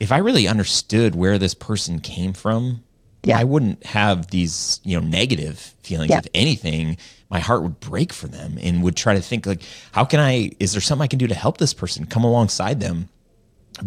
if 0.00 0.10
I 0.10 0.18
really 0.18 0.48
understood 0.48 1.14
where 1.14 1.38
this 1.38 1.54
person 1.54 2.00
came 2.00 2.32
from, 2.32 2.82
Yeah. 3.24 3.38
I 3.38 3.44
wouldn't 3.44 3.86
have 3.86 4.28
these, 4.32 4.80
you 4.82 5.00
know, 5.00 5.06
negative 5.06 5.74
feelings. 5.84 6.10
Yeah. 6.10 6.18
If 6.18 6.26
anything, 6.34 6.96
my 7.30 7.38
heart 7.38 7.62
would 7.62 7.78
break 7.78 8.12
for 8.12 8.26
them 8.26 8.58
and 8.60 8.82
would 8.82 8.96
try 8.96 9.14
to 9.14 9.20
think 9.20 9.46
like, 9.46 9.62
how 9.92 10.04
can 10.04 10.18
I 10.18 10.50
is 10.58 10.72
there 10.72 10.80
something 10.80 11.04
I 11.04 11.06
can 11.06 11.20
do 11.20 11.28
to 11.28 11.34
help 11.36 11.58
this 11.58 11.72
person 11.72 12.04
come 12.04 12.24
alongside 12.24 12.80
them? 12.80 13.08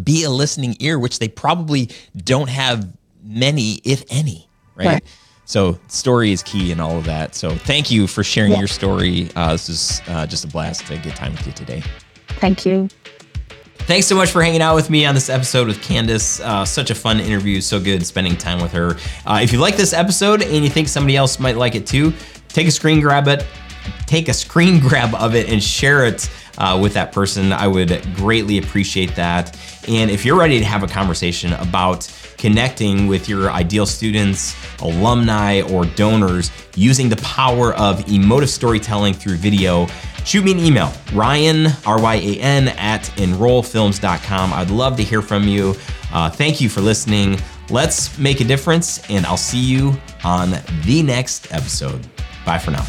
Be 0.02 0.24
a 0.24 0.30
listening 0.30 0.74
ear, 0.80 0.98
which 0.98 1.18
they 1.18 1.28
probably 1.28 1.90
don't 2.16 2.48
have 2.48 2.88
many, 3.22 3.74
if 3.84 4.02
any, 4.08 4.48
right? 4.74 4.86
Right. 4.86 5.04
So 5.46 5.78
story 5.88 6.32
is 6.32 6.42
key 6.42 6.72
in 6.72 6.80
all 6.80 6.98
of 6.98 7.04
that. 7.04 7.34
So 7.36 7.50
thank 7.50 7.90
you 7.90 8.06
for 8.08 8.24
sharing 8.24 8.52
Yeah. 8.52 8.58
your 8.58 8.68
story. 8.68 9.30
Uh, 9.36 9.52
this 9.52 9.68
is 9.68 10.02
uh, 10.08 10.26
just 10.26 10.44
a 10.44 10.48
blast 10.48 10.86
to 10.88 10.98
get 10.98 11.14
time 11.14 11.32
with 11.32 11.46
you 11.46 11.52
today. 11.52 11.82
Thank 12.40 12.66
you. 12.66 12.88
Thanks 13.78 14.08
so 14.08 14.16
much 14.16 14.30
for 14.30 14.42
hanging 14.42 14.60
out 14.62 14.74
with 14.74 14.90
me 14.90 15.06
on 15.06 15.14
this 15.14 15.30
episode 15.30 15.68
with 15.68 15.80
Candace. 15.80 16.40
Uh, 16.40 16.64
such 16.64 16.90
a 16.90 16.94
fun 16.96 17.20
interview. 17.20 17.60
So 17.60 17.78
good 17.80 18.04
spending 18.04 18.36
time 18.36 18.60
with 18.60 18.72
her. 18.72 18.96
Uh, 19.24 19.38
if 19.40 19.52
you 19.52 19.60
like 19.60 19.76
this 19.76 19.92
episode 19.92 20.42
and 20.42 20.64
you 20.64 20.68
think 20.70 20.88
somebody 20.88 21.16
else 21.16 21.38
might 21.38 21.56
like 21.56 21.76
it 21.76 21.86
too, 21.86 22.12
take 22.48 22.66
a 22.66 22.72
screen 22.72 23.00
grab 23.00 23.28
it, 23.28 23.46
take 24.06 24.28
a 24.28 24.34
screen 24.34 24.80
grab 24.88 25.14
of 25.14 25.36
it 25.36 25.48
and 25.48 25.62
share 25.62 26.04
it 26.06 26.28
uh, 26.58 26.76
with 26.82 26.94
that 26.94 27.12
person. 27.12 27.52
I 27.52 27.68
would 27.68 28.04
greatly 28.16 28.58
appreciate 28.58 29.14
that. 29.14 29.56
And 29.86 30.10
if 30.10 30.24
you're 30.24 30.36
ready 30.38 30.58
to 30.58 30.64
have 30.64 30.82
a 30.82 30.88
conversation 30.88 31.52
about 31.52 32.10
connecting 32.38 33.06
with 33.06 33.28
your 33.28 33.50
ideal 33.50 33.86
students, 33.86 34.54
alumni, 34.80 35.62
or 35.62 35.84
donors 35.84 36.50
using 36.74 37.08
the 37.08 37.16
power 37.16 37.74
of 37.74 38.08
emotive 38.10 38.50
storytelling 38.50 39.14
through 39.14 39.36
video, 39.36 39.86
shoot 40.24 40.44
me 40.44 40.52
an 40.52 40.58
email, 40.58 40.92
Ryan, 41.12 41.68
R 41.86 42.00
Y 42.00 42.14
A 42.14 42.40
N, 42.40 42.68
at 42.68 43.02
enrollfilms.com. 43.16 44.52
I'd 44.52 44.70
love 44.70 44.96
to 44.96 45.02
hear 45.02 45.22
from 45.22 45.44
you. 45.44 45.74
Uh, 46.12 46.30
thank 46.30 46.60
you 46.60 46.68
for 46.68 46.80
listening. 46.80 47.38
Let's 47.70 48.16
make 48.18 48.40
a 48.40 48.44
difference, 48.44 49.08
and 49.10 49.26
I'll 49.26 49.36
see 49.36 49.60
you 49.60 49.96
on 50.24 50.50
the 50.84 51.02
next 51.02 51.52
episode. 51.52 52.06
Bye 52.44 52.58
for 52.58 52.70
now. 52.70 52.86